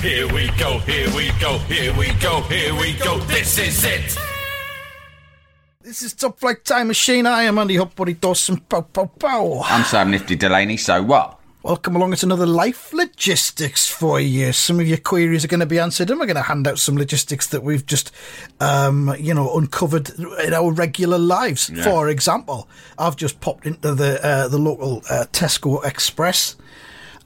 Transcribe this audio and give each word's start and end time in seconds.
Here 0.00 0.32
we 0.32 0.48
go, 0.56 0.78
here 0.78 1.12
we 1.16 1.32
go, 1.40 1.58
here 1.58 1.92
we 1.96 2.12
go, 2.20 2.40
here 2.42 2.72
we 2.72 2.92
go. 2.94 3.18
This 3.18 3.58
is 3.58 3.84
it. 3.84 4.16
This 5.80 6.02
is 6.02 6.14
Top 6.14 6.38
Flight 6.38 6.64
Time 6.64 6.86
Machine. 6.86 7.26
I 7.26 7.42
am 7.42 7.58
Andy 7.58 7.74
Hopbody 7.74 8.18
Dawson. 8.18 8.58
Pow, 8.60 8.82
pow, 8.82 9.06
pow. 9.06 9.60
I'm 9.64 9.82
Sam 9.82 10.12
Nifty 10.12 10.36
Delaney, 10.36 10.76
so 10.76 11.02
what? 11.02 11.40
Welcome 11.64 11.96
along. 11.96 12.12
It's 12.12 12.22
another 12.22 12.46
life 12.46 12.92
logistics 12.92 13.88
for 13.88 14.20
you. 14.20 14.52
Some 14.52 14.78
of 14.78 14.86
your 14.86 14.98
queries 14.98 15.44
are 15.44 15.48
going 15.48 15.58
to 15.60 15.66
be 15.66 15.80
answered, 15.80 16.10
and 16.10 16.20
we're 16.20 16.26
going 16.26 16.36
to 16.36 16.42
hand 16.42 16.68
out 16.68 16.78
some 16.78 16.96
logistics 16.96 17.48
that 17.48 17.64
we've 17.64 17.84
just, 17.84 18.12
um, 18.60 19.12
you 19.18 19.34
know, 19.34 19.52
uncovered 19.56 20.10
in 20.44 20.54
our 20.54 20.70
regular 20.70 21.18
lives. 21.18 21.70
Yeah. 21.74 21.82
For 21.82 22.08
example, 22.08 22.68
I've 22.98 23.16
just 23.16 23.40
popped 23.40 23.66
into 23.66 23.96
the 23.96 24.24
uh, 24.24 24.46
the 24.46 24.58
local 24.58 24.98
uh, 25.10 25.26
Tesco 25.32 25.84
Express, 25.84 26.54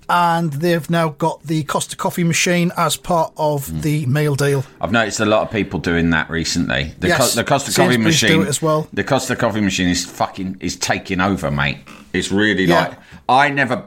and 0.09 0.53
they've 0.55 0.89
now 0.91 1.11
got 1.11 1.43
the 1.45 1.63
Costa 1.65 1.97
coffee 1.97 2.25
machine 2.25 2.73
as 2.77 2.97
part 2.97 3.33
of 3.37 3.69
Hmm. 3.69 3.81
the 3.81 4.07
meal 4.07 4.35
deal. 4.35 4.65
I've 4.81 4.93
noticed 4.93 5.21
a 5.21 5.25
lot 5.25 5.43
of 5.43 5.51
people 5.51 5.79
doing 5.81 6.11
that 6.11 6.29
recently. 6.31 6.95
The, 7.01 7.09
Yes, 7.09 7.35
the 7.35 7.45
Costa 7.45 7.73
Coffee 7.73 7.95
Sainsbury's 7.95 8.21
do 8.21 8.27
machine 8.27 8.43
it 8.43 8.49
as 8.49 8.61
well. 8.63 8.89
The 8.93 9.05
Costa 9.05 9.37
Coffee 9.37 9.61
machine 9.61 9.89
is 9.89 10.05
fucking 10.05 10.57
is 10.61 10.77
taking 10.77 11.21
over, 11.21 11.51
mate. 11.51 11.79
It's 12.13 12.31
really 12.33 12.65
Yeah. 12.65 12.81
like 12.81 12.93
I 13.29 13.49
never. 13.51 13.85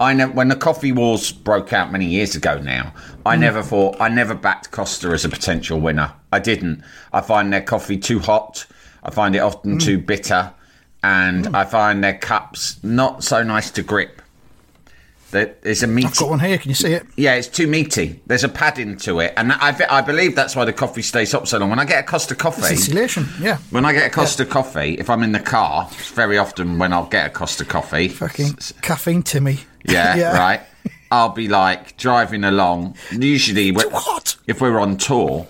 I 0.00 0.12
never, 0.14 0.30
when 0.32 0.46
the 0.46 0.54
coffee 0.54 0.92
wars 0.92 1.32
broke 1.32 1.72
out 1.72 1.90
many 1.90 2.06
years 2.06 2.36
ago 2.36 2.60
now, 2.62 2.92
I 3.26 3.34
Mm. 3.34 3.40
never 3.40 3.62
thought, 3.64 3.96
I 4.00 4.08
never 4.08 4.32
backed 4.32 4.70
Costa 4.70 5.08
as 5.08 5.24
a 5.24 5.28
potential 5.28 5.80
winner. 5.80 6.12
I 6.32 6.38
didn't. 6.38 6.82
I 7.12 7.20
find 7.20 7.52
their 7.52 7.62
coffee 7.62 7.96
too 7.96 8.20
hot. 8.20 8.64
I 9.02 9.10
find 9.10 9.34
it 9.34 9.40
often 9.40 9.76
Mm. 9.78 9.80
too 9.82 9.98
bitter. 9.98 10.52
And 11.02 11.48
I 11.54 11.64
find 11.64 12.02
their 12.04 12.14
cups 12.14 12.76
not 12.84 13.24
so 13.24 13.42
nice 13.42 13.70
to 13.72 13.82
grip. 13.82 14.22
There- 15.30 15.54
There's 15.62 15.82
a 15.82 15.86
meaty, 15.86 16.08
I've 16.08 16.16
got 16.16 16.30
one 16.30 16.40
here. 16.40 16.56
Can 16.58 16.70
you 16.70 16.74
see 16.74 16.92
it? 16.94 17.06
yeah, 17.16 17.34
it's 17.34 17.48
too 17.48 17.66
meaty. 17.66 18.20
There's 18.26 18.44
a 18.44 18.48
padding 18.48 18.96
to 18.98 19.20
it, 19.20 19.34
and 19.36 19.52
I, 19.52 19.76
I 19.90 20.00
believe 20.00 20.34
that's 20.34 20.56
why 20.56 20.64
the 20.64 20.72
coffee 20.72 21.02
stays 21.02 21.32
hot 21.32 21.46
so 21.48 21.58
long. 21.58 21.68
When 21.70 21.78
I 21.78 21.84
get 21.84 22.04
a 22.04 22.06
Costa 22.06 22.34
coffee, 22.34 22.70
Insulation. 22.74 23.26
Yeah. 23.40 23.58
when 23.70 23.84
I 23.84 23.92
get 23.92 24.06
a 24.06 24.10
Costa 24.10 24.46
coffee, 24.46 24.94
if 24.98 25.10
I'm 25.10 25.22
in 25.22 25.32
the 25.32 25.40
car, 25.40 25.86
it's 25.92 26.10
very 26.12 26.38
often 26.38 26.78
when 26.78 26.92
I'll 26.94 27.06
get 27.06 27.26
a 27.26 27.30
Costa 27.30 27.64
coffee. 27.66 28.08
Fucking 28.08 28.54
s- 28.58 28.72
caffeine, 28.80 29.22
Timmy. 29.22 29.58
yeah, 29.84 30.36
right. 30.38 30.60
I'll 31.10 31.30
be 31.30 31.48
like 31.48 31.96
driving 31.96 32.44
along. 32.44 32.96
Usually, 33.12 33.68
if 34.46 34.60
we're 34.60 34.78
on 34.78 34.96
tour, 34.96 35.46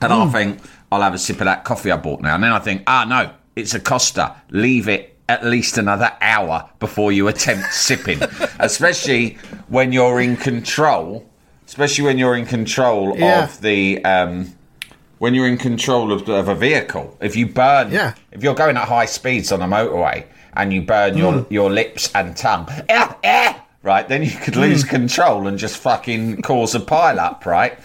and 0.00 0.12
I'll 0.12 0.30
think 0.30 0.60
I'll 0.92 1.02
have 1.02 1.14
a 1.14 1.18
sip 1.18 1.40
of 1.40 1.44
that 1.46 1.64
coffee 1.64 1.90
I 1.92 1.96
bought 1.96 2.20
now, 2.20 2.34
and 2.34 2.42
then 2.44 2.52
I 2.52 2.58
think, 2.60 2.82
ah, 2.86 3.04
no, 3.08 3.32
it's 3.56 3.74
a 3.74 3.80
Costa. 3.80 4.36
Leave 4.50 4.88
it 4.88 5.17
at 5.28 5.44
least 5.44 5.76
another 5.78 6.12
hour 6.20 6.68
before 6.78 7.12
you 7.12 7.28
attempt 7.28 7.72
sipping, 7.86 8.20
especially 8.60 9.38
when 9.68 9.92
you're 9.92 10.20
in 10.20 10.36
control. 10.36 11.24
Especially 11.66 12.04
when 12.04 12.16
you're 12.18 12.34
in 12.36 12.46
control 12.46 13.16
Yeah. 13.18 13.44
of 13.44 13.60
the. 13.60 14.02
Um, 14.04 14.54
when 15.18 15.34
you're 15.34 15.48
in 15.48 15.58
control 15.58 16.12
of, 16.12 16.28
of 16.28 16.46
a 16.48 16.54
vehicle, 16.54 17.16
if 17.20 17.34
you 17.34 17.46
burn, 17.46 17.90
Yeah. 17.90 18.14
if 18.30 18.42
you're 18.42 18.54
going 18.54 18.76
at 18.76 18.86
high 18.86 19.06
speeds 19.06 19.50
on 19.50 19.60
a 19.60 19.66
motorway 19.66 20.24
and 20.54 20.72
you 20.72 20.80
burn 20.82 21.16
your 21.18 21.32
Mm. 21.32 21.46
your 21.50 21.70
lips 21.70 22.08
and 22.14 22.36
tongue, 22.36 22.68
eh, 22.88 23.08
eh, 23.24 23.52
right, 23.82 24.08
then 24.08 24.22
you 24.22 24.30
could 24.30 24.54
lose 24.56 24.84
Mm. 24.84 24.88
control 24.88 25.46
and 25.48 25.58
just 25.58 25.76
fucking 25.76 26.40
cause 26.42 26.74
a 26.76 26.80
pile 26.80 27.18
up, 27.20 27.44
right? 27.44 27.76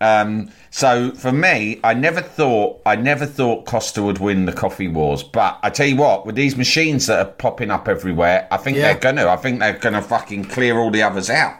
Um, 0.00 0.50
so 0.70 1.10
for 1.12 1.32
me, 1.32 1.80
I 1.82 1.94
never 1.94 2.20
thought 2.20 2.80
I 2.86 2.94
never 2.96 3.26
thought 3.26 3.66
Costa 3.66 4.02
would 4.02 4.18
win 4.18 4.44
the 4.44 4.52
coffee 4.52 4.86
wars. 4.88 5.22
But 5.22 5.58
I 5.62 5.70
tell 5.70 5.86
you 5.86 5.96
what, 5.96 6.24
with 6.26 6.34
these 6.36 6.56
machines 6.56 7.06
that 7.06 7.18
are 7.18 7.30
popping 7.30 7.70
up 7.70 7.88
everywhere, 7.88 8.46
I 8.50 8.58
think 8.58 8.76
Yeah. 8.76 8.92
they're 8.92 9.00
gonna. 9.00 9.26
I 9.28 9.36
think 9.36 9.58
they're 9.58 9.78
gonna 9.78 10.02
fucking 10.02 10.44
clear 10.44 10.78
all 10.78 10.90
the 10.90 11.02
others 11.02 11.30
out. 11.30 11.54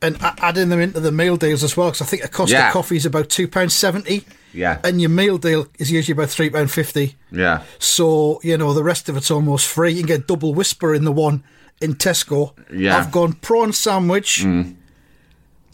and 0.00 0.16
adding 0.22 0.68
them 0.68 0.78
into 0.80 1.00
the 1.00 1.10
meal 1.10 1.36
deals 1.36 1.64
as 1.64 1.76
well 1.76 1.88
because 1.88 2.02
I 2.02 2.04
think 2.04 2.22
a 2.22 2.28
Costa 2.28 2.54
Yeah. 2.54 2.70
coffee 2.70 2.96
is 2.96 3.04
about 3.04 3.28
two 3.28 3.48
pounds 3.48 3.74
seventy. 3.74 4.24
Yeah. 4.54 4.78
and 4.82 4.98
your 5.00 5.10
meal 5.10 5.36
deal 5.38 5.66
is 5.78 5.90
usually 5.90 6.12
about 6.14 6.30
three 6.30 6.48
pound 6.50 6.70
fifty. 6.70 7.16
Yeah. 7.32 7.62
So 7.80 8.40
you 8.44 8.56
know 8.56 8.72
the 8.72 8.84
rest 8.84 9.08
of 9.08 9.16
it's 9.16 9.30
almost 9.30 9.66
free. 9.66 9.90
You 9.90 9.98
can 10.04 10.06
get 10.06 10.26
double 10.28 10.54
Wispa 10.54 10.96
in 10.96 11.04
the 11.04 11.10
one 11.12 11.42
in 11.82 11.96
Tesco. 11.96 12.52
Yeah. 12.72 12.94
Mm. 12.94 12.98
I've 12.98 13.10
gone 13.12 13.32
prawn 13.34 13.72
sandwich, 13.72 14.46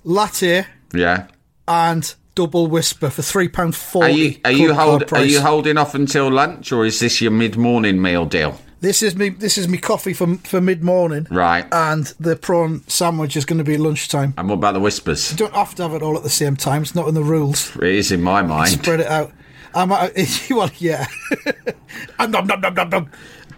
latte, 0.05 0.67
Yeah. 0.93 1.27
And 1.67 2.15
double 2.35 2.69
Wispa 2.69 3.11
for 3.13 3.23
three 3.23 3.49
pound 3.49 3.75
Are 3.75 3.77
forty. 3.77 4.13
you 4.13 4.37
are 4.45 4.53
you 4.53 4.75
hold, 4.75 5.13
are 5.13 5.25
you 5.25 5.41
holding 5.41 5.79
off 5.79 5.95
until 5.95 6.31
lunch, 6.31 6.73
or 6.73 6.85
is 6.85 7.01
this 7.01 7.21
your 7.21 7.31
mid 7.31 7.57
morning 7.57 8.01
meal 8.03 8.27
deal? 8.27 8.59
This 8.81 9.03
is 9.03 9.17
me. 9.17 9.31
This 9.31 9.57
is 9.57 9.67
me 9.67 9.79
coffee 9.79 10.13
for 10.13 10.37
for 10.39 10.61
mid 10.61 10.85
morning. 10.85 11.27
Right. 11.31 11.67
And 11.73 12.05
the 12.21 12.37
prawn 12.37 12.83
sandwich 12.87 13.35
is 13.35 13.47
going 13.47 13.59
to 13.59 13.65
be 13.65 13.79
lunchtime. 13.79 14.35
And 14.37 14.49
what 14.49 14.57
about 14.57 14.75
the 14.75 14.81
Wispas? 14.81 15.31
You 15.31 15.39
don't 15.39 15.55
have 15.55 15.75
to 15.77 15.83
have 15.85 15.95
it 15.95 16.03
all 16.03 16.17
at 16.19 16.23
the 16.23 16.29
same 16.29 16.55
time. 16.57 16.83
It's 16.83 16.95
not 16.95 17.09
in 17.09 17.15
the 17.15 17.23
rules. 17.25 17.75
It 17.77 17.85
is 17.85 18.13
in 18.13 18.21
my 18.23 18.43
mind. 18.43 18.71
spread 18.73 19.01
it 19.01 19.07
out. 19.07 19.33
I'm, 19.75 19.89
well, 19.89 20.71
yeah. 20.79 21.07
Um, 22.19 22.31
nom, 22.31 22.47
nom, 22.47 22.61
nom, 22.61 22.75
nom, 22.75 22.89
nom. 22.91 23.11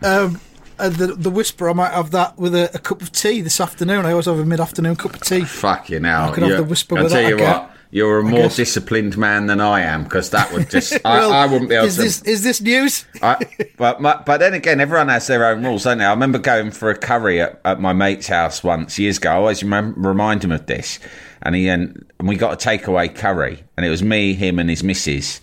Um, 0.02 0.40
and 0.78 0.94
the 0.96 1.06
the 1.08 1.30
Wispa, 1.30 1.70
I 1.70 1.72
might 1.72 1.92
have 1.92 2.10
that 2.10 2.38
with 2.38 2.54
a, 2.54 2.70
a 2.74 2.78
cup 2.78 3.00
of 3.02 3.10
tea 3.12 3.40
this 3.40 3.60
afternoon. 3.60 4.04
I 4.06 4.10
always 4.10 4.26
have 4.26 4.38
a 4.38 4.44
mid 4.44 4.60
afternoon 4.60 4.96
cup 4.96 5.14
of 5.14 5.22
tea. 5.22 5.42
Fucking 5.44 6.04
hell. 6.04 6.28
I 6.30 6.34
could 6.34 6.42
have 6.44 6.68
the 6.68 6.74
Wispa 6.74 6.96
I'll 6.98 7.04
with 7.04 7.12
tell 7.12 7.22
that, 7.22 7.28
you 7.30 7.44
I 7.44 7.58
what, 7.58 7.75
you're 7.90 8.18
a 8.18 8.22
more 8.22 8.42
guess. 8.42 8.56
disciplined 8.56 9.16
man 9.16 9.46
than 9.46 9.60
I 9.60 9.80
am 9.80 10.04
because 10.04 10.30
that 10.30 10.52
would 10.52 10.70
just. 10.70 10.92
I, 11.04 11.18
Well, 11.18 11.32
I 11.32 11.46
wouldn't 11.46 11.70
be 11.70 11.76
able 11.76 11.86
is 11.86 11.96
to. 11.96 12.02
This, 12.02 12.22
is 12.22 12.42
this 12.42 12.60
news? 12.60 13.04
I, 13.22 13.46
but 13.76 14.00
my, 14.00 14.20
but 14.24 14.38
then 14.38 14.54
again, 14.54 14.80
everyone 14.80 15.08
has 15.08 15.26
their 15.26 15.44
own 15.46 15.64
rules, 15.64 15.84
don't 15.84 15.98
they? 15.98 16.04
I 16.04 16.10
remember 16.10 16.38
going 16.38 16.70
for 16.70 16.90
a 16.90 16.96
curry 16.96 17.40
at, 17.40 17.60
at 17.64 17.80
my 17.80 17.92
mate's 17.92 18.26
house 18.26 18.64
once 18.64 18.98
years 18.98 19.18
ago. 19.18 19.30
I 19.30 19.34
always 19.34 19.62
remember, 19.62 20.08
remind 20.08 20.44
him 20.44 20.52
of 20.52 20.66
this, 20.66 20.98
and 21.42 21.54
he 21.54 21.68
and, 21.68 22.04
and 22.18 22.28
we 22.28 22.36
got 22.36 22.52
a 22.52 22.68
takeaway 22.68 23.14
curry, 23.14 23.62
and 23.76 23.86
it 23.86 23.90
was 23.90 24.02
me, 24.02 24.34
him, 24.34 24.58
and 24.58 24.68
his 24.68 24.82
missus, 24.82 25.40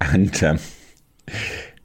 and 0.00 0.42
um, 0.42 0.58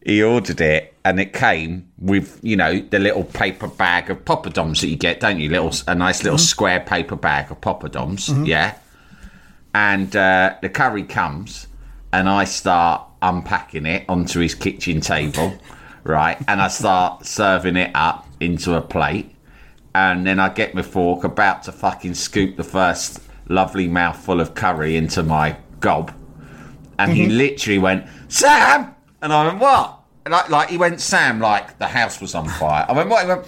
he 0.03 0.23
ordered 0.23 0.59
it, 0.59 0.93
and 1.05 1.19
it 1.19 1.33
came 1.33 1.87
with 1.99 2.39
you 2.41 2.55
know 2.55 2.79
the 2.79 2.99
little 2.99 3.23
paper 3.23 3.67
bag 3.67 4.09
of 4.09 4.25
poppadoms 4.25 4.81
that 4.81 4.87
you 4.87 4.95
get, 4.95 5.19
don't 5.19 5.39
you? 5.39 5.49
Little 5.49 5.73
a 5.87 5.95
nice 5.95 6.23
little 6.23 6.39
square 6.39 6.79
paper 6.79 7.15
bag 7.15 7.51
of 7.51 7.61
poppadoms, 7.61 8.45
yeah. 8.47 8.77
And 9.73 10.15
uh, 10.15 10.55
the 10.61 10.69
curry 10.69 11.03
comes, 11.03 11.67
and 12.11 12.27
I 12.27 12.43
start 12.45 13.03
unpacking 13.21 13.85
it 13.85 14.05
onto 14.09 14.39
his 14.39 14.55
kitchen 14.55 15.01
table, 15.01 15.53
right? 16.03 16.37
And 16.47 16.61
I 16.61 16.69
start 16.69 17.25
serving 17.25 17.75
it 17.75 17.91
up 17.93 18.27
into 18.39 18.75
a 18.75 18.81
plate, 18.81 19.35
and 19.93 20.25
then 20.25 20.39
I 20.39 20.49
get 20.49 20.73
my 20.73 20.81
fork 20.81 21.23
about 21.23 21.63
to 21.63 21.71
fucking 21.71 22.15
scoop 22.15 22.55
the 22.57 22.63
first 22.63 23.21
lovely 23.47 23.87
mouthful 23.87 24.39
of 24.39 24.55
curry 24.55 24.95
into 24.95 25.21
my 25.23 25.57
gob, 25.79 26.13
and 26.97 27.11
he 27.11 27.27
literally 27.27 27.79
went, 27.79 28.07
"Sam," 28.27 28.95
and 29.21 29.31
I 29.31 29.47
went, 29.47 29.59
"What?" 29.59 29.99
Like, 30.27 30.49
like 30.49 30.69
he 30.69 30.77
went, 30.77 30.99
"Sam," 31.01 31.39
like 31.39 31.77
the 31.79 31.87
house 31.87 32.21
was 32.21 32.35
on 32.35 32.47
fire. 32.47 32.85
I 32.87 32.93
went, 32.93 33.09
"What?" 33.09 33.21
He 33.21 33.27
went, 33.27 33.45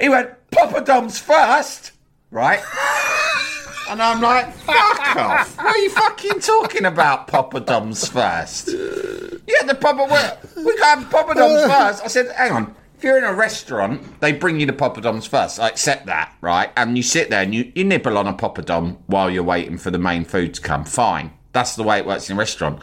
he 0.00 0.08
went, 0.08 0.30
"Poppadoms 0.50 1.20
first, 1.20 1.92
right?" 2.30 2.60
And 3.90 4.00
I'm 4.00 4.20
like, 4.20 4.52
fuck 4.54 5.16
off. 5.16 5.56
What 5.56 5.66
are 5.66 5.78
you 5.78 5.90
fucking 5.90 6.40
talking 6.40 6.84
about, 6.84 7.28
poppadoms 7.28 8.10
first? 8.10 8.68
Yeah, 8.68 9.66
the 9.66 9.74
poppa, 9.74 10.04
we, 10.56 10.64
we 10.64 10.78
got 10.78 10.98
poppadoms 11.10 11.66
first. 11.68 12.04
I 12.04 12.06
said, 12.06 12.34
hang 12.36 12.52
on. 12.52 12.74
If 12.96 13.04
you're 13.04 13.18
in 13.18 13.24
a 13.24 13.34
restaurant, 13.34 14.20
they 14.20 14.32
bring 14.32 14.60
you 14.60 14.66
the 14.66 14.72
poppadoms 14.72 15.26
first. 15.26 15.58
I 15.58 15.68
accept 15.68 16.06
that, 16.06 16.32
right? 16.40 16.70
And 16.76 16.96
you 16.96 17.02
sit 17.02 17.30
there 17.30 17.42
and 17.42 17.52
you, 17.52 17.72
you 17.74 17.82
nibble 17.82 18.16
on 18.16 18.28
a 18.28 18.32
poppadom 18.32 18.98
while 19.06 19.28
you're 19.28 19.42
waiting 19.42 19.76
for 19.76 19.90
the 19.90 19.98
main 19.98 20.24
food 20.24 20.54
to 20.54 20.60
come. 20.60 20.84
Fine. 20.84 21.32
That's 21.52 21.74
the 21.74 21.82
way 21.82 21.98
it 21.98 22.06
works 22.06 22.30
in 22.30 22.36
a 22.36 22.38
restaurant. 22.38 22.80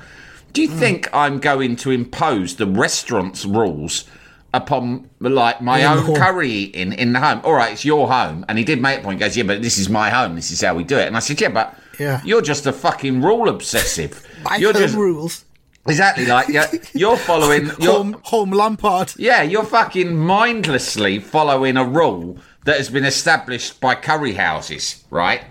Do 0.51 0.61
you 0.61 0.67
think 0.67 1.07
I'm 1.13 1.39
going 1.39 1.77
to 1.77 1.91
impose 1.91 2.57
the 2.57 2.67
restaurant's 2.67 3.45
rules 3.45 4.05
upon 4.53 5.09
like 5.19 5.61
my 5.61 5.79
In 5.79 5.85
own 5.85 6.15
curry 6.15 6.49
eating 6.49 6.93
in 6.93 7.13
the 7.13 7.19
home. 7.19 7.41
All 7.43 7.53
right, 7.53 7.73
it's 7.73 7.85
your 7.85 8.07
home, 8.07 8.45
and 8.49 8.57
he 8.57 8.63
did 8.63 8.81
make 8.81 8.99
a 8.99 9.03
point. 9.03 9.19
He 9.19 9.25
goes, 9.25 9.37
yeah, 9.37 9.43
but 9.43 9.61
this 9.61 9.77
is 9.77 9.89
my 9.89 10.09
home. 10.09 10.35
This 10.35 10.51
is 10.51 10.61
how 10.61 10.75
we 10.75 10.83
do 10.83 10.97
it. 10.97 11.07
And 11.07 11.15
I 11.15 11.19
said, 11.19 11.39
yeah, 11.39 11.49
but 11.49 11.75
Yeah. 11.99 12.21
you're 12.23 12.41
just 12.41 12.65
a 12.65 12.73
fucking 12.73 13.21
rule 13.21 13.49
obsessive. 13.49 14.25
You're 14.57 14.73
just 14.73 14.95
rules. 14.95 15.43
exactly 15.85 16.25
like 16.25 16.47
you're, 16.47 16.63
you're 16.93 17.17
following. 17.17 17.65
You're, 17.79 17.91
Home, 17.93 18.21
home 18.23 18.51
Lampard. 18.51 19.13
yeah, 19.17 19.41
you're 19.41 19.65
fucking 19.65 20.15
mindlessly 20.15 21.19
following 21.19 21.75
a 21.75 21.83
rule 21.83 22.37
that 22.63 22.77
has 22.77 22.89
been 22.89 23.03
established 23.03 23.81
by 23.81 23.95
curry 23.95 24.33
houses, 24.33 25.03
right? 25.09 25.41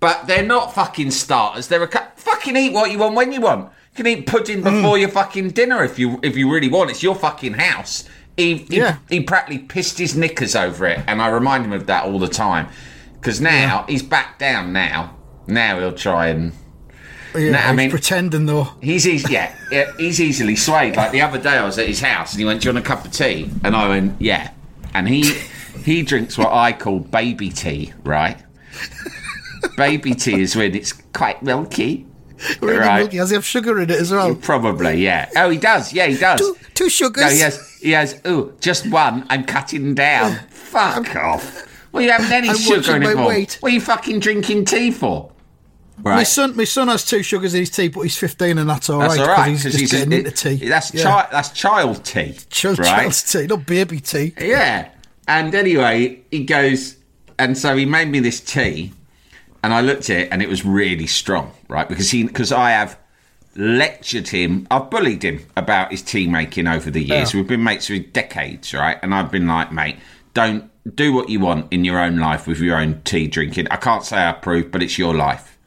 But 0.00 0.26
they're 0.26 0.46
not 0.46 0.72
fucking 0.74 1.10
starters. 1.10 1.68
They're 1.68 1.82
a 1.82 1.88
cu- 1.88 2.08
fucking 2.16 2.56
eat 2.56 2.72
what 2.72 2.90
you 2.90 2.98
want 2.98 3.16
when 3.16 3.32
you 3.32 3.40
want. 3.42 3.64
You 3.92 4.04
can 4.04 4.06
eat 4.06 4.26
pudding 4.26 4.62
mm. 4.62 4.64
before 4.64 4.96
your 4.96 5.08
fucking 5.10 5.50
dinner 5.50 5.82
if 5.84 5.98
you 5.98 6.20
if 6.22 6.36
you 6.36 6.50
really 6.50 6.68
want. 6.68 6.90
It's 6.90 7.02
your 7.02 7.14
fucking 7.16 7.54
house. 7.54 8.04
He 8.38 8.54
he, 8.56 8.76
Yeah. 8.78 8.96
he 9.10 9.20
practically 9.20 9.58
pissed 9.58 9.98
his 9.98 10.16
knickers 10.16 10.54
over 10.56 10.86
it, 10.86 11.00
and 11.06 11.20
I 11.20 11.28
remind 11.28 11.64
him 11.66 11.72
of 11.74 11.86
that 11.86 12.04
all 12.04 12.18
the 12.18 12.28
time. 12.28 12.68
Because 13.14 13.40
now 13.40 13.84
he's 13.88 14.02
back 14.02 14.38
down. 14.38 14.72
Now, 14.72 15.16
now 15.46 15.78
he'll 15.80 15.92
try 15.92 16.28
and 16.28 16.52
Yeah, 17.34 17.50
Nah, 17.50 17.58
I 17.58 17.62
he's 17.68 17.76
mean- 17.76 17.90
pretending 17.90 18.46
though. 18.46 18.68
He's 18.80 19.06
easy, 19.06 19.32
yeah, 19.32 19.52
yeah, 19.70 19.90
he's 19.98 20.20
easily 20.20 20.56
swayed. 20.56 20.96
Like 20.96 21.10
the 21.12 21.20
other 21.20 21.38
day, 21.38 21.50
I 21.58 21.64
was 21.64 21.78
at 21.78 21.86
his 21.86 22.00
house 22.00 22.32
and 22.32 22.38
he 22.38 22.46
went, 22.46 22.62
"Do 22.62 22.68
you 22.68 22.74
want 22.74 22.84
a 22.86 22.88
cup 22.88 23.04
of 23.04 23.12
tea?" 23.12 23.50
And 23.64 23.74
I 23.76 23.88
went, 23.88 24.14
"Yeah." 24.20 24.50
And 24.94 25.06
he 25.08 25.34
he 25.84 26.02
drinks 26.02 26.38
what 26.38 26.52
I 26.52 26.72
call 26.72 27.00
baby 27.00 27.50
tea, 27.50 27.92
right? 28.04 28.38
baby 29.76 30.14
tea 30.14 30.40
is 30.40 30.54
when 30.56 30.74
it's 30.74 30.92
quite 31.12 31.42
milky. 31.42 32.06
Really 32.60 32.78
Right. 32.78 32.98
milky. 33.00 33.16
Has 33.16 33.30
he 33.30 33.34
have 33.34 33.44
sugar 33.44 33.80
in 33.80 33.90
it 33.90 34.00
as 34.00 34.12
well? 34.12 34.34
Probably, 34.36 35.02
yeah. 35.02 35.28
Oh, 35.36 35.50
he 35.50 35.58
does. 35.58 35.92
Yeah, 35.92 36.06
he 36.06 36.16
does. 36.16 36.38
Two, 36.40 36.56
two 36.74 36.88
sugars. 36.88 37.24
No, 37.24 37.30
he 37.30 37.40
has. 37.40 37.67
He 37.80 37.90
has. 37.92 38.20
Oh, 38.24 38.52
just 38.60 38.86
one. 38.90 39.26
I'm 39.30 39.44
cutting 39.44 39.94
down. 39.94 40.38
Fuck 40.50 41.14
off. 41.16 41.66
Well, 41.92 42.02
you 42.02 42.10
haven't 42.10 42.30
any 42.32 42.48
I'm 42.50 42.56
sugar 42.56 42.76
watching 42.76 43.00
my 43.02 43.06
anymore. 43.10 43.26
weight. 43.28 43.56
What 43.60 43.70
are 43.72 43.74
you 43.74 43.80
fucking 43.80 44.20
drinking 44.20 44.66
tea 44.66 44.90
for? 44.90 45.32
My 46.04 46.22
son, 46.22 46.56
my 46.56 46.62
son 46.64 46.86
has 46.88 47.04
two 47.04 47.24
sugars 47.24 47.54
in 47.54 47.60
his 47.60 47.70
tea, 47.70 47.88
but 47.88 48.02
he's 48.02 48.16
15 48.16 48.58
and 48.58 48.70
that's 48.70 48.88
all 48.88 49.00
That's 49.00 49.18
right. 49.18 49.28
all 49.28 49.34
right 49.36 49.50
He's 49.50 49.64
just 49.64 49.90
getting 49.90 50.12
it- 50.12 50.26
into 50.26 50.30
tea. 50.30 50.68
That's 50.68 50.94
yeah. 50.94 51.02
chi- 51.02 51.28
that's 51.32 51.50
child 51.50 52.04
tea, 52.04 52.36
Child, 52.50 52.78
right? 52.78 52.86
child's 53.00 53.32
tea, 53.32 53.46
not 53.48 53.66
baby 53.66 53.98
tea. 53.98 54.32
Yeah. 54.40 54.90
And 55.26 55.52
anyway, 55.56 56.20
he 56.30 56.44
goes, 56.44 56.96
and 57.38 57.58
so 57.58 57.76
he 57.76 57.84
made 57.84 58.08
me 58.08 58.20
this 58.20 58.38
tea, 58.38 58.92
and 59.64 59.74
I 59.74 59.80
looked 59.80 60.08
at 60.08 60.18
it, 60.20 60.28
and 60.30 60.40
it 60.40 60.48
was 60.48 60.64
really 60.64 61.08
strong, 61.08 61.50
right? 61.68 61.88
Because 61.88 62.10
he, 62.12 62.22
because 62.22 62.52
I 62.52 62.70
have 62.70 62.96
lectured 63.58 64.28
him, 64.28 64.66
I've 64.70 64.88
bullied 64.88 65.24
him 65.24 65.44
about 65.56 65.90
his 65.90 66.00
tea 66.00 66.28
making 66.28 66.68
over 66.68 66.90
the 66.90 67.02
years. 67.02 67.34
Yeah. 67.34 67.40
We've 67.40 67.48
been 67.48 67.64
mates 67.64 67.88
for 67.88 67.98
decades, 67.98 68.72
right? 68.72 68.98
And 69.02 69.14
I've 69.14 69.30
been 69.30 69.48
like, 69.48 69.72
mate, 69.72 69.96
don't 70.32 70.70
do 70.94 71.12
what 71.12 71.28
you 71.28 71.40
want 71.40 71.70
in 71.72 71.84
your 71.84 71.98
own 71.98 72.18
life 72.18 72.46
with 72.46 72.60
your 72.60 72.76
own 72.76 73.02
tea 73.02 73.26
drinking. 73.26 73.68
I 73.70 73.76
can't 73.76 74.04
say 74.04 74.16
I 74.16 74.30
approve, 74.30 74.70
but 74.70 74.82
it's 74.82 74.96
your 74.96 75.14
life. 75.14 75.58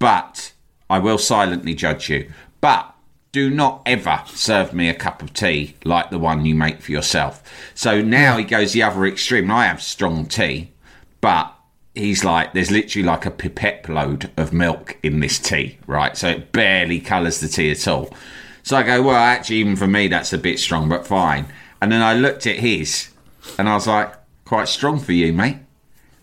But 0.00 0.52
I 0.90 0.98
will 0.98 1.18
silently 1.18 1.74
judge 1.74 2.08
you. 2.08 2.30
But 2.60 2.92
do 3.30 3.48
not 3.48 3.82
ever 3.86 4.22
serve 4.26 4.72
me 4.74 4.88
a 4.88 4.94
cup 4.94 5.22
of 5.22 5.32
tea 5.32 5.76
like 5.84 6.10
the 6.10 6.18
one 6.18 6.44
you 6.44 6.54
make 6.54 6.80
for 6.82 6.90
yourself. 6.90 7.42
So 7.74 8.02
now 8.02 8.36
he 8.36 8.44
goes 8.44 8.72
the 8.72 8.82
other 8.82 9.06
extreme. 9.06 9.50
I 9.50 9.66
have 9.66 9.82
strong 9.82 10.26
tea, 10.26 10.72
but 11.20 11.54
he's 11.98 12.24
like, 12.24 12.52
there's 12.52 12.70
literally 12.70 13.06
like 13.06 13.26
a 13.26 13.30
pipette 13.30 13.88
load 13.88 14.30
of 14.36 14.52
milk 14.52 14.96
in 15.02 15.20
this 15.20 15.38
tea, 15.38 15.78
right? 15.86 16.16
So 16.16 16.28
it 16.28 16.52
barely 16.52 17.00
colours 17.00 17.40
the 17.40 17.48
tea 17.48 17.70
at 17.70 17.86
all. 17.86 18.14
So 18.62 18.76
I 18.76 18.82
go, 18.82 19.02
well, 19.02 19.16
actually, 19.16 19.56
even 19.56 19.76
for 19.76 19.86
me, 19.86 20.08
that's 20.08 20.32
a 20.32 20.38
bit 20.38 20.58
strong, 20.58 20.88
but 20.88 21.06
fine. 21.06 21.46
And 21.80 21.90
then 21.92 22.02
I 22.02 22.14
looked 22.14 22.46
at 22.46 22.56
his, 22.56 23.10
and 23.58 23.68
I 23.68 23.74
was 23.74 23.86
like, 23.86 24.12
quite 24.44 24.68
strong 24.68 24.98
for 24.98 25.12
you, 25.12 25.32
mate. 25.32 25.58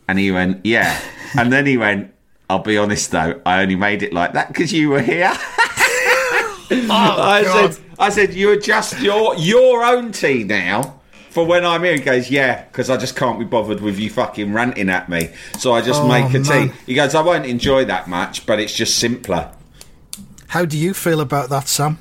And 0.08 0.20
he 0.20 0.32
went, 0.32 0.66
yeah. 0.66 1.00
And 1.38 1.52
then 1.52 1.66
he 1.66 1.76
went, 1.76 2.14
I'll 2.50 2.60
be 2.60 2.78
honest 2.78 3.12
though, 3.12 3.42
I 3.46 3.62
only 3.62 3.76
made 3.76 4.04
it 4.04 4.14
like 4.14 4.34
that 4.34 4.48
because 4.48 4.72
you 4.72 4.90
were 4.90 5.02
here. 5.02 5.34
Oh, 6.72 6.88
I 6.90 7.44
God. 7.44 7.74
said, 7.74 7.84
I 8.00 8.10
said, 8.10 8.34
you 8.34 8.52
adjust 8.52 9.00
your 9.00 9.36
your 9.36 9.86
own 9.86 10.12
tea 10.12 10.44
now 10.44 11.00
for 11.36 11.46
when 11.46 11.66
I'm 11.66 11.84
here. 11.84 11.96
He 11.96 12.00
goes, 12.00 12.32
yeah, 12.32 12.64
because 12.64 12.90
I 12.90 12.96
just 12.96 13.18
can't 13.18 13.38
be 13.38 13.44
bothered 13.44 13.82
with 13.82 14.00
you 14.00 14.10
fucking 14.10 14.54
ranting 14.54 14.90
at 14.90 15.10
me. 15.10 15.32
So 15.60 15.74
I 15.74 15.82
just 15.82 16.02
Oh, 16.02 16.08
make 16.08 16.34
a 16.34 16.40
man. 16.40 16.70
tea. 16.70 16.76
He 16.88 16.94
goes, 16.94 17.14
I 17.14 17.22
won't 17.22 17.46
enjoy 17.46 17.84
that 17.86 18.08
much, 18.08 18.46
but 18.46 18.58
it's 18.60 18.74
just 18.74 18.98
simpler. 18.98 19.52
How 20.48 20.64
do 20.64 20.78
you 20.78 20.94
feel 20.94 21.20
about 21.20 21.50
that, 21.50 21.68
Sam? 21.68 22.00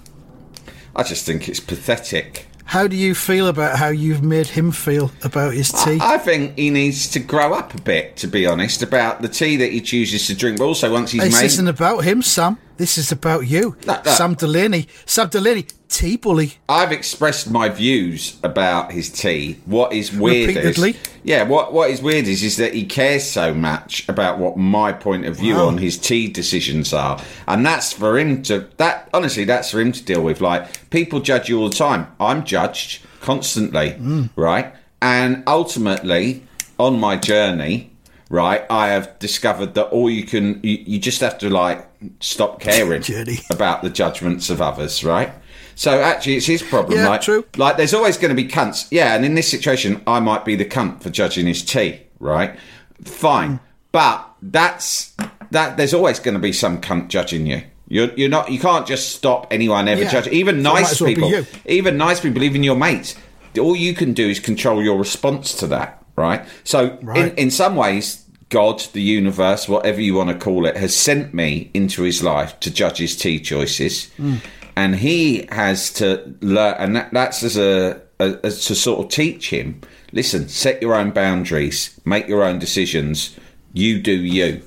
I 0.94 1.02
just 1.02 1.26
think 1.26 1.48
it's 1.48 1.58
pathetic. 1.58 2.46
How 2.66 2.86
do 2.86 2.94
you 2.96 3.12
feel 3.14 3.48
about 3.48 3.76
how 3.76 3.88
you've 3.88 4.22
made 4.22 4.46
him 4.46 4.70
feel 4.70 5.10
about 5.24 5.52
his 5.54 5.72
tea? 5.72 5.98
I 6.00 6.16
think 6.18 6.56
he 6.56 6.70
needs 6.70 7.10
to 7.10 7.18
grow 7.18 7.52
up 7.54 7.74
a 7.74 7.82
bit, 7.82 8.16
to 8.18 8.28
be 8.28 8.46
honest, 8.46 8.82
about 8.82 9.20
the 9.20 9.28
tea 9.28 9.56
that 9.56 9.72
he 9.72 9.80
chooses 9.80 10.28
to 10.28 10.34
drink. 10.36 10.58
But 10.58 10.64
also, 10.66 10.92
once 10.92 11.10
he's 11.10 11.22
this 11.22 11.34
made, 11.34 11.46
isn't 11.46 11.68
about 11.68 12.04
him, 12.04 12.22
Sam. 12.22 12.56
This 12.76 12.98
is 12.98 13.12
about 13.12 13.46
you. 13.46 13.76
No, 13.86 14.00
no. 14.04 14.12
Sam 14.12 14.34
Delaney. 14.34 14.88
Sam 15.06 15.28
Delaney, 15.28 15.66
tea 15.88 16.16
bully. 16.16 16.54
I've 16.68 16.90
expressed 16.90 17.48
my 17.48 17.68
views 17.68 18.36
about 18.42 18.90
his 18.90 19.10
tea. 19.10 19.60
What 19.64 19.92
is 19.92 20.12
weird 20.12 20.48
Repeatedly? 20.56 20.90
is, 20.90 20.96
yeah, 21.22 21.44
what 21.44 21.72
what 21.72 21.90
is 21.90 22.02
weird 22.02 22.26
is 22.26 22.42
is 22.42 22.56
that 22.56 22.74
he 22.74 22.84
cares 22.84 23.24
so 23.30 23.54
much 23.54 24.08
about 24.08 24.38
what 24.38 24.56
my 24.56 24.92
point 24.92 25.24
of 25.24 25.36
view 25.36 25.54
Wow. 25.54 25.68
on 25.68 25.78
his 25.78 25.96
tea 25.98 26.26
decisions 26.28 26.92
are, 26.92 27.20
and 27.46 27.64
that's 27.64 27.92
for 27.92 28.18
him 28.18 28.42
to 28.44 28.66
that 28.78 29.08
honestly, 29.14 29.44
that's 29.44 29.70
for 29.70 29.80
him 29.80 29.92
to 29.92 30.02
deal 30.04 30.22
with. 30.22 30.40
Like 30.40 30.90
people 30.90 31.20
judge 31.20 31.48
you 31.48 31.60
all 31.60 31.68
the 31.68 31.76
time. 31.76 32.08
I'm 32.18 32.44
judged 32.44 33.02
constantly, 33.20 33.90
Mm. 33.92 34.30
right? 34.36 34.74
And 35.00 35.44
ultimately, 35.46 36.42
on 36.78 36.98
my 36.98 37.16
journey, 37.16 37.92
right, 38.28 38.64
I 38.70 38.88
have 38.88 39.18
discovered 39.18 39.74
that 39.74 39.86
all 39.86 40.10
you 40.10 40.24
can 40.24 40.60
you, 40.62 40.78
you 40.86 40.98
just 40.98 41.20
have 41.20 41.38
to 41.38 41.50
like 41.50 41.86
stop 42.20 42.60
caring 42.68 43.02
about 43.50 43.82
the 43.82 43.90
judgments 43.90 44.50
of 44.50 44.60
others, 44.60 45.04
right? 45.04 45.32
So 45.76 46.00
actually, 46.00 46.36
it's 46.36 46.46
his 46.46 46.62
problem. 46.62 46.98
Yeah, 46.98 47.08
like, 47.08 47.22
true. 47.22 47.44
like 47.56 47.76
there's 47.76 47.94
always 47.94 48.16
going 48.16 48.34
to 48.34 48.40
be 48.40 48.48
cunts. 48.48 48.86
Yeah, 48.90 49.14
and 49.14 49.24
in 49.24 49.34
this 49.34 49.50
situation, 49.50 50.02
I 50.06 50.20
might 50.20 50.44
be 50.44 50.54
the 50.54 50.64
cunt 50.64 51.02
for 51.02 51.10
judging 51.10 51.46
his 51.46 51.64
tea, 51.64 52.02
right? 52.20 52.56
Fine, 53.02 53.58
but 53.90 54.28
that's 54.40 55.12
that. 55.50 55.76
There's 55.76 55.92
always 55.94 56.20
going 56.20 56.34
to 56.34 56.40
be 56.40 56.52
some 56.52 56.80
cunt 56.80 57.08
judging 57.08 57.46
you. 57.46 57.62
You're, 57.88 58.12
you're 58.14 58.28
not. 58.28 58.50
You 58.50 58.58
can't 58.58 58.86
just 58.86 59.14
stop 59.14 59.48
anyone 59.50 59.88
ever 59.88 60.02
Yeah. 60.02 60.10
judging. 60.10 60.32
Even 60.32 60.62
nice 60.62 61.00
well 61.00 61.08
people. 61.08 61.44
Even 61.66 61.96
nice 61.96 62.20
people. 62.20 62.42
Even 62.42 62.62
your 62.62 62.76
mates. 62.76 63.14
All 63.60 63.76
you 63.76 63.94
can 63.94 64.12
do 64.14 64.28
is 64.28 64.40
control 64.40 64.82
your 64.82 64.98
response 64.98 65.54
to 65.54 65.66
that, 65.68 66.03
right? 66.16 66.44
So 66.64 66.98
in, 67.00 67.06
Right. 67.06 67.38
in 67.38 67.50
some 67.50 67.76
ways, 67.76 68.24
God, 68.50 68.80
the 68.92 69.02
universe, 69.02 69.68
whatever 69.68 70.00
you 70.00 70.14
want 70.14 70.30
to 70.30 70.36
call 70.36 70.66
it, 70.66 70.76
has 70.76 70.94
sent 70.94 71.34
me 71.34 71.70
into 71.74 72.02
his 72.02 72.22
life 72.22 72.58
to 72.60 72.70
judge 72.70 72.98
his 72.98 73.16
tea 73.16 73.40
choices, 73.40 74.10
hmm. 74.12 74.36
and 74.76 74.96
he 74.96 75.48
has 75.50 75.92
to 75.94 76.34
learn, 76.40 76.76
and 76.78 76.96
that, 76.96 77.12
that's 77.12 77.42
as 77.42 77.56
a, 77.56 78.00
a 78.20 78.38
as 78.44 78.64
to 78.66 78.74
sort 78.74 79.04
of 79.04 79.10
teach 79.10 79.50
him. 79.50 79.80
Listen, 80.12 80.48
set 80.48 80.80
your 80.80 80.94
own 80.94 81.10
boundaries, 81.10 81.98
make 82.04 82.28
your 82.28 82.44
own 82.44 82.58
decisions. 82.58 83.36
You 83.72 84.00
do 84.00 84.12
you. 84.12 84.62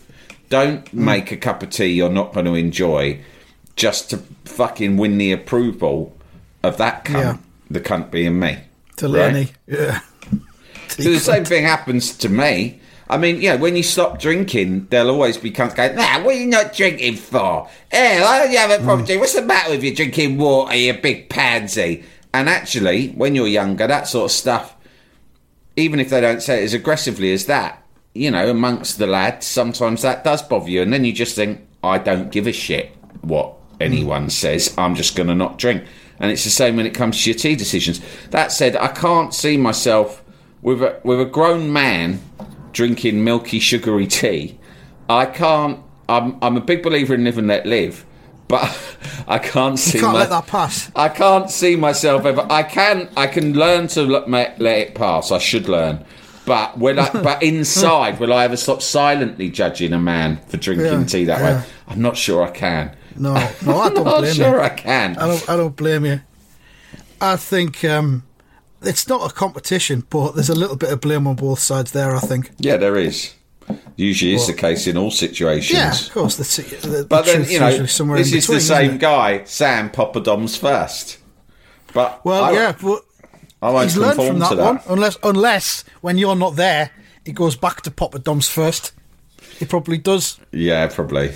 Don't 0.50 0.88
hmm. 0.90 1.06
make 1.06 1.32
a 1.32 1.38
cup 1.38 1.64
of 1.64 1.70
tea 1.70 1.88
you're 1.88 2.10
not 2.10 2.34
going 2.34 2.46
to 2.46 2.56
enjoy 2.56 3.22
just 3.78 4.10
to 4.10 4.18
fucking 4.44 4.98
win 4.98 5.18
the 5.18 5.32
approval 5.32 6.14
of 6.64 6.78
that 6.78 7.06
cunt. 7.06 7.14
Yeah. 7.14 7.38
The 7.70 7.80
cunt 7.80 8.12
being 8.12 8.40
me. 8.40 8.60
Delaney. 8.98 9.40
Right? 9.40 9.54
Yeah. 9.68 10.00
So 10.90 11.04
the 11.12 11.20
same 11.20 11.46
thing 11.46 11.64
happens 11.64 12.16
to 12.18 12.30
me. 12.30 12.82
I 13.10 13.18
mean, 13.18 13.42
yeah, 13.42 13.56
when 13.56 13.76
you 13.76 13.84
stop 13.84 14.20
drinking, 14.20 14.88
there'll 14.90 15.12
always 15.12 15.38
be 15.38 15.50
going, 15.50 15.72
nah, 15.96 16.22
what 16.24 16.36
are 16.36 16.40
you 16.40 16.48
not 16.48 16.74
drinking 16.74 17.16
for? 17.16 17.70
Eh, 17.92 18.22
why 18.22 18.40
don't 18.40 18.52
you 18.52 18.58
have 18.58 18.82
a 18.82 18.84
proper 18.84 19.06
drink? 19.06 19.22
What's 19.22 19.34
the 19.34 19.44
matter 19.44 19.72
with 19.72 19.84
you 19.84 19.96
drinking 19.96 20.38
water, 20.38 20.76
you 20.76 20.94
big 20.94 21.30
pansy? 21.30 22.04
And 22.34 22.50
actually, 22.50 23.10
when 23.10 23.34
you're 23.34 23.48
younger, 23.48 23.88
that 23.88 24.08
sort 24.08 24.26
of 24.26 24.32
stuff, 24.32 24.76
even 25.78 26.00
if 26.00 26.10
they 26.10 26.20
don't 26.20 26.42
say 26.42 26.62
it 26.62 26.66
as 26.66 26.74
aggressively 26.74 27.32
as 27.32 27.46
that, 27.46 27.82
you 28.14 28.30
know, 28.30 28.50
amongst 28.50 28.98
the 28.98 29.08
lads, 29.08 29.46
sometimes 29.46 30.02
that 30.02 30.24
does 30.24 30.42
bother 30.42 30.70
you. 30.70 30.82
And 30.82 30.92
then 30.92 31.06
you 31.06 31.14
just 31.14 31.36
think, 31.36 31.66
I 31.84 32.00
don't 32.00 32.32
give 32.32 32.48
a 32.48 32.52
shit 32.52 32.94
what 33.22 33.56
anyone 33.80 34.30
says. 34.30 34.74
I'm 34.78 34.96
just 34.96 35.16
going 35.16 35.28
to 35.28 35.36
not 35.36 35.58
drink. 35.58 35.86
And 36.20 36.32
it's 36.32 36.44
the 36.44 36.50
same 36.50 36.76
when 36.76 36.88
it 36.88 36.96
comes 36.96 37.24
to 37.24 37.30
your 37.30 37.40
tea 37.40 37.56
decisions. 37.56 38.02
That 38.32 38.52
said, 38.52 38.76
I 38.76 38.88
can't 38.88 39.34
see 39.34 39.56
myself 39.56 40.24
with 40.68 40.84
a, 40.84 41.00
with 41.06 41.22
a 41.22 41.26
grown 41.26 41.72
man 41.72 42.20
drinking 42.74 43.24
milky, 43.24 43.58
sugary 43.58 44.06
tea. 44.06 44.60
I 45.10 45.26
can't. 45.26 45.80
I'm, 46.10 46.38
I'm 46.42 46.58
a 46.58 46.62
big 46.62 46.84
believer 46.84 47.14
in 47.16 47.24
live 47.24 47.38
and 47.38 47.48
let 47.48 47.66
live, 47.66 48.06
but 48.50 48.64
I 49.30 49.40
can't 49.40 49.80
see 49.80 49.98
You 50.00 50.04
can't 50.04 50.14
my- 50.14 50.20
let 50.20 50.30
that 50.30 50.48
pass. 50.48 50.92
I 50.94 51.08
can't 51.08 51.50
see 51.50 51.78
myself 51.78 52.26
ever. 52.26 52.46
I 52.50 52.64
can. 52.64 53.10
I 53.16 53.28
can 53.28 53.54
learn 53.54 53.88
to 53.90 54.04
let, 54.04 54.30
let 54.60 54.78
it 54.78 54.94
pass. 54.96 55.32
I 55.32 55.38
should 55.38 55.70
learn. 55.70 56.04
But 56.46 56.78
will 56.78 57.00
I, 57.00 57.10
but 57.14 57.42
inside, 57.42 58.20
will 58.20 58.34
I 58.34 58.44
ever 58.44 58.58
stop 58.58 58.82
silently 58.82 59.50
judging 59.50 59.94
a 59.94 60.00
man 60.00 60.36
for 60.50 60.58
drinking 60.58 60.86
Yeah, 60.86 61.06
tea 61.06 61.26
that 61.26 61.40
yeah. 61.40 61.60
way? 61.62 61.68
I'm 61.88 62.02
not 62.02 62.18
sure 62.18 62.44
I 62.44 62.52
can. 62.52 62.94
No, 63.16 63.34
no, 63.66 63.78
I 63.80 63.86
I'm 63.88 63.94
don't 63.94 64.04
not 64.04 64.20
blame 64.20 64.34
sure 64.36 64.56
you. 64.56 64.62
I 64.62 64.70
can. 64.70 65.18
I 65.18 65.28
don't, 65.28 65.50
I 65.50 65.56
don't 65.56 65.76
blame 65.78 66.06
you. 66.06 66.20
I 67.22 67.38
think 67.38 67.86
um, 67.86 68.24
it's 68.82 69.08
not 69.08 69.30
a 69.30 69.34
competition, 69.34 70.06
but 70.10 70.32
there's 70.36 70.50
a 70.50 70.56
little 70.56 70.76
bit 70.76 70.92
of 70.92 71.02
blame 71.02 71.28
on 71.28 71.36
both 71.36 71.60
sides 71.60 71.92
there. 71.92 72.16
I 72.16 72.20
think. 72.20 72.52
Yeah, 72.60 72.78
there 72.78 72.98
is. 72.98 73.34
Usually 73.98 74.34
is 74.34 74.48
the 74.48 74.54
case 74.54 74.88
in 74.88 74.96
all 74.96 75.12
situations. 75.12 75.78
Yeah, 75.78 75.92
of 75.92 76.12
course. 76.14 76.36
The, 76.38 76.88
the, 76.88 77.06
But 77.10 77.26
the 77.26 77.32
then, 77.34 77.50
you 77.50 77.60
know, 77.60 77.72
this 77.78 78.00
in 78.00 78.38
is 78.38 78.48
the 78.48 78.62
same 78.62 78.98
guy, 78.98 79.44
Sam 79.44 79.90
Poppadoms 79.90 80.58
first. 80.58 81.18
But 81.94 82.24
Well, 82.24 82.46
I, 82.46 82.52
yeah, 82.54 82.76
but 82.82 83.04
I 83.62 83.72
won't 83.72 83.86
he's 83.86 83.98
learned 83.98 84.16
from 84.16 84.40
that, 84.40 84.50
to 84.50 84.56
that. 84.56 84.64
one. 84.64 84.80
Unless, 84.88 85.18
unless 85.24 85.84
when 86.02 86.18
you're 86.18 86.36
not 86.36 86.56
there, 86.56 86.92
he 87.26 87.32
goes 87.34 87.56
back 87.58 87.82
to 87.82 87.92
poppadoms 87.92 88.50
first. 88.50 88.94
He 89.58 89.66
probably 89.66 89.98
does. 89.98 90.40
Yeah, 90.52 90.88
probably. 90.88 91.34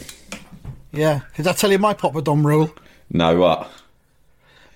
Yeah. 0.94 1.22
Did 1.36 1.48
I 1.48 1.54
tell 1.54 1.72
you 1.72 1.80
my 1.80 1.94
Papa 1.94 2.22
Dom 2.22 2.46
rule? 2.46 2.74
No, 3.10 3.38
what? 3.38 3.70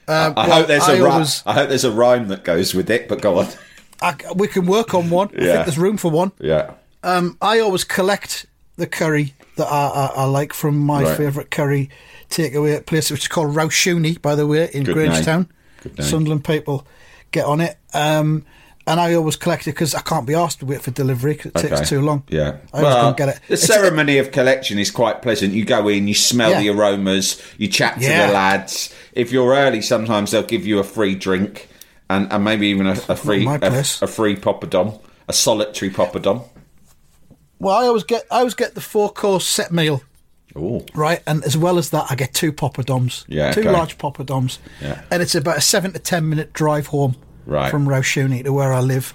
Um, 0.08 0.34
I 0.38 0.48
well, 0.48 0.58
hope 0.60 0.68
there's 0.68 0.84
I 0.84 0.94
a 0.96 1.04
rhyme. 1.04 1.12
always- 1.14 1.44
I 1.46 1.54
hope 1.54 1.70
there's 1.70 1.84
a 1.84 1.92
rhyme 1.92 2.28
that 2.28 2.44
goes 2.44 2.74
with 2.76 2.90
it. 2.90 3.08
But 3.08 3.22
go 3.22 3.40
on. 3.40 3.48
I, 4.02 4.16
we 4.36 4.48
can 4.48 4.66
work 4.66 4.94
on 4.94 5.10
one. 5.10 5.28
I 5.30 5.32
think 5.40 5.66
there's 5.66 5.78
room 5.78 5.98
for 5.98 6.12
one. 6.12 6.32
Yeah. 6.40 6.72
Um, 7.04 7.38
I 7.42 7.60
always 7.60 7.84
collect 7.84 8.46
the 8.78 8.88
curry 8.88 9.34
that 9.58 9.68
I, 9.68 9.88
I, 9.88 10.06
I 10.18 10.24
like 10.26 10.54
from 10.54 10.78
my 10.80 11.04
Right. 11.04 11.18
favourite 11.18 11.50
curry 11.50 11.90
takeaway 12.30 12.86
place, 12.86 13.10
which 13.10 13.22
is 13.22 13.28
called 13.28 13.56
Roushouni, 13.56 14.22
by 14.22 14.36
the 14.36 14.46
way, 14.48 14.70
in 14.74 14.84
Good 14.84 14.98
Grangetown. 14.98 15.26
name. 15.38 15.50
Good 15.82 15.98
name. 16.00 16.08
Sunderland 16.08 16.44
people 16.44 16.86
get 17.32 17.46
on 17.46 17.62
it. 17.62 17.78
Um, 17.94 18.44
and 18.88 19.00
I 19.00 19.14
always 19.16 19.36
collect 19.36 19.64
it 19.64 19.72
because 19.72 19.96
I 19.96 20.02
can't 20.02 20.26
be 20.28 20.34
asked 20.36 20.60
to 20.60 20.66
wait 20.66 20.82
for 20.82 20.92
delivery 20.92 21.34
because 21.34 21.52
it 21.52 21.58
Okay. 21.58 21.76
takes 21.76 21.90
too 21.90 22.02
long. 22.02 22.24
Yeah. 22.30 22.58
I 22.74 22.80
always 22.80 22.96
don't 22.96 23.18
get 23.18 23.30
it. 23.30 23.40
The 23.48 23.54
It's- 23.54 23.68
ceremony 23.68 24.18
of 24.20 24.32
collection 24.32 24.78
is 24.80 24.92
quite 24.92 25.22
pleasant. 25.22 25.54
You 25.54 25.66
go 25.66 25.88
in, 25.88 26.08
you 26.08 26.14
smell 26.14 26.52
Yeah. 26.52 26.60
the 26.62 26.70
aromas, 26.70 27.42
you 27.58 27.68
chat 27.68 27.96
to 28.00 28.06
Yeah. 28.06 28.28
the 28.28 28.34
lads. 28.34 28.90
If 29.14 29.32
you're 29.32 29.56
early, 29.56 29.82
sometimes 29.82 30.32
they'll 30.32 30.44
give 30.44 30.66
you 30.68 30.80
a 30.80 30.84
free 30.84 31.16
drink 31.16 31.68
and, 32.10 32.32
and 32.32 32.44
maybe 32.44 32.68
even 32.68 32.86
a, 32.88 32.98
a 33.10 33.16
free 33.16 33.48
a, 33.48 33.60
a 34.02 34.08
free 34.08 34.36
poppadom, 34.36 35.00
a 35.28 35.34
solitary 35.34 35.90
poppadom. 35.92 36.44
Well, 37.60 37.76
I 37.76 37.88
always 37.88 38.04
get 38.04 38.26
I 38.30 38.40
always 38.40 38.54
get 38.54 38.76
the 38.76 38.82
four 38.82 39.10
course 39.12 39.48
set 39.48 39.72
meal, 39.72 40.04
Oh, 40.56 40.86
right? 40.94 41.22
And 41.26 41.44
as 41.44 41.58
well 41.58 41.78
as 41.78 41.90
that, 41.90 42.06
I 42.10 42.16
get 42.16 42.34
two 42.34 42.52
poppadoms. 42.54 43.24
Yeah, 43.28 43.52
two 43.52 43.62
okay. 43.62 43.72
large 43.72 43.98
poppadoms. 43.98 44.60
Yeah. 44.82 45.02
And 45.10 45.22
it's 45.24 45.34
about 45.36 45.58
a 45.58 45.62
seven 45.62 45.92
to 45.94 46.00
ten 46.00 46.30
minute 46.30 46.54
drive 46.54 46.88
home 46.88 47.16
Right. 47.46 47.70
from 47.72 47.88
Roushouni 47.88 48.44
to 48.44 48.52
where 48.54 48.74
I 48.74 48.80
live. 48.82 49.14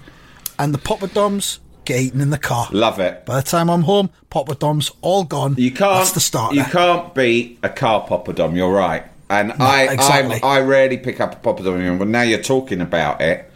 And 0.59 0.73
the 0.73 0.77
poppadoms 0.79 1.59
get 1.85 1.99
eaten 1.99 2.21
in 2.21 2.29
the 2.29 2.37
car. 2.37 2.67
love 2.71 2.99
it. 2.99 3.25
By 3.25 3.37
the 3.37 3.41
time 3.41 3.69
I'm 3.69 3.81
home, 3.83 4.09
poppadoms 4.29 4.91
all 5.01 5.23
gone. 5.23 5.55
You 5.57 5.71
can't. 5.71 5.95
That's 5.99 6.11
the 6.11 6.19
start. 6.19 6.53
You 6.53 6.63
can't 6.63 7.13
beat 7.15 7.59
a 7.63 7.69
car 7.69 8.05
poppadom. 8.07 8.55
You're 8.55 8.71
right. 8.71 9.03
And 9.29 9.53
I, 9.53 9.83
exactly. 9.93 10.41
I, 10.43 10.57
I 10.57 10.61
rarely 10.61 10.97
pick 10.97 11.19
up 11.21 11.33
a 11.33 11.53
poppadom. 11.53 11.97
But 11.97 12.09
now 12.09 12.21
you're 12.21 12.41
talking 12.43 12.81
about 12.81 13.21
it, 13.21 13.49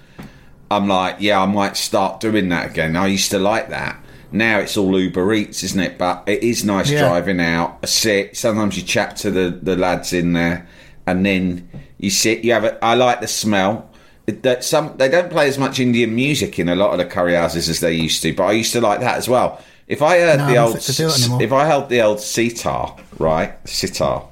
I'm 0.71 0.87
like, 0.87 1.17
yeah, 1.19 1.41
I 1.41 1.45
might 1.45 1.77
start 1.77 2.19
doing 2.21 2.49
that 2.49 2.71
again. 2.71 2.95
I 2.95 3.07
used 3.07 3.29
to 3.31 3.39
like 3.39 3.69
that. 3.69 4.01
Now 4.31 4.59
it's 4.59 4.75
all 4.77 4.99
Uber 4.99 5.33
Eats, 5.33 5.63
isn't 5.63 5.79
it? 5.79 5.97
But 5.97 6.23
it 6.27 6.43
is 6.43 6.65
nice 6.65 6.89
Yeah. 6.89 7.01
driving 7.07 7.39
out, 7.39 7.77
a 7.83 7.87
sit. 7.87 8.35
Sometimes 8.35 8.75
you 8.75 8.83
chat 8.83 9.15
to 9.17 9.31
the, 9.31 9.59
the 9.61 9.75
lads 9.77 10.11
in 10.13 10.33
there, 10.33 10.67
and 11.05 11.25
then 11.25 11.69
you 11.99 12.09
sit. 12.09 12.43
You 12.43 12.53
have. 12.53 12.63
A, 12.63 12.83
I 12.83 12.95
like 12.95 13.21
the 13.21 13.27
smell. 13.27 13.89
That 14.27 14.63
some 14.63 14.93
they 14.97 15.07
don't 15.07 15.29
play 15.29 15.47
as 15.47 15.57
much 15.59 15.79
Indian 15.79 16.15
music 16.15 16.57
in 16.57 16.67
a 16.69 16.75
lot 16.75 16.91
of 16.91 16.97
the 16.97 17.05
curry 17.05 17.35
houses 17.35 17.69
as 17.69 17.79
they 17.79 17.93
used 17.93 18.21
to, 18.23 18.33
but 18.33 18.45
I 18.45 18.53
used 18.53 18.73
to 18.73 18.81
like 18.81 18.99
that 19.01 19.17
as 19.17 19.29
well. 19.29 19.61
If 19.87 20.01
I 20.01 20.17
heard 20.19 20.39
No, 20.39 20.47
the 20.47 20.57
old, 20.57 20.73
think 20.81 20.85
they 20.97 21.03
do 21.03 21.09
it 21.09 21.19
anymore. 21.21 21.41
if 21.43 21.51
I 21.53 21.65
held 21.65 21.89
the 21.89 22.01
old 22.01 22.19
sitar, 22.19 22.95
right, 23.19 23.53
sitar, 23.69 24.23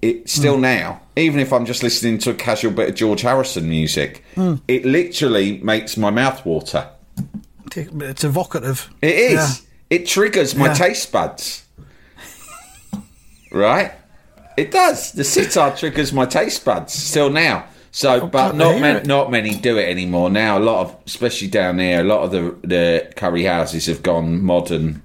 it 0.00 0.30
still 0.30 0.54
Hmm. 0.54 0.62
now, 0.62 1.00
even 1.16 1.40
if 1.40 1.52
I'm 1.52 1.66
just 1.66 1.82
listening 1.82 2.16
to 2.20 2.30
a 2.30 2.34
casual 2.34 2.72
bit 2.72 2.88
of 2.88 2.94
George 2.94 3.20
Harrison 3.20 3.68
music, 3.68 4.24
Hmm. 4.34 4.54
it 4.66 4.86
literally 4.86 5.60
makes 5.62 5.98
my 5.98 6.08
mouth 6.08 6.46
water. 6.46 6.86
It's 7.76 8.24
evocative. 8.24 8.88
It 9.02 9.14
is. 9.14 9.32
Yeah. 9.34 9.98
It 9.98 10.06
triggers 10.06 10.54
my 10.54 10.68
Yeah. 10.68 10.74
taste 10.74 11.12
buds. 11.12 11.64
right? 13.50 13.92
It 14.56 14.70
does. 14.70 15.12
The 15.12 15.24
sitar 15.24 15.76
triggers 15.76 16.12
my 16.12 16.24
taste 16.26 16.64
buds 16.64 16.92
still 16.94 17.30
now. 17.30 17.64
So, 17.90 18.26
but 18.26 18.54
not 18.54 18.74
it. 18.76 19.06
not 19.06 19.30
many 19.30 19.54
do 19.54 19.78
it 19.78 19.88
anymore 19.88 20.30
now. 20.30 20.58
A 20.58 20.60
lot 20.60 20.80
of, 20.86 20.96
especially 21.06 21.48
down 21.48 21.78
here, 21.78 22.00
a 22.00 22.04
lot 22.04 22.22
of 22.22 22.30
the 22.30 22.54
the 22.66 23.12
curry 23.16 23.44
houses 23.44 23.86
have 23.86 24.02
gone 24.02 24.42
modern 24.42 25.02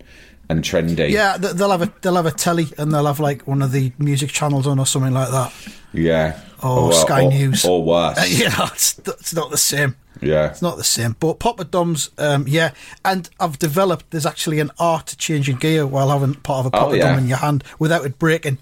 and 0.49 0.63
trendy. 0.63 1.09
Yeah, 1.09 1.37
they'll 1.37 1.71
have 1.71 1.81
a 1.81 1.91
they'll 2.01 2.15
have 2.15 2.25
a 2.25 2.31
telly 2.31 2.67
and 2.77 2.91
they'll 2.93 3.05
have 3.05 3.19
like 3.19 3.43
one 3.47 3.61
of 3.61 3.71
the 3.71 3.93
music 3.97 4.31
channels 4.31 4.67
on 4.67 4.79
or 4.79 4.85
something 4.85 5.13
like 5.13 5.31
that. 5.31 5.53
yeah. 5.93 6.39
Or 6.61 6.93
Sky 6.93 7.23
or, 7.25 7.29
News. 7.29 7.65
or 7.65 7.83
worse. 7.83 8.17
Uh, 8.21 8.23
you 8.25 8.45
it's, 8.47 8.97
it's 8.99 9.33
not 9.33 9.51
the 9.51 9.57
same. 9.57 9.97
yeah. 10.21 10.47
It's 10.49 10.61
not 10.61 10.77
the 10.77 10.83
same. 10.83 11.13
But 11.19 11.37
poppadoms, 11.39 12.09
um, 12.17 12.45
yeah. 12.47 12.71
And 13.03 13.29
I've 13.39 13.59
developed. 13.59 14.11
There's 14.11 14.25
actually 14.25 14.59
an 14.61 14.71
art 14.79 15.07
to 15.07 15.17
changing 15.17 15.57
gear 15.57 15.85
while 15.85 16.09
having 16.09 16.35
part 16.35 16.65
of 16.65 16.73
a 16.73 16.77
Oh, 16.77 16.85
poppadom 16.91 16.97
yeah. 16.97 17.17
in 17.17 17.27
your 17.27 17.37
hand 17.39 17.65
without 17.79 18.05
it 18.05 18.17
breaking, 18.17 18.59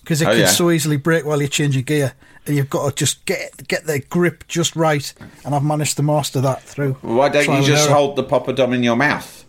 because 0.00 0.20
it 0.20 0.26
Oh, 0.26 0.30
can 0.32 0.40
yeah. 0.40 0.46
so 0.48 0.70
easily 0.72 0.96
break 0.96 1.24
while 1.24 1.38
you're 1.40 1.48
changing 1.48 1.84
gear, 1.84 2.14
and 2.48 2.56
you've 2.56 2.70
got 2.70 2.88
to 2.88 2.94
just 2.94 3.24
get 3.26 3.68
get 3.68 3.86
the 3.86 4.00
grip 4.00 4.46
just 4.48 4.74
right. 4.74 5.12
And 5.44 5.54
I've 5.54 5.62
managed 5.64 5.96
to 5.98 6.02
master 6.02 6.40
that 6.40 6.62
through. 6.62 6.94
Why 7.02 7.28
don't 7.28 7.44
you 7.60 7.66
just 7.66 7.88
hold 7.88 8.16
the 8.16 8.24
poppadom 8.24 8.74
in 8.74 8.82
your 8.82 8.96
mouth? 8.96 9.44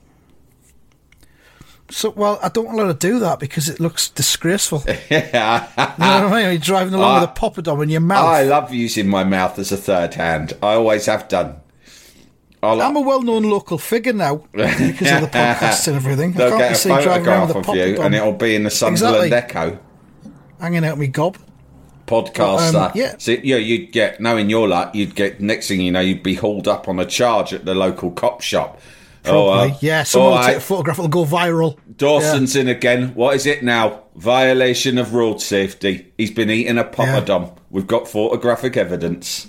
So, 1.92 2.12
well, 2.12 2.40
I 2.44 2.50
don't 2.50 2.72
want 2.72 2.88
to 3.00 3.08
do 3.08 3.18
that 3.20 3.40
because 3.40 3.68
it 3.68 3.80
looks 3.80 4.10
disgraceful. 4.10 4.84
you 4.88 4.96
yeah. 5.10 5.68
know 5.78 5.84
what 5.88 6.34
I 6.34 6.42
mean? 6.44 6.52
You're 6.52 6.60
driving 6.60 6.94
along 6.94 7.18
I- 7.18 7.22
with 7.22 7.30
a 7.32 7.34
poppadom 7.34 7.82
in 7.82 7.90
your 7.90 8.02
mouth. 8.02 8.26
I 8.26 8.44
love 8.44 8.72
using 8.72 9.08
my 9.08 9.24
mouth 9.24 9.58
as 9.58 9.72
a 9.72 9.78
third 9.78 10.14
hand. 10.14 10.54
I 10.62 10.74
always 10.74 11.08
have 11.08 11.28
done. 11.28 11.56
I 12.62 12.74
I'm 12.74 12.96
a 12.98 13.02
well-known 13.02 13.44
local 13.44 13.78
figure 13.78 14.12
now 14.12 14.44
because 14.52 15.12
of 15.14 15.22
the 15.22 15.28
podcasts 15.32 15.88
and 15.88 15.96
everything. 15.96 16.34
I 16.34 16.38
They'll 16.38 16.50
can't 16.50 16.62
get 16.62 16.72
a 16.74 16.76
see 16.76 16.90
driving 16.90 17.28
around 17.28 17.48
photograph 17.48 17.56
with 17.56 17.68
a 17.68 17.72
of 17.72 17.98
you, 17.98 18.02
and 18.02 18.14
it'll 18.16 18.34
be 18.34 18.54
in 18.54 18.64
the 18.64 18.70
Sunderland 18.70 19.24
Exactly. 19.26 19.62
Echo 19.62 19.80
hanging 20.60 20.86
out 20.86 20.98
me 20.98 21.08
gob. 21.08 21.38
Podcast. 22.10 22.74
Um, 22.74 22.92
yeah. 22.96 23.16
So 23.18 23.32
yeah, 23.32 23.58
you'd 23.58 23.92
get 23.92 24.20
knowing 24.20 24.50
your 24.50 24.68
luck, 24.68 24.96
you'd 24.96 25.16
get 25.16 25.40
next 25.40 25.68
thing 25.68 25.82
you 25.82 25.92
know, 25.92 26.00
you'd 26.00 26.24
be 26.24 26.36
hauled 26.36 26.68
up 26.68 26.88
on 26.88 27.00
a 27.00 27.06
charge 27.06 27.54
at 27.54 27.66
the 27.66 27.76
local 27.76 28.12
cop 28.12 28.42
shop. 28.42 28.80
Probably, 29.24 29.42
Oh, 29.42 29.50
uh, 29.74 29.78
yeah. 29.82 30.04
Someone 30.04 30.32
oh, 30.32 30.36
will 30.38 30.46
take 30.48 30.58
a 30.58 30.62
photograph. 30.62 30.98
It'll 30.98 31.10
go 31.10 31.26
viral. 31.26 31.78
Dawson's 31.98 32.56
in 32.56 32.68
again. 32.70 33.14
What 33.16 33.36
is 33.36 33.46
it 33.46 33.64
now? 33.64 34.04
Violation 34.16 34.98
of 34.98 35.14
road 35.14 35.42
safety. 35.42 36.12
He's 36.18 36.32
been 36.32 36.50
eating 36.50 36.78
a 36.78 36.84
poppadom. 36.86 37.56
We've 37.70 37.86
got 37.86 38.08
photographic 38.08 38.78
evidence. 38.78 39.48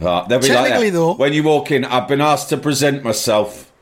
Uh, 0.00 0.26
they'll 0.28 0.38
be 0.38 0.48
like 0.48 0.56
Technically, 0.58 0.90
that. 0.90 0.96
though- 0.98 1.14
when 1.14 1.32
you 1.32 1.42
walk 1.42 1.70
in, 1.72 1.84
I've 1.84 2.06
been 2.06 2.20
asked 2.20 2.50
to 2.50 2.56
present 2.56 3.02
myself. 3.02 3.72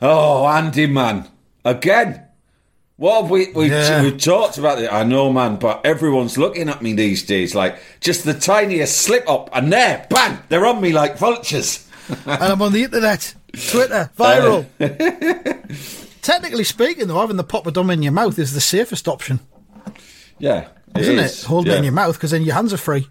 Oh, 0.00 0.46
Andy, 0.46 0.86
man, 0.86 1.28
again. 1.64 2.26
What 3.02 3.22
have 3.22 3.30
we 3.32 3.50
we 3.50 3.68
Yeah. 3.68 4.00
we 4.04 4.12
talked 4.16 4.58
about 4.58 4.80
it? 4.80 4.88
I 4.92 5.02
know, 5.02 5.32
man, 5.32 5.56
but 5.56 5.84
everyone's 5.84 6.38
looking 6.38 6.68
at 6.68 6.82
me 6.82 6.92
these 6.92 7.24
days. 7.24 7.52
Like 7.52 7.80
just 7.98 8.22
the 8.24 8.32
tiniest 8.32 8.96
slip 8.98 9.28
up, 9.28 9.50
and 9.52 9.72
there, 9.72 10.06
bang, 10.08 10.38
they're 10.48 10.64
on 10.64 10.80
me 10.80 10.92
like 10.92 11.18
vultures. 11.18 11.84
and 12.26 12.44
I'm 12.44 12.62
on 12.62 12.72
the 12.72 12.84
internet, 12.84 13.34
Twitter, 13.70 14.08
viral. 14.16 14.66
Technically 16.22 16.62
speaking, 16.62 17.08
though, 17.08 17.18
having 17.18 17.36
the 17.38 17.42
poppadom 17.42 17.92
in 17.92 18.04
your 18.04 18.12
mouth 18.12 18.38
is 18.38 18.54
the 18.54 18.60
safest 18.60 19.08
option, 19.08 19.40
Yeah, 20.38 20.68
isn't 20.96 21.18
is. 21.18 21.42
it? 21.42 21.46
Hold 21.48 21.66
yeah. 21.66 21.72
it 21.72 21.78
in 21.78 21.82
your 21.84 21.92
mouth 21.92 22.14
because 22.14 22.30
then 22.30 22.42
your 22.42 22.54
hands 22.54 22.72
are 22.72 22.76
free. 22.76 23.08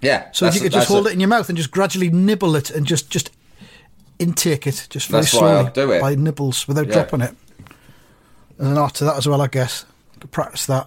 Yeah. 0.00 0.28
So 0.30 0.46
if 0.46 0.54
you 0.54 0.60
could 0.60 0.70
just 0.70 0.82
that's 0.82 0.90
a- 0.90 0.94
hold 0.94 1.08
it 1.08 1.12
in 1.12 1.18
your 1.18 1.28
mouth 1.28 1.48
and 1.48 1.58
just 1.58 1.72
gradually 1.72 2.08
nibble 2.10 2.54
it 2.54 2.70
and 2.70 2.86
just 2.86 3.10
just 3.10 3.32
intake 4.20 4.68
it, 4.68 4.86
just 4.90 5.08
very 5.08 5.24
slowly 5.24 5.72
do 5.74 5.90
it. 5.90 6.00
by 6.00 6.14
nibbles 6.14 6.68
without 6.68 6.86
Yeah. 6.86 6.92
dropping 6.92 7.22
it. 7.22 7.34
There's 8.60 8.72
an 8.72 8.78
art 8.78 8.94
to 8.96 9.04
that 9.06 9.16
as 9.16 9.26
well, 9.26 9.40
I 9.40 9.46
guess. 9.46 9.86
To 10.20 10.26
practice 10.26 10.66
that. 10.66 10.86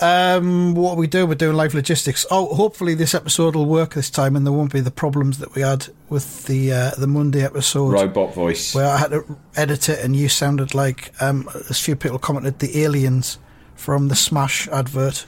Um, 0.00 0.74
what 0.74 0.96
we 0.98 1.06
do, 1.06 1.24
we're 1.24 1.36
doing 1.36 1.56
live 1.56 1.72
logistics. 1.74 2.26
Oh, 2.30 2.54
hopefully 2.54 2.94
this 2.94 3.14
episode 3.14 3.54
will 3.54 3.64
work 3.66 3.94
this 3.94 4.10
time, 4.10 4.36
and 4.36 4.44
there 4.44 4.52
won't 4.52 4.72
be 4.72 4.80
the 4.80 4.90
problems 4.90 5.38
that 5.38 5.54
we 5.54 5.62
had 5.62 5.86
with 6.10 6.44
the 6.46 6.72
uh, 6.72 6.90
the 6.98 7.06
Monday 7.06 7.42
episode. 7.44 7.92
robot 7.92 8.34
voice. 8.34 8.74
where 8.74 8.84
I 8.86 8.98
had 8.98 9.12
to 9.12 9.24
edit 9.54 9.88
it, 9.88 10.04
and 10.04 10.14
you 10.16 10.28
sounded 10.28 10.74
like 10.74 11.12
um, 11.22 11.48
a 11.70 11.72
few 11.72 11.94
people 11.96 12.18
commented 12.18 12.58
the 12.58 12.82
aliens 12.82 13.38
from 13.76 14.08
the 14.08 14.16
Smash 14.16 14.68
advert. 14.68 15.24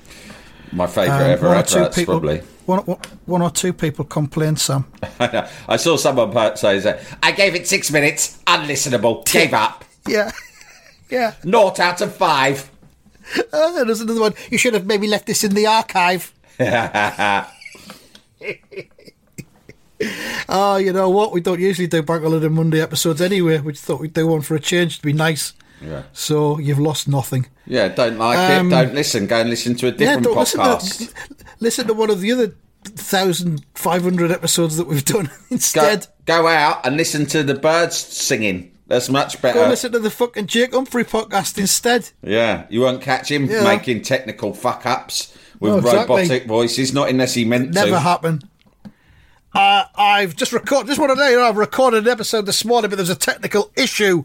My 0.72 0.86
favourite 0.86 1.22
Um, 1.24 1.30
ever 1.30 1.48
one 1.48 1.56
or 1.58 1.62
two 1.62 1.78
adverts, 1.78 1.96
people, 1.96 2.14
probably. 2.20 2.42
One, 2.66 2.80
one- 3.24 3.42
or 3.42 3.50
two 3.50 3.72
people 3.72 4.04
complained, 4.04 4.58
Sam. 4.58 4.84
I 5.20 5.76
saw 5.78 5.96
someone 5.96 6.56
say 6.58 6.78
that 6.80 7.00
I 7.22 7.32
gave 7.32 7.54
it 7.54 7.66
six 7.66 7.90
minutes, 7.90 8.36
unlistenable, 8.46 9.24
gave 9.32 9.54
up. 9.54 9.86
Yeah, 10.06 10.30
yeah. 11.10 11.34
Naught 11.44 11.80
out 11.80 12.00
of 12.00 12.14
five. 12.14 12.70
Uh, 13.52 13.84
there's 13.84 14.00
another 14.00 14.20
one. 14.20 14.34
You 14.50 14.58
should 14.58 14.74
have 14.74 14.86
maybe 14.86 15.06
left 15.06 15.26
this 15.26 15.44
in 15.44 15.54
the 15.54 15.66
archive. 15.66 16.32
Oh, 20.48 20.76
you 20.76 20.92
know 20.92 21.10
what? 21.10 21.32
We 21.32 21.40
don't 21.40 21.58
usually 21.58 21.88
do 21.88 22.02
Bank 22.02 22.22
Holiday 22.22 22.46
Monday 22.48 22.80
episodes 22.80 23.20
anyway. 23.20 23.58
We 23.58 23.72
just 23.72 23.84
thought 23.84 24.00
we'd 24.00 24.14
do 24.14 24.28
one 24.28 24.42
for 24.42 24.54
a 24.54 24.60
change 24.60 24.98
to 24.98 25.02
be 25.04 25.12
nice. 25.12 25.54
Yeah. 25.82 26.04
So 26.12 26.58
you've 26.58 26.78
lost 26.78 27.08
nothing. 27.08 27.46
Yeah, 27.66 27.88
don't 27.88 28.16
like 28.16 28.38
Um, 28.38 28.68
it, 28.68 28.70
don't 28.70 28.94
listen. 28.94 29.26
Go 29.26 29.40
and 29.40 29.50
listen 29.50 29.74
to 29.76 29.88
a 29.88 29.90
different 29.90 30.20
yeah, 30.20 30.24
don't 30.24 30.36
listen 30.38 30.60
podcast. 30.60 31.14
to 31.38 31.44
listen 31.60 31.86
to 31.88 31.94
one 31.94 32.10
of 32.10 32.20
the 32.20 32.30
other 32.30 32.54
thousand 32.84 33.66
five 33.74 34.02
hundred 34.02 34.30
episodes 34.30 34.76
that 34.76 34.86
we've 34.86 35.04
done 35.04 35.26
Go, 35.30 35.32
instead. 35.50 36.06
go 36.26 36.46
out 36.46 36.86
and 36.86 36.96
listen 36.96 37.26
to 37.26 37.42
the 37.42 37.54
birds 37.54 37.96
singing. 37.96 38.70
That's 38.88 39.08
much 39.10 39.40
better. 39.42 39.60
Go 39.60 39.68
listen 39.68 39.92
to 39.92 39.98
the 39.98 40.10
fucking 40.10 40.46
Jake 40.46 40.72
Humphrey 40.72 41.04
podcast 41.04 41.58
instead. 41.58 42.10
Yeah, 42.22 42.64
you 42.70 42.80
won't 42.80 43.02
catch 43.02 43.30
him 43.30 43.44
Yeah. 43.46 43.62
making 43.62 44.02
technical 44.02 44.54
fuck 44.54 44.86
ups 44.86 45.36
with 45.60 45.72
No, 45.72 45.78
exactly. 45.78 46.00
robotic 46.22 46.46
voices, 46.46 46.92
not 46.94 47.10
unless 47.10 47.34
he 47.34 47.44
meant 47.44 47.74
Never 47.74 47.90
to. 47.90 47.98
happen. 48.00 48.42
Uh, 49.54 49.84
I've 49.96 50.36
just 50.36 50.52
recorded. 50.52 50.88
Just 50.88 50.98
want 51.00 51.10
to 51.10 51.16
know 51.16 51.42
I've 51.44 51.56
recorded 51.56 52.06
an 52.06 52.12
episode 52.12 52.46
this 52.46 52.64
morning, 52.64 52.90
but 52.90 52.96
there's 52.96 53.08
a 53.10 53.14
technical 53.14 53.70
issue, 53.76 54.24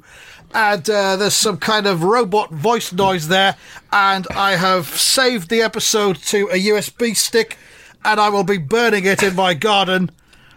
and 0.53 0.87
uh, 0.89 1.15
there's 1.15 1.33
some 1.33 1.57
kind 1.57 1.85
of 1.87 2.03
robot 2.03 2.51
voice 2.51 2.91
noise 2.93 3.29
there, 3.29 3.55
and 3.91 4.27
I 4.35 4.55
have 4.57 4.85
saved 4.87 5.49
the 5.49 5.61
episode 5.61 6.17
to 6.25 6.49
a 6.51 6.57
USB 6.57 7.15
stick, 7.15 7.57
and 8.05 8.19
I 8.19 8.29
will 8.29 8.43
be 8.43 8.57
burning 8.57 9.05
it 9.05 9.23
in 9.23 9.35
my 9.35 9.53
garden, 9.53 10.11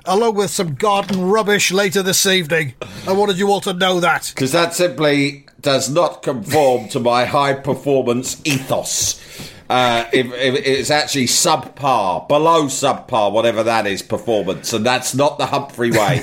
along 0.06 0.34
with 0.34 0.50
some 0.50 0.74
garden 0.74 1.22
rubbish 1.28 1.72
later 1.72 2.02
this 2.02 2.26
evening. 2.26 2.74
I 3.06 3.12
wanted 3.12 3.38
you 3.38 3.50
all 3.50 3.60
to 3.62 3.72
know 3.72 4.00
that. 4.00 4.32
Because 4.34 4.52
that 4.52 4.74
simply 4.74 5.46
does 5.60 5.88
not 5.88 6.22
conform 6.22 6.88
to 6.90 7.00
my 7.00 7.24
high 7.24 7.54
performance 7.54 8.40
ethos. 8.44 9.20
Uh, 9.68 10.04
if, 10.12 10.26
if 10.26 10.66
it's 10.66 10.90
actually 10.90 11.26
subpar, 11.26 12.28
below 12.28 12.66
subpar, 12.66 13.32
whatever 13.32 13.64
that 13.64 13.86
is, 13.86 14.00
performance, 14.02 14.72
and 14.72 14.86
that's 14.86 15.14
not 15.14 15.38
the 15.38 15.46
Humphrey 15.46 15.90
way. 15.90 16.22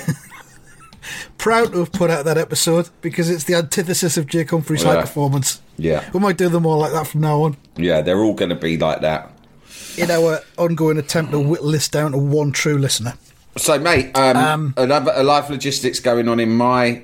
Proud 1.38 1.74
to 1.74 1.80
have 1.80 1.92
put 1.92 2.10
out 2.10 2.24
that 2.24 2.38
episode 2.38 2.90
because 3.02 3.30
it's 3.30 3.44
the 3.44 3.56
antithesis 3.56 4.16
of 4.16 4.28
Jake 4.28 4.52
Humphrey's 4.52 4.84
high 4.84 5.02
performance. 5.02 5.62
Yeah. 5.78 6.10
we 6.14 6.22
might 6.22 6.38
do 6.38 6.48
them 6.48 6.66
all 6.66 6.78
like 6.78 6.94
that 6.94 7.08
from 7.08 7.20
now 7.22 7.42
on. 7.44 7.58
yeah, 7.76 8.02
they're 8.02 8.20
all 8.22 8.34
going 8.34 8.50
to 8.50 8.56
be 8.56 8.78
like 8.78 9.02
that. 9.02 9.30
in 9.98 10.10
our 10.10 10.40
ongoing 10.58 10.98
attempt 10.98 11.32
to 11.32 11.40
whittle 11.40 11.72
this 11.72 11.90
down 11.90 12.14
to 12.14 12.18
one 12.18 12.54
true 12.54 12.78
listener. 12.78 13.16
So, 13.58 13.78
mate, 13.80 14.18
um, 14.18 14.74
another 14.78 15.14
a 15.16 15.24
life 15.24 15.50
logistics 15.50 16.00
going 16.00 16.28
on 16.28 16.40
in 16.40 16.56
my 16.56 17.04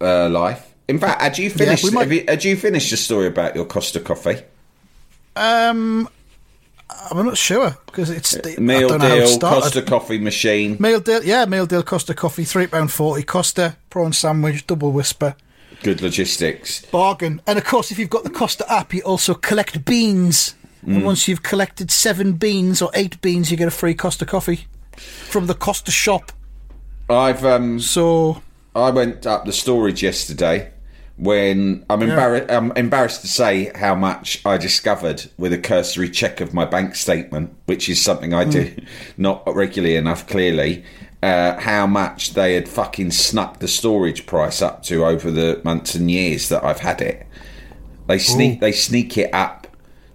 uh, 0.00 0.28
life. 0.28 0.74
In 0.88 0.98
fact, 0.98 1.20
had 1.20 1.38
you 1.38 1.50
finished? 1.50 1.84
we 1.84 1.90
might- 1.90 2.02
have 2.02 2.12
you, 2.12 2.24
had 2.26 2.44
you 2.44 2.56
finished 2.56 2.90
the 2.90 2.96
story 2.96 3.26
about 3.26 3.54
your 3.54 3.64
Costa 3.64 4.00
coffee? 4.00 4.42
Um, 5.36 6.08
I'm 7.10 7.26
not 7.26 7.36
sure 7.36 7.76
because 7.86 8.10
it's 8.10 8.34
Meal 8.58 8.88
know 8.90 8.98
how 8.98 9.14
it 9.14 9.26
deal. 9.26 9.38
Costa 9.38 9.82
coffee 9.82 10.18
machine. 10.18 10.76
Meal 10.78 11.00
deal, 11.00 11.24
yeah, 11.24 11.44
meal 11.44 11.66
deal. 11.66 11.82
Costa 11.82 12.14
coffee, 12.14 12.44
three 12.44 12.66
pound 12.66 12.92
forty. 12.92 13.22
Costa 13.22 13.76
prawn 13.90 14.12
sandwich, 14.12 14.66
double 14.66 14.92
Wispa, 14.92 15.34
Good 15.82 16.00
logistics. 16.02 16.84
bargain. 16.86 17.42
And 17.46 17.58
of 17.58 17.64
course, 17.64 17.90
if 17.90 17.98
you've 17.98 18.10
got 18.10 18.24
the 18.24 18.30
Costa 18.30 18.70
app, 18.72 18.94
you 18.94 19.02
also 19.02 19.34
collect 19.34 19.84
beans. 19.84 20.54
Mm. 20.86 20.96
And 20.96 21.04
once 21.04 21.26
you've 21.28 21.42
collected 21.42 21.90
seven 21.90 22.34
beans 22.34 22.82
or 22.82 22.90
eight 22.94 23.20
beans, 23.22 23.50
you 23.50 23.56
get 23.56 23.68
a 23.68 23.72
free 23.72 23.94
Costa 23.94 24.26
coffee 24.26 24.66
from 24.96 25.46
the 25.46 25.54
Costa 25.54 25.90
shop. 25.90 26.32
I've 27.08 27.44
um, 27.44 27.80
So 27.80 28.42
I 28.74 28.90
went 28.90 29.26
up 29.26 29.44
the 29.44 29.52
storage 29.52 30.02
yesterday 30.02 30.72
when 31.16 31.84
I'm, 31.88 32.02
embarrassed. 32.02 32.50
I'm 32.50 32.72
embarrassed 32.72 33.20
to 33.22 33.28
say 33.28 33.70
how 33.74 33.94
much 33.94 34.44
I 34.44 34.56
discovered 34.56 35.30
with 35.38 35.52
a 35.52 35.58
cursory 35.58 36.10
check 36.10 36.40
of 36.40 36.54
my 36.54 36.64
bank 36.64 36.96
statement, 36.96 37.54
which 37.66 37.88
is 37.88 38.02
something 38.02 38.34
I 38.34 38.44
do 38.44 38.74
not 39.16 39.42
regularly 39.54 39.96
enough. 39.96 40.26
Clearly, 40.26 40.84
uh, 41.22 41.58
how 41.60 41.86
much 41.86 42.34
they 42.34 42.54
had 42.54 42.68
fucking 42.68 43.10
snuck 43.10 43.60
the 43.60 43.68
storage 43.68 44.26
price 44.26 44.60
up 44.60 44.82
to 44.84 45.04
over 45.04 45.30
the 45.30 45.60
months 45.64 45.94
and 45.94 46.10
years 46.10 46.48
that 46.48 46.64
I've 46.64 46.80
had 46.80 47.00
it. 47.00 47.26
They 48.06 48.18
sneak. 48.18 48.60
They 48.60 48.72
sneak 48.72 49.16
it 49.16 49.32
up. 49.32 49.63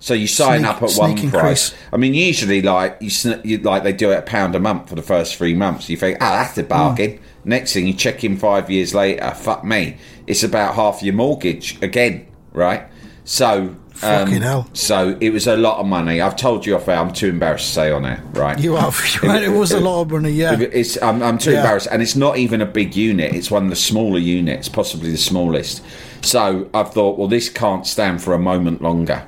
So 0.02 0.14
you 0.14 0.28
sign 0.28 0.60
Sneak- 0.62 0.70
up 0.72 0.82
at 0.84 0.94
one 0.94 1.30
price. 1.30 1.74
I 1.92 1.98
mean, 1.98 2.14
usually, 2.14 2.62
like 2.62 2.98
you, 3.02 3.10
sn- 3.10 3.42
you, 3.44 3.58
like 3.58 3.84
they 3.84 3.92
do 3.92 4.12
it 4.12 4.18
a 4.20 4.22
pound 4.22 4.56
a 4.56 4.60
month 4.60 4.88
for 4.90 4.96
the 4.96 5.02
first 5.02 5.36
three 5.36 5.54
months. 5.54 5.90
You 5.90 5.98
think, 5.98 6.20
ah, 6.22 6.38
that's 6.44 6.58
a 6.58 6.64
bargain. 6.64 7.20
Next 7.44 7.74
thing 7.74 7.86
you 7.88 7.94
check 7.94 8.24
in 8.24 8.38
five 8.38 8.70
years 8.70 8.94
later, 8.96 9.30
fuck 9.32 9.64
me, 9.66 9.98
it's 10.26 10.44
about 10.44 10.76
half 10.76 11.04
your 11.04 11.14
mortgage 11.16 11.82
again, 11.82 12.28
right? 12.54 12.84
So, 13.26 13.76
Fucking 13.94 14.36
um, 14.38 14.42
hell. 14.42 14.70
So 14.72 15.18
it 15.20 15.32
was 15.32 15.46
a 15.48 15.58
lot 15.58 15.80
of 15.80 15.86
money. 15.86 16.22
I've 16.22 16.38
told 16.38 16.66
you 16.66 16.78
off 16.78 16.88
air. 16.88 16.96
I'm 16.98 17.12
too 17.12 17.28
embarrassed 17.28 17.68
to 17.68 17.74
say 17.74 17.92
on 17.92 18.06
it, 18.06 18.20
right? 18.32 18.58
you. 18.58 18.72
You're 18.76 18.82
right, 19.24 19.44
it 19.44 19.50
was 19.52 19.74
a 19.74 19.80
lot 19.82 20.02
of 20.04 20.12
money, 20.12 20.32
yeah. 20.32 20.58
It's 20.58 21.02
I'm, 21.02 21.22
I'm 21.22 21.38
too 21.38 21.52
Yeah. 21.52 21.58
embarrassed, 21.58 21.90
and 21.92 22.02
it's 22.02 22.16
not 22.16 22.38
even 22.38 22.62
a 22.62 22.66
big 22.66 22.96
unit. 22.96 23.36
It's 23.36 23.52
one 23.52 23.66
of 23.66 23.70
the 23.70 23.76
smaller 23.76 24.20
units, 24.20 24.70
possibly 24.70 25.12
the 25.12 25.18
smallest. 25.18 25.84
So 26.22 26.70
I've 26.74 26.94
thought, 26.94 27.18
well, 27.18 27.28
this 27.28 27.50
can't 27.50 27.86
stand 27.86 28.24
for 28.24 28.34
a 28.34 28.40
moment 28.40 28.82
longer, 28.82 29.28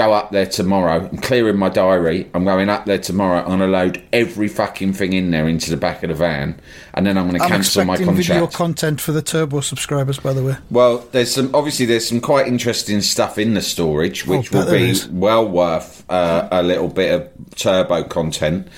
go 0.00 0.12
up 0.14 0.30
there 0.30 0.46
tomorrow. 0.46 1.08
I'm 1.10 1.18
clearing 1.18 1.58
my 1.58 1.68
diary. 1.68 2.30
I'm 2.32 2.44
going 2.44 2.70
up 2.70 2.86
there 2.86 2.98
tomorrow. 2.98 3.40
I'm 3.40 3.58
going 3.58 3.58
to 3.60 3.66
load 3.66 4.02
every 4.14 4.48
fucking 4.48 4.94
thing 4.94 5.12
in 5.12 5.30
there 5.30 5.46
into 5.46 5.70
the 5.70 5.76
back 5.76 6.02
of 6.02 6.08
the 6.08 6.14
van, 6.14 6.58
and 6.94 7.06
then 7.06 7.18
I'm 7.18 7.28
going 7.28 7.38
to 7.38 7.44
I'm 7.44 7.50
cancel 7.50 7.84
my 7.84 7.94
expecting 7.94 8.16
video 8.16 8.46
content 8.46 9.00
for 9.00 9.12
the 9.12 9.20
Turbo 9.20 9.60
subscribers, 9.60 10.18
by 10.18 10.32
the 10.32 10.42
way. 10.42 10.56
well, 10.70 10.98
there's 11.12 11.34
some 11.34 11.54
obviously 11.54 11.84
there's 11.86 12.08
some 12.08 12.20
quite 12.20 12.46
interesting 12.46 13.00
stuff 13.02 13.36
in 13.36 13.52
the 13.54 13.60
storage, 13.62 14.26
which 14.26 14.54
Oh, 14.54 14.64
will 14.64 14.70
be 14.70 14.94
well 15.10 15.46
worth 15.46 16.04
uh, 16.10 16.48
a 16.50 16.62
little 16.62 16.88
bit 16.88 17.12
of 17.14 17.56
turbo 17.56 18.02
content. 18.04 18.68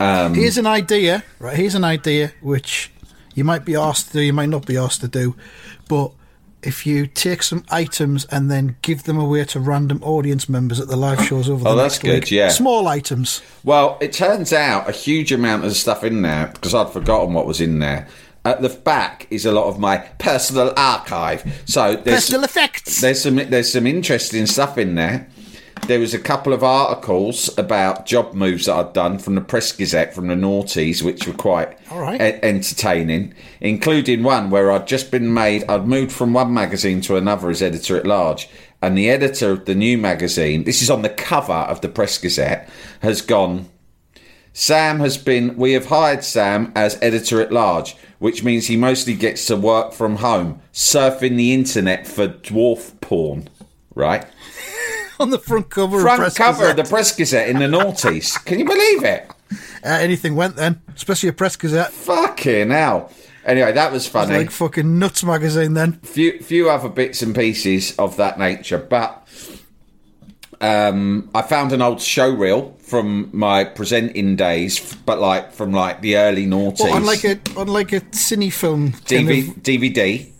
Um, 0.00 0.34
Here's 0.34 0.58
an 0.58 0.66
idea, 0.66 1.22
right? 1.38 1.56
Here's 1.56 1.76
an 1.76 1.84
idea 1.84 2.32
which 2.40 2.90
you 3.34 3.44
might 3.44 3.64
be 3.64 3.76
asked 3.76 4.08
to 4.08 4.12
do, 4.14 4.20
you 4.20 4.32
might 4.32 4.48
not 4.48 4.66
be 4.66 4.76
asked 4.76 5.00
to 5.02 5.08
do, 5.08 5.36
but 5.88 6.10
if 6.62 6.86
you 6.86 7.06
take 7.06 7.42
some 7.42 7.64
items 7.70 8.24
and 8.26 8.50
then 8.50 8.76
give 8.82 9.02
them 9.04 9.18
away 9.18 9.44
to 9.46 9.60
random 9.60 10.02
audience 10.02 10.48
members 10.48 10.78
at 10.80 10.88
the 10.88 10.96
live 10.96 11.22
shows 11.24 11.48
over 11.48 11.62
oh, 11.62 11.64
the 11.64 11.70
Oh, 11.70 11.76
that's 11.76 11.94
next 11.96 12.02
good, 12.04 12.22
week. 12.24 12.30
yeah. 12.30 12.48
Small 12.50 12.86
items. 12.88 13.42
Well, 13.64 13.98
it 14.00 14.12
turns 14.12 14.52
out 14.52 14.88
a 14.88 14.92
huge 14.92 15.32
amount 15.32 15.64
of 15.64 15.72
stuff 15.76 16.04
in 16.04 16.22
there 16.22 16.48
because 16.54 16.74
I'd 16.74 16.90
forgotten 16.90 17.34
what 17.34 17.46
was 17.46 17.60
in 17.60 17.78
there. 17.80 18.06
At 18.44 18.60
the 18.60 18.68
back 18.70 19.28
is 19.30 19.46
a 19.46 19.52
lot 19.52 19.66
of 19.66 19.78
my 19.78 19.98
personal 20.18 20.72
archive. 20.76 21.62
So 21.64 21.94
there's 21.94 22.22
Personal 22.26 22.44
effects. 22.44 23.00
there's 23.00 23.22
some 23.22 23.36
there's 23.36 23.72
some 23.72 23.86
interesting 23.86 24.46
stuff 24.46 24.78
in 24.78 24.96
there. 24.96 25.28
There 25.88 25.98
was 25.98 26.14
a 26.14 26.18
couple 26.18 26.52
of 26.52 26.62
articles 26.62 27.50
about 27.58 28.06
job 28.06 28.34
moves 28.34 28.66
that 28.66 28.76
I'd 28.76 28.92
done 28.92 29.18
from 29.18 29.34
the 29.34 29.40
Press 29.40 29.72
Gazette 29.72 30.14
from 30.14 30.28
the 30.28 30.34
noughties, 30.34 31.02
which 31.02 31.26
were 31.26 31.34
quite 31.34 31.76
All 31.90 32.00
right. 32.00 32.20
e- 32.20 32.38
entertaining, 32.42 33.34
including 33.60 34.22
one 34.22 34.48
where 34.48 34.70
I'd 34.70 34.86
just 34.86 35.10
been 35.10 35.34
made. 35.34 35.64
I'd 35.68 35.88
moved 35.88 36.12
from 36.12 36.32
one 36.32 36.54
magazine 36.54 37.00
to 37.02 37.16
another 37.16 37.50
as 37.50 37.62
editor 37.62 37.96
at 37.96 38.06
large, 38.06 38.48
and 38.80 38.96
the 38.96 39.10
editor 39.10 39.50
of 39.50 39.64
the 39.64 39.74
new 39.74 39.98
magazine. 39.98 40.64
This 40.64 40.82
is 40.82 40.88
on 40.90 41.02
the 41.02 41.08
cover 41.08 41.52
of 41.52 41.80
the 41.80 41.88
Press 41.88 42.16
Gazette. 42.16 42.70
Has 43.00 43.20
gone. 43.20 43.68
Sam 44.52 45.00
has 45.00 45.18
been. 45.18 45.56
We 45.56 45.72
have 45.72 45.86
hired 45.86 46.22
Sam 46.22 46.72
as 46.76 46.96
editor 47.02 47.40
at 47.40 47.52
large, 47.52 47.96
which 48.20 48.44
means 48.44 48.66
he 48.68 48.76
mostly 48.76 49.14
gets 49.14 49.46
to 49.46 49.56
work 49.56 49.92
from 49.92 50.16
home, 50.16 50.60
surfing 50.72 51.36
the 51.36 51.52
internet 51.52 52.06
for 52.06 52.28
dwarf 52.28 52.98
porn. 53.00 53.48
Right, 53.94 54.24
on 55.22 55.30
the 55.30 55.38
front 55.38 55.70
cover 55.70 55.96
of 55.96 56.02
front 56.02 56.20
Press 56.20 56.36
cover 56.36 56.70
of 56.70 56.76
the 56.76 56.84
Press 56.84 57.16
Gazette 57.16 57.48
in 57.48 57.58
the 57.58 57.66
noughties. 57.66 58.44
Can 58.44 58.58
you 58.58 58.64
believe 58.64 59.04
it? 59.04 59.30
Uh, 59.84 59.88
anything 59.88 60.34
went 60.36 60.56
then, 60.56 60.80
especially 60.94 61.28
a 61.28 61.32
press 61.32 61.56
gazette. 61.56 61.92
Fucking 61.92 62.70
hell. 62.70 63.10
Anyway, 63.44 63.72
that 63.72 63.90
was 63.90 64.06
funny. 64.06 64.36
like 64.36 64.50
fucking 64.50 64.98
nuts 64.98 65.24
magazine 65.24 65.74
then. 65.74 65.94
few 66.02 66.38
few 66.40 66.70
other 66.70 66.88
bits 66.88 67.22
and 67.22 67.34
pieces 67.34 67.96
of 67.98 68.16
that 68.16 68.38
nature, 68.38 68.78
but 68.78 69.26
um, 70.60 71.28
I 71.34 71.42
found 71.42 71.72
an 71.72 71.82
old 71.82 72.00
show 72.00 72.30
reel 72.30 72.76
from 72.78 73.30
my 73.32 73.64
presenting 73.64 74.36
days, 74.36 74.94
but 75.06 75.18
like 75.18 75.52
from 75.52 75.72
like 75.72 76.02
the 76.02 76.16
early 76.16 76.46
noughties. 76.46 76.80
Well, 76.80 76.94
on 76.94 77.04
like 77.04 77.24
a 77.24 77.40
on 77.56 77.66
like 77.66 77.92
a 77.92 78.00
cine 78.00 78.52
film 78.52 78.88
of- 78.88 79.04
DVD. 79.04 80.31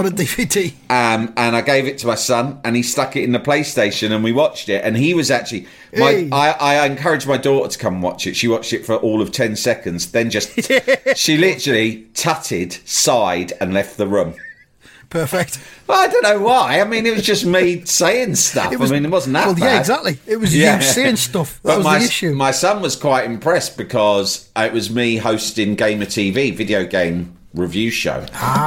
On 0.00 0.06
a 0.06 0.10
DVD. 0.10 0.72
Um, 0.90 1.32
and 1.36 1.56
I 1.56 1.60
gave 1.60 1.86
it 1.86 1.98
to 1.98 2.06
my 2.06 2.14
son, 2.14 2.60
and 2.64 2.74
he 2.76 2.82
stuck 2.82 3.16
it 3.16 3.24
in 3.24 3.32
the 3.32 3.38
PlayStation, 3.40 4.12
and 4.12 4.22
we 4.24 4.32
watched 4.32 4.68
it. 4.68 4.84
And 4.84 4.96
he 4.96 5.14
was 5.14 5.30
actually, 5.30 5.66
my, 5.96 6.12
Hey. 6.12 6.30
I, 6.30 6.52
I 6.52 6.86
encouraged 6.86 7.26
my 7.26 7.36
daughter 7.36 7.68
to 7.70 7.78
come 7.78 8.02
watch 8.02 8.26
it. 8.26 8.34
She 8.36 8.48
watched 8.48 8.72
it 8.72 8.84
for 8.86 8.94
all 8.96 9.20
of 9.22 9.32
ten 9.32 9.56
seconds, 9.56 10.10
then 10.12 10.30
just, 10.30 10.50
she 11.16 11.36
literally 11.36 12.06
tutted, 12.14 12.72
sighed, 12.84 13.52
and 13.60 13.72
left 13.74 13.96
the 13.96 14.06
room. 14.06 14.34
Perfect. 15.10 15.58
Well, 15.86 15.98
I 15.98 16.08
don't 16.08 16.22
know 16.22 16.38
why. 16.40 16.82
I 16.82 16.84
mean, 16.84 17.06
it 17.06 17.14
was 17.14 17.24
just 17.24 17.46
me 17.46 17.80
saying 17.86 18.34
stuff. 18.34 18.66
I 18.78 18.86
mean, 18.88 19.06
it 19.06 19.10
wasn't 19.10 19.32
that 19.34 19.46
Well, 19.46 19.54
bad. 19.54 19.62
yeah, 19.62 19.80
exactly. 19.80 20.18
It 20.26 20.36
was 20.36 20.54
you 20.54 20.80
saying 20.82 21.16
stuff. 21.16 21.60
That 21.62 21.68
But 21.70 21.76
was 21.78 21.84
my, 21.86 21.98
the 22.00 22.04
issue. 22.04 22.34
My 22.34 22.50
son 22.50 22.82
was 22.82 22.94
quite 22.94 23.24
impressed 23.24 23.78
because 23.78 24.50
it 24.54 24.70
was 24.70 24.90
me 24.90 25.16
hosting 25.16 25.76
Gamer 25.76 26.04
TV, 26.04 26.54
video 26.54 26.84
game 26.84 27.37
review 27.54 27.90
show, 27.90 28.20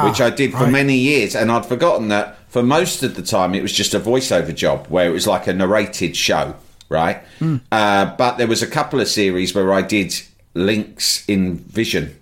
which 0.04 0.20
I 0.20 0.30
did 0.34 0.52
for 0.52 0.58
Ah, 0.58 0.62
right. 0.64 0.72
many 0.72 0.96
years, 0.96 1.34
and 1.36 1.50
I'd 1.52 1.66
forgotten 1.66 2.08
that 2.08 2.36
for 2.48 2.62
most 2.62 3.02
of 3.02 3.14
the 3.14 3.22
time 3.22 3.54
it 3.54 3.62
was 3.62 3.72
just 3.72 3.94
a 3.94 4.00
voiceover 4.00 4.54
job 4.54 4.86
where 4.88 5.08
it 5.08 5.12
was 5.12 5.26
like 5.26 5.46
a 5.46 5.52
narrated 5.52 6.16
show, 6.16 6.54
right? 6.88 7.22
Hmm. 7.38 7.56
Uh, 7.70 8.14
but 8.16 8.36
there 8.38 8.46
was 8.48 8.62
a 8.62 8.66
couple 8.66 9.00
of 9.00 9.08
series 9.08 9.54
where 9.54 9.72
I 9.72 9.82
did 9.82 10.14
links 10.54 11.24
in 11.28 11.56
Vision, 11.58 12.16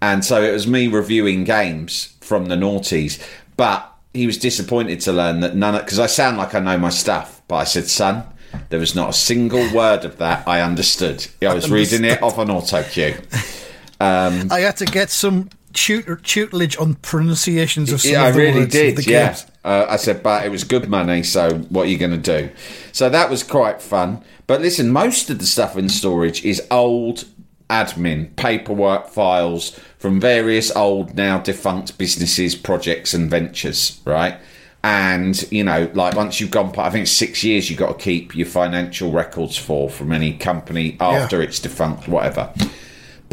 and 0.00 0.24
so 0.24 0.42
it 0.42 0.52
was 0.52 0.66
me 0.66 0.86
reviewing 0.88 1.44
games 1.44 2.14
from 2.20 2.46
the 2.46 2.56
noughties. 2.56 3.20
But 3.56 3.88
he 4.14 4.26
was 4.26 4.38
disappointed 4.38 5.00
to 5.02 5.12
learn 5.12 5.40
that 5.40 5.56
none 5.56 5.80
because 5.80 5.98
I 5.98 6.06
sound 6.06 6.36
like 6.36 6.54
I 6.54 6.58
know 6.60 6.76
my 6.78 6.90
stuff. 6.90 7.40
But 7.48 7.56
I 7.56 7.64
said, 7.64 7.88
son, 7.88 8.24
there 8.68 8.78
was 8.78 8.94
not 8.94 9.10
a 9.10 9.12
single 9.12 9.72
word 9.74 10.04
of 10.04 10.18
that 10.18 10.46
I 10.46 10.60
understood. 10.60 11.26
I 11.42 11.54
was 11.54 11.70
reading 11.70 12.04
it 12.04 12.22
off 12.22 12.38
an 12.38 12.50
auto 12.50 12.82
cue. 12.82 13.14
I 14.00 14.60
had 14.60 14.76
to 14.78 14.84
get 14.84 15.10
some 15.10 15.48
tutor, 15.72 16.16
tutelage 16.16 16.76
on 16.76 16.94
pronunciations 16.96 17.92
of 17.92 18.00
some 18.00 18.12
Yeah, 18.12 18.22
I 18.24 18.28
of 18.28 18.34
the 18.34 18.40
really 18.40 18.66
did. 18.66 19.06
Yeah, 19.06 19.36
uh, 19.64 19.86
I 19.88 19.96
said, 19.96 20.22
but 20.22 20.44
it 20.44 20.50
was 20.50 20.64
good 20.64 20.88
money. 20.88 21.22
So 21.22 21.58
what 21.68 21.86
are 21.86 21.90
you 21.90 21.98
going 21.98 22.10
to 22.10 22.40
do? 22.40 22.50
So 22.92 23.08
that 23.08 23.30
was 23.30 23.42
quite 23.42 23.82
fun. 23.82 24.22
But 24.46 24.60
listen, 24.60 24.90
most 24.90 25.30
of 25.30 25.38
the 25.38 25.46
stuff 25.46 25.76
in 25.76 25.88
storage 25.88 26.44
is 26.44 26.62
old 26.70 27.24
admin 27.70 28.36
paperwork 28.36 29.08
files 29.08 29.78
from 29.98 30.20
various 30.20 30.74
old 30.76 31.14
now 31.14 31.38
defunct 31.38 31.96
businesses, 31.96 32.54
projects, 32.54 33.14
and 33.14 33.30
ventures. 33.30 34.00
Right. 34.04 34.38
And 34.84 35.40
you 35.52 35.62
know, 35.62 35.90
like 35.94 36.16
once 36.16 36.40
you've 36.40 36.50
gone, 36.50 36.76
I 36.76 36.90
think 36.90 37.06
six 37.06 37.44
years, 37.44 37.70
you've 37.70 37.78
got 37.78 37.98
to 37.98 38.04
keep 38.04 38.34
your 38.34 38.46
financial 38.46 39.12
records 39.12 39.56
for 39.56 39.88
from 39.88 40.12
any 40.12 40.36
company 40.36 40.96
after 41.00 41.40
it's 41.40 41.60
defunct, 41.60 42.08
whatever. 42.08 42.52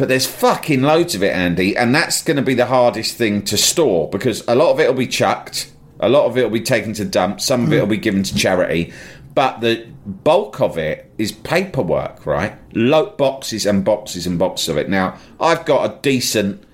But 0.00 0.08
there's 0.08 0.26
fucking 0.26 0.80
loads 0.80 1.14
of 1.14 1.22
it, 1.22 1.34
Andy, 1.34 1.76
and 1.76 1.94
that's 1.94 2.22
going 2.22 2.38
to 2.38 2.42
be 2.42 2.54
the 2.54 2.64
hardest 2.64 3.18
thing 3.18 3.42
to 3.42 3.58
store 3.58 4.08
because 4.08 4.42
a 4.48 4.54
lot 4.54 4.70
of 4.70 4.80
it 4.80 4.86
will 4.86 4.94
be 4.94 5.06
chucked, 5.06 5.70
a 6.00 6.08
lot 6.08 6.24
of 6.24 6.38
it 6.38 6.44
will 6.44 6.50
be 6.50 6.62
taken 6.62 6.94
to 6.94 7.04
dump, 7.04 7.38
some 7.38 7.66
of 7.66 7.72
it 7.74 7.80
will 7.80 7.86
be 7.86 7.98
given 7.98 8.22
to 8.22 8.34
charity, 8.34 8.94
but 9.34 9.60
the 9.60 9.86
bulk 10.06 10.58
of 10.62 10.78
it 10.78 11.12
is 11.18 11.32
paperwork, 11.32 12.24
right? 12.24 12.54
Lo- 12.72 13.10
boxes 13.10 13.66
and 13.66 13.84
boxes 13.84 14.26
and 14.26 14.38
boxes 14.38 14.70
of 14.70 14.78
it. 14.78 14.88
Now, 14.88 15.18
I've 15.38 15.66
got 15.66 15.90
a 15.90 16.00
decent 16.00 16.64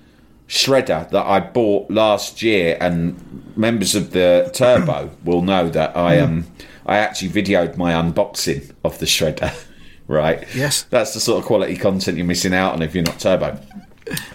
shredder 0.47 1.09
that 1.09 1.25
I 1.25 1.41
bought 1.41 1.91
last 1.91 2.41
year, 2.41 2.77
and 2.79 3.53
members 3.57 3.93
of 3.93 4.11
the 4.11 4.49
Turbo 4.53 5.11
will 5.25 5.41
know 5.41 5.67
that 5.67 5.97
I 5.97 6.21
um 6.21 6.47
I 6.85 6.99
actually 6.99 7.31
videoed 7.31 7.75
my 7.75 7.91
unboxing 7.91 8.73
of 8.85 8.99
the 8.99 9.05
shredder. 9.05 9.53
Right. 10.07 10.47
Yes. 10.55 10.83
That's 10.83 11.13
the 11.13 11.19
sort 11.19 11.39
of 11.39 11.45
quality 11.45 11.75
content 11.75 12.17
you're 12.17 12.25
missing 12.25 12.53
out 12.53 12.73
on 12.73 12.81
if 12.81 12.95
you're 12.95 13.03
not 13.03 13.19
Turbo. 13.19 13.59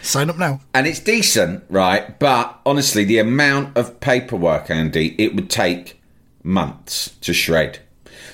Sign 0.02 0.28
up 0.28 0.38
now. 0.38 0.60
And 0.74 0.86
it's 0.86 1.00
decent, 1.00 1.64
right? 1.70 2.18
But 2.18 2.60
honestly, 2.66 3.04
the 3.04 3.18
amount 3.18 3.76
of 3.76 4.00
paperwork, 4.00 4.70
Andy, 4.70 5.14
it 5.18 5.34
would 5.34 5.48
take 5.48 6.00
months 6.42 7.16
to 7.22 7.32
shred. 7.32 7.80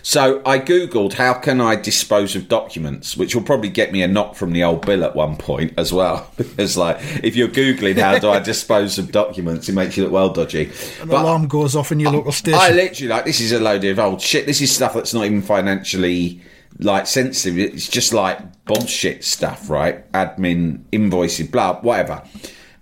So 0.02 0.40
I 0.46 0.58
googled 0.58 1.14
how 1.14 1.34
can 1.34 1.60
I 1.60 1.76
dispose 1.76 2.34
of 2.34 2.48
documents, 2.48 3.16
which 3.16 3.34
will 3.34 3.42
probably 3.42 3.68
get 3.68 3.92
me 3.92 4.02
a 4.02 4.08
knock 4.08 4.36
from 4.36 4.52
the 4.52 4.64
old 4.64 4.86
bill 4.86 5.04
at 5.04 5.14
one 5.14 5.36
point 5.36 5.74
as 5.76 5.92
well, 5.92 6.32
because 6.36 6.76
like 6.76 6.98
if 7.22 7.36
you're 7.36 7.48
googling 7.48 7.98
how 7.98 8.18
do 8.18 8.30
I 8.30 8.38
dispose 8.38 8.98
of 8.98 9.12
documents, 9.12 9.68
it 9.68 9.74
makes 9.74 9.96
you 9.96 10.04
look 10.04 10.12
well 10.12 10.30
dodgy. 10.30 10.70
An 11.02 11.10
alarm 11.10 11.48
goes 11.48 11.76
off 11.76 11.92
in 11.92 12.00
your 12.00 12.12
local 12.12 12.32
station. 12.32 12.58
I 12.60 12.70
literally 12.70 13.08
like 13.08 13.24
this 13.24 13.40
is 13.40 13.52
a 13.52 13.60
load 13.60 13.84
of 13.84 13.98
old 13.98 14.22
shit. 14.22 14.46
This 14.46 14.60
is 14.60 14.74
stuff 14.74 14.94
that's 14.94 15.12
not 15.12 15.26
even 15.26 15.42
financially 15.42 16.40
like 16.78 17.06
sensitive. 17.06 17.58
It's 17.58 17.88
just 17.88 18.12
like 18.12 18.64
bullshit 18.64 19.24
stuff, 19.24 19.68
right? 19.68 20.10
Admin, 20.12 20.82
invoices, 20.92 21.48
blah, 21.48 21.80
whatever. 21.80 22.22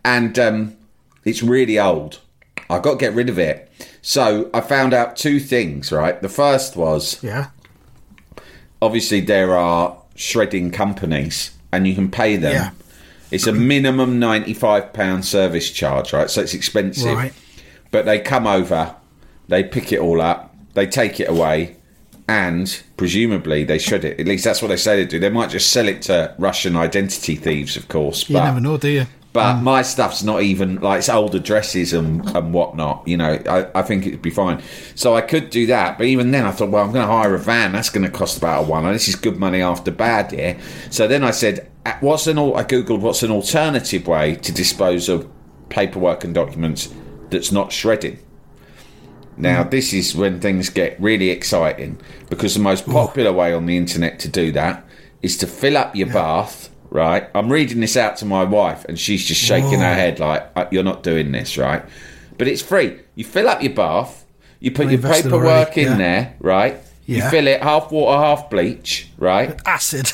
And 0.05 0.39
um, 0.39 0.77
it's 1.25 1.43
really 1.43 1.79
old. 1.79 2.21
I've 2.69 2.83
got 2.83 2.93
to 2.93 2.99
get 2.99 3.15
rid 3.15 3.29
of 3.29 3.39
it. 3.39 3.71
So 4.03 4.51
I 4.55 4.61
found 4.61 4.95
out 4.95 5.17
two 5.17 5.41
things, 5.41 5.91
right? 5.91 6.21
The 6.21 6.29
first 6.29 6.77
was 6.77 7.23
yeah. 7.23 7.51
obviously 8.81 9.21
there 9.21 9.57
are 9.57 10.01
shredding 10.15 10.71
companies 10.71 11.51
and 11.73 11.87
you 11.87 11.95
can 11.95 12.11
pay 12.11 12.37
them. 12.37 12.53
Yeah. 12.53 12.71
It's 13.31 13.47
a 13.47 13.53
minimum 13.53 14.21
£95 14.21 15.25
service 15.25 15.71
charge, 15.71 16.13
right? 16.13 16.31
So 16.31 16.41
it's 16.41 16.55
expensive. 16.55 17.17
Right. 17.17 17.33
But 17.91 18.05
they 18.05 18.21
come 18.21 18.47
over, 18.47 18.95
they 19.49 19.65
pick 19.65 19.93
it 19.93 19.99
all 19.99 20.21
up, 20.21 20.55
they 20.75 20.87
take 20.87 21.19
it 21.19 21.29
away, 21.29 21.76
and 22.29 22.83
presumably 22.97 23.65
they 23.65 23.79
shred 23.79 24.05
it. 24.05 24.19
At 24.19 24.27
least 24.27 24.45
that's 24.45 24.61
what 24.61 24.69
they 24.69 24.77
say 24.77 24.97
they 24.97 25.05
do. 25.05 25.19
They 25.19 25.31
might 25.31 25.51
just 25.51 25.71
sell 25.71 25.89
it 25.89 26.03
to 26.03 26.35
Russian 26.39 26.77
identity 26.77 27.37
thieves, 27.37 27.77
of 27.77 27.89
course. 27.89 28.29
You 28.29 28.35
but, 28.35 28.45
never 28.45 28.61
know, 28.61 28.77
do 28.77 28.89
you? 28.89 29.07
But 29.33 29.61
my 29.61 29.83
stuff's 29.83 30.23
not 30.23 30.43
even 30.43 30.81
like 30.81 31.01
it's 31.01 31.11
old 31.11 31.35
addresses 31.35 31.93
and, 31.93 32.27
and 32.35 32.55
whatnot. 32.55 33.07
You 33.07 33.19
know, 33.19 33.39
I, 33.47 33.69
I 33.79 33.83
think 33.83 34.07
it'd 34.07 34.23
be 34.23 34.31
fine. 34.31 34.63
So 34.95 35.15
I 35.15 35.21
could 35.21 35.51
do 35.51 35.67
that. 35.67 35.99
But 35.99 36.07
even 36.07 36.31
then, 36.31 36.47
I 36.47 36.53
thought, 36.53 36.71
well, 36.71 36.83
I'm 36.83 36.91
going 36.91 37.07
to 37.07 37.13
hire 37.13 37.35
a 37.35 37.39
van. 37.39 37.73
That's 37.73 37.91
going 37.91 38.07
to 38.07 38.11
cost 38.11 38.39
about 38.39 38.65
a 38.65 38.67
one. 38.67 38.87
And 38.87 38.95
this 38.95 39.09
is 39.09 39.15
good 39.15 39.37
money 39.37 39.61
after 39.61 39.91
bad, 39.91 40.33
yeah. 40.33 40.59
So 40.91 41.07
then 41.07 41.23
I 41.23 41.33
said, 41.33 41.71
"Uh, 41.85 41.93
what's 42.01 42.27
an? 42.27 42.39
al- 42.39 42.57
I 42.57 42.65
googled 42.65 43.01
what's 43.01 43.23
an 43.23 43.31
alternative 43.31 44.07
way 44.07 44.37
to 44.37 44.53
dispose 44.53 45.11
of 45.11 45.29
paperwork 45.69 46.25
and 46.25 46.35
documents 46.35 46.93
that's 47.31 47.53
not 47.53 47.73
shredding. 47.73 48.19
Now, 49.37 49.63
this 49.65 49.93
is 49.93 50.15
when 50.15 50.41
things 50.41 50.71
get 50.71 51.01
really 51.01 51.31
exciting 51.31 52.01
because 52.31 52.55
the 52.55 52.61
most 52.61 52.87
popular 52.87 53.33
way 53.33 53.53
on 53.53 53.67
the 53.67 53.77
internet 53.77 54.19
to 54.21 54.29
do 54.29 54.53
that 54.53 54.85
is 55.23 55.37
to 55.39 55.47
fill 55.47 55.77
up 55.77 55.95
your 55.95 56.09
bath, 56.09 56.71
right? 56.91 57.29
I'm 57.35 57.51
reading 57.53 57.81
this 57.81 57.97
out 57.97 58.17
to 58.19 58.25
my 58.25 58.45
wife 58.45 58.85
and 58.87 58.99
she's 58.99 59.25
just 59.25 59.41
shaking 59.41 59.81
her 59.81 59.95
head 59.95 60.19
like, 60.21 60.51
"Uh, 60.57 60.67
You're 60.71 60.83
not 60.85 61.03
doing 61.03 61.33
this, 61.33 61.59
right? 61.59 61.83
But 62.39 62.49
it's 62.49 62.63
free. 62.63 62.99
You 63.15 63.25
fill 63.25 63.49
up 63.49 63.63
your 63.63 63.75
bath, 63.75 64.25
you 64.61 64.71
put 64.71 64.87
I 64.89 64.91
your 64.93 65.03
paperwork 65.03 65.77
in 65.77 65.89
yeah. 65.89 65.97
there, 65.97 66.37
right? 66.41 66.77
You 67.07 67.23
fill 67.31 67.47
it 67.47 67.63
half 67.63 67.93
water, 67.93 68.19
half 68.19 68.51
bleach, 68.51 69.11
right? 69.19 69.61
Acid. 69.67 70.11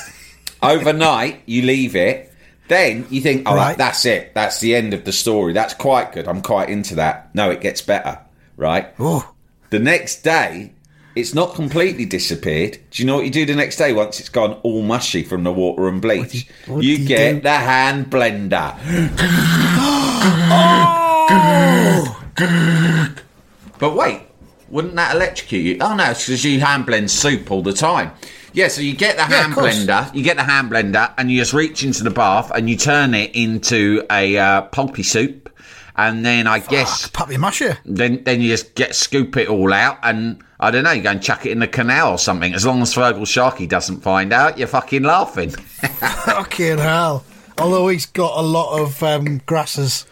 overnight 0.62 1.42
you 1.46 1.62
leave 1.62 1.96
it 1.96 2.32
then 2.68 3.04
you 3.10 3.20
think 3.20 3.42
oh 3.46 3.54
Right. 3.56 3.76
that's 3.76 4.04
it 4.04 4.32
that's 4.34 4.60
the 4.60 4.74
end 4.76 4.94
of 4.94 5.04
the 5.04 5.10
story 5.12 5.52
that's 5.52 5.74
quite 5.74 6.12
good 6.12 6.28
i'm 6.28 6.40
quite 6.40 6.68
into 6.68 6.94
that 6.96 7.34
no 7.34 7.50
it 7.50 7.60
gets 7.60 7.82
better 7.82 8.20
right 8.62 8.94
oh. 8.98 9.32
the 9.70 9.78
next 9.78 10.22
day 10.22 10.72
it's 11.14 11.34
not 11.34 11.54
completely 11.54 12.06
disappeared 12.06 12.78
do 12.90 13.02
you 13.02 13.06
know 13.06 13.16
what 13.16 13.24
you 13.24 13.30
do 13.30 13.44
the 13.44 13.54
next 13.54 13.76
day 13.76 13.92
once 13.92 14.18
it's 14.20 14.28
gone 14.30 14.54
all 14.62 14.80
mushy 14.82 15.22
from 15.22 15.44
the 15.44 15.52
water 15.52 15.88
and 15.88 16.00
bleach 16.00 16.46
What 16.66 16.80
do 16.80 16.86
you 16.86 16.96
you 16.96 17.08
get 17.08 17.34
do? 17.34 17.40
the 17.40 17.50
hand 17.52 18.10
blender 18.10 18.72
But 23.78 23.96
wait, 23.96 24.20
wouldn't 24.68 24.94
that 24.94 25.16
electrocute 25.16 25.64
you? 25.64 25.76
Oh 25.80 25.94
no, 25.96 26.10
it's 26.10 26.26
because 26.26 26.44
you 26.44 26.60
hand 26.60 26.86
blend 26.86 27.10
soup 27.10 27.50
all 27.50 27.62
the 27.62 27.72
time. 27.72 28.12
Yeah, 28.52 28.68
so 28.68 28.80
you 28.80 28.94
get 28.94 29.16
the 29.16 29.22
Yeah, 29.28 29.42
hand 29.42 29.54
blender, 29.54 30.14
you 30.14 30.22
get 30.22 30.36
the 30.36 30.44
hand 30.44 30.70
blender, 30.70 31.12
and 31.18 31.32
you 31.32 31.38
just 31.40 31.52
reach 31.52 31.82
into 31.82 32.04
the 32.04 32.10
bath 32.10 32.52
and 32.54 32.70
you 32.70 32.76
turn 32.76 33.12
it 33.14 33.34
into 33.34 34.06
a 34.10 34.38
uh, 34.38 34.62
pulpy 34.62 35.02
soup, 35.02 35.50
and 35.96 36.24
then 36.24 36.46
I 36.46 36.60
guess 36.60 37.08
puppy 37.08 37.36
musher. 37.36 37.78
then 37.84 38.22
then 38.24 38.40
you 38.40 38.48
just 38.48 38.74
get 38.74 38.94
scoop 38.94 39.36
it 39.36 39.48
all 39.48 39.72
out, 39.72 39.98
and 40.02 40.42
I 40.60 40.70
don't 40.70 40.84
know, 40.84 40.92
you 40.92 41.02
go 41.02 41.10
and 41.10 41.22
chuck 41.22 41.44
it 41.46 41.50
in 41.50 41.58
the 41.58 41.68
canal 41.68 42.12
or 42.12 42.18
something. 42.18 42.54
As 42.54 42.64
long 42.64 42.80
as 42.82 42.94
Feargal 42.94 43.26
Sharkey 43.26 43.66
doesn't 43.66 44.00
find 44.00 44.32
out, 44.32 44.58
you're 44.58 44.68
fucking 44.68 45.02
laughing. 45.02 45.50
Fucking 45.50 46.78
hell. 46.78 47.24
Although 47.58 47.88
he's 47.88 48.06
got 48.06 48.38
a 48.38 48.42
lot 48.42 48.80
of 48.80 49.02
um, 49.02 49.38
grasses 49.44 50.06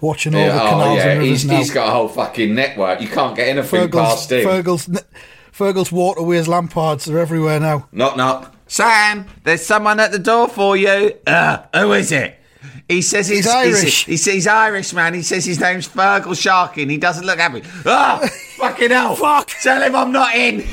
watching 0.00 0.34
all 0.34 0.44
the 0.44 0.50
canals 0.50 0.66
oh 0.66 0.70
canals 0.70 0.98
yeah, 0.98 1.10
and 1.10 1.20
rivers 1.20 1.42
he's, 1.42 1.50
now. 1.50 1.56
he's 1.56 1.70
got 1.70 1.88
a 1.88 1.90
whole 1.92 2.08
fucking 2.08 2.54
network. 2.54 3.00
You 3.00 3.08
can't 3.08 3.36
get 3.36 3.48
anything 3.48 3.90
past 3.90 4.30
Feargal's, 4.30 4.86
him. 4.86 4.96
Feargal's, 4.96 5.04
Feargal's 5.52 5.92
waterways, 5.92 6.46
Lampards, 6.46 7.06
they're 7.06 7.18
everywhere 7.18 7.60
now. 7.60 7.88
Knock 7.92 8.16
knock. 8.16 8.54
Sam, 8.66 9.26
there's 9.44 9.64
someone 9.64 10.00
at 10.00 10.10
the 10.10 10.18
door 10.18 10.48
for 10.48 10.76
you. 10.76 11.12
Uh, 11.26 11.62
who 11.74 11.92
is 11.92 12.10
it? 12.10 12.38
He 12.88 13.00
says 13.00 13.28
he's, 13.28 13.44
He's 13.44 13.48
Irish. 13.48 14.04
He 14.04 14.16
says 14.16 14.34
he's 14.34 14.46
Irish, 14.46 14.92
man. 14.92 15.14
He 15.14 15.22
says 15.22 15.44
his 15.44 15.58
name's 15.58 15.88
Feargal 15.88 16.38
Sharkey 16.40 16.82
and 16.82 16.90
he 16.90 16.98
doesn't 16.98 17.24
look 17.24 17.38
happy. 17.38 17.62
Ah, 17.86 18.18
fucking 18.56 18.90
hell. 18.90 19.16
Fuck. 19.16 19.50
Tell 19.62 19.82
him 19.82 19.96
I'm 19.96 20.12
not 20.12 20.34
in. 20.34 20.66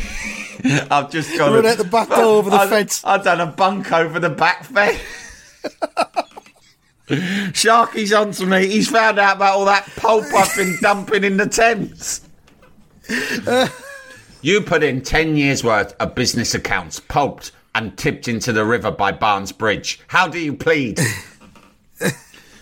I've 0.91 1.09
just 1.09 1.35
got 1.37 1.53
Run 1.53 1.65
out 1.65 1.77
the 1.77 1.85
back 1.85 2.09
door 2.09 2.37
over 2.37 2.49
the 2.49 2.57
I've, 2.57 2.69
fence. 2.69 3.01
I've 3.05 3.23
done 3.23 3.39
a 3.39 3.47
bunk 3.47 3.91
over 3.91 4.19
the 4.19 4.29
back 4.29 4.65
fence. 4.65 4.99
Sharkey's 7.53 8.13
on 8.13 8.31
to 8.31 8.45
me. 8.45 8.67
He's 8.67 8.89
found 8.89 9.17
out 9.19 9.37
about 9.37 9.55
all 9.55 9.65
that 9.65 9.85
pulp 9.95 10.25
I've 10.33 10.55
been 10.55 10.77
dumping 10.81 11.23
in 11.23 11.37
the 11.37 11.47
Thames. 11.47 12.21
You 14.41 14.61
put 14.61 14.83
in 14.83 15.01
10 15.01 15.35
years' 15.35 15.63
worth 15.63 15.93
of 15.99 16.15
business 16.15 16.55
accounts, 16.55 16.99
pulped 16.99 17.51
and 17.75 17.97
tipped 17.97 18.27
into 18.27 18.51
the 18.53 18.65
river 18.65 18.91
by 18.91 19.11
Barnes 19.11 19.51
Bridge. 19.51 19.99
How 20.07 20.27
do 20.27 20.39
you 20.39 20.53
plead? 20.53 20.99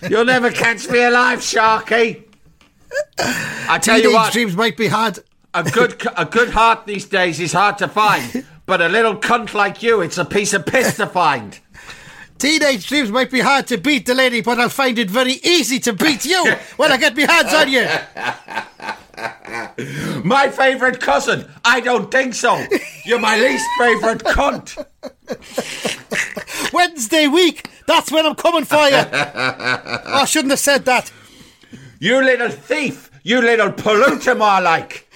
You'll 0.08 0.26
never 0.26 0.52
catch 0.52 0.90
me 0.90 1.04
alive, 1.04 1.42
Sharkey. 1.42 2.24
I 3.18 3.80
tell 3.82 4.00
you 4.00 4.14
what. 4.14 4.32
Teenage 4.32 4.34
dreams 4.34 4.56
might 4.56 4.78
be 4.78 4.88
had. 4.88 5.20
a 5.54 5.64
good 5.64 6.02
a 6.16 6.26
good 6.26 6.50
heart 6.52 6.86
these 6.86 7.06
days 7.06 7.40
is 7.40 7.54
hard 7.54 7.78
to 7.80 7.88
find, 7.88 8.46
but 8.66 8.82
a 8.82 8.90
little 8.90 9.16
cunt 9.16 9.54
like 9.54 9.82
you, 9.84 10.02
it's 10.02 10.18
a 10.18 10.26
piece 10.26 10.54
of 10.54 10.66
piss 10.66 10.96
to 10.98 11.08
find. 11.08 11.60
Teenage 12.38 12.88
dreams 12.88 13.12
might 13.12 13.30
be 13.30 13.42
hard 13.42 13.68
to 13.68 13.78
beat 13.78 14.06
the 14.06 14.16
lady, 14.16 14.40
but 14.42 14.60
I'll 14.60 14.70
find 14.70 14.98
it 14.98 15.10
very 15.10 15.34
easy 15.44 15.80
to 15.80 15.94
beat 15.94 16.24
you 16.24 16.54
when 16.78 16.92
I 16.92 16.98
get 16.98 17.16
my 17.16 17.24
hands 17.24 17.54
on 17.54 17.70
you. 17.70 17.86
My 20.24 20.50
favourite 20.50 21.00
cousin? 21.00 21.50
I 21.66 21.80
don't 21.80 22.12
think 22.12 22.34
so. 22.34 22.64
You're 23.06 23.20
my 23.20 23.38
least 23.38 23.66
favourite 23.78 24.20
cunt. 24.24 24.86
Wednesday 26.74 27.28
week, 27.28 27.68
that's 27.88 28.12
when 28.12 28.26
I'm 28.26 28.36
coming 28.36 28.66
for 28.66 28.88
you. 28.88 28.96
I 29.12 30.26
shouldn't 30.28 30.52
have 30.52 30.60
said 30.60 30.86
that. 30.86 31.12
You 32.00 32.22
little 32.24 32.50
thief. 32.50 33.10
You 33.24 33.42
little 33.42 33.72
polluter, 33.72 34.38
more 34.38 34.62
like. 34.62 35.08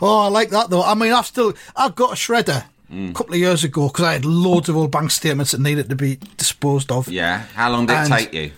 Oh, 0.00 0.20
I 0.24 0.28
like 0.28 0.50
that 0.50 0.70
though. 0.70 0.82
I 0.82 0.94
mean, 0.94 1.12
I've 1.12 1.26
still, 1.26 1.52
I've 1.76 1.94
got 1.94 2.12
a 2.12 2.14
shredder 2.14 2.64
a 2.90 3.12
couple 3.12 3.34
of 3.34 3.40
years 3.40 3.62
ago 3.64 3.88
because 3.88 4.04
I 4.04 4.12
had 4.14 4.24
loads 4.24 4.68
of 4.70 4.76
old 4.76 4.90
bank 4.90 5.10
statements 5.10 5.50
that 5.52 5.60
needed 5.60 5.90
to 5.90 5.96
be 5.96 6.18
disposed 6.38 6.90
of. 6.90 7.08
Yeah. 7.08 7.42
How 7.54 7.70
long 7.70 7.86
did 7.86 7.96
And- 7.96 8.12
it 8.12 8.16
take 8.16 8.32
you? 8.34 8.52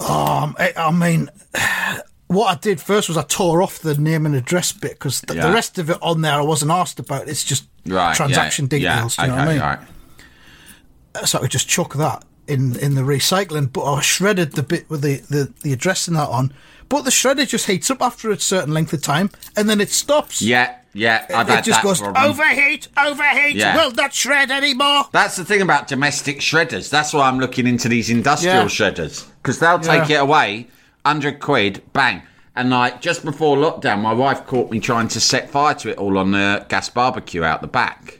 Um, 0.00 0.56
I, 0.58 0.90
mean, 0.92 1.28
what 2.26 2.46
I 2.56 2.58
did 2.60 2.80
first 2.80 3.08
was 3.08 3.18
I 3.18 3.22
tore 3.22 3.62
off 3.62 3.80
the 3.80 3.96
name 3.96 4.24
and 4.26 4.34
address 4.34 4.72
bit 4.72 4.92
because 4.92 5.20
the, 5.22 5.34
Yeah. 5.34 5.48
the 5.48 5.52
rest 5.52 5.78
of 5.78 5.90
it 5.90 5.98
on 6.00 6.22
there 6.22 6.34
I 6.34 6.42
wasn't 6.42 6.70
asked 6.70 6.98
about. 6.98 7.28
It's 7.28 7.44
just 7.44 7.64
Right. 7.86 8.14
transaction 8.16 8.64
yeah, 8.70 8.94
details. 8.94 9.16
Yeah, 9.18 9.24
do 9.26 9.30
you 9.30 9.36
know 9.36 9.42
what 9.42 9.48
I 9.48 9.52
mean? 9.52 9.60
right. 9.60 9.78
So 11.26 11.38
I 11.38 11.40
could 11.42 11.50
just 11.50 11.68
chuck 11.68 11.94
that 11.94 12.24
in 12.46 12.76
in 12.76 12.94
the 12.94 13.02
recycling. 13.02 13.72
But 13.72 13.84
I 13.92 14.00
shredded 14.00 14.52
the 14.52 14.62
bit 14.62 14.88
with 14.88 15.02
the, 15.02 15.18
the, 15.28 15.52
the 15.62 15.72
address 15.72 16.06
and 16.08 16.16
that 16.16 16.28
on. 16.28 16.52
But 16.88 17.02
the 17.02 17.10
shredder 17.10 17.46
just 17.46 17.66
heats 17.66 17.90
up 17.90 18.00
after 18.02 18.30
a 18.30 18.38
certain 18.40 18.72
length 18.74 18.92
of 18.92 19.02
time 19.02 19.30
and 19.56 19.68
then 19.68 19.80
it 19.80 19.90
stops. 19.90 20.40
Yeah, 20.42 20.74
yeah. 20.92 21.26
I've 21.34 21.48
it 21.48 21.52
had 21.52 21.64
just 21.64 21.78
that 21.78 21.84
goes 21.84 22.00
problem. 22.00 22.24
overheat, 22.30 22.88
overheat. 22.98 23.56
Yeah. 23.56 23.76
Will 23.76 23.92
not 23.92 24.12
shred 24.12 24.50
anymore. 24.50 25.04
That's 25.12 25.36
the 25.36 25.44
thing 25.44 25.62
about 25.62 25.88
domestic 25.88 26.40
shredders. 26.40 26.90
That's 26.90 27.12
why 27.12 27.28
I'm 27.28 27.38
looking 27.38 27.66
into 27.66 27.88
these 27.88 28.10
industrial 28.10 28.54
Yeah. 28.56 28.64
shredders 28.66 29.26
because 29.42 29.58
they'll 29.58 29.78
take 29.78 30.08
Yeah. 30.08 30.18
it 30.18 30.22
away, 30.22 30.68
hundred 31.04 31.40
quid, 31.40 31.82
bang. 31.92 32.22
And 32.56 32.70
like 32.70 33.00
just 33.00 33.24
before 33.24 33.56
lockdown, 33.56 34.00
my 34.00 34.12
wife 34.12 34.44
caught 34.46 34.70
me 34.70 34.80
trying 34.80 35.08
to 35.08 35.20
set 35.20 35.50
fire 35.50 35.74
to 35.74 35.90
it 35.90 35.98
all 35.98 36.18
on 36.18 36.32
the 36.32 36.66
gas 36.68 36.88
barbecue 36.88 37.44
out 37.44 37.60
the 37.60 37.68
back. 37.68 38.18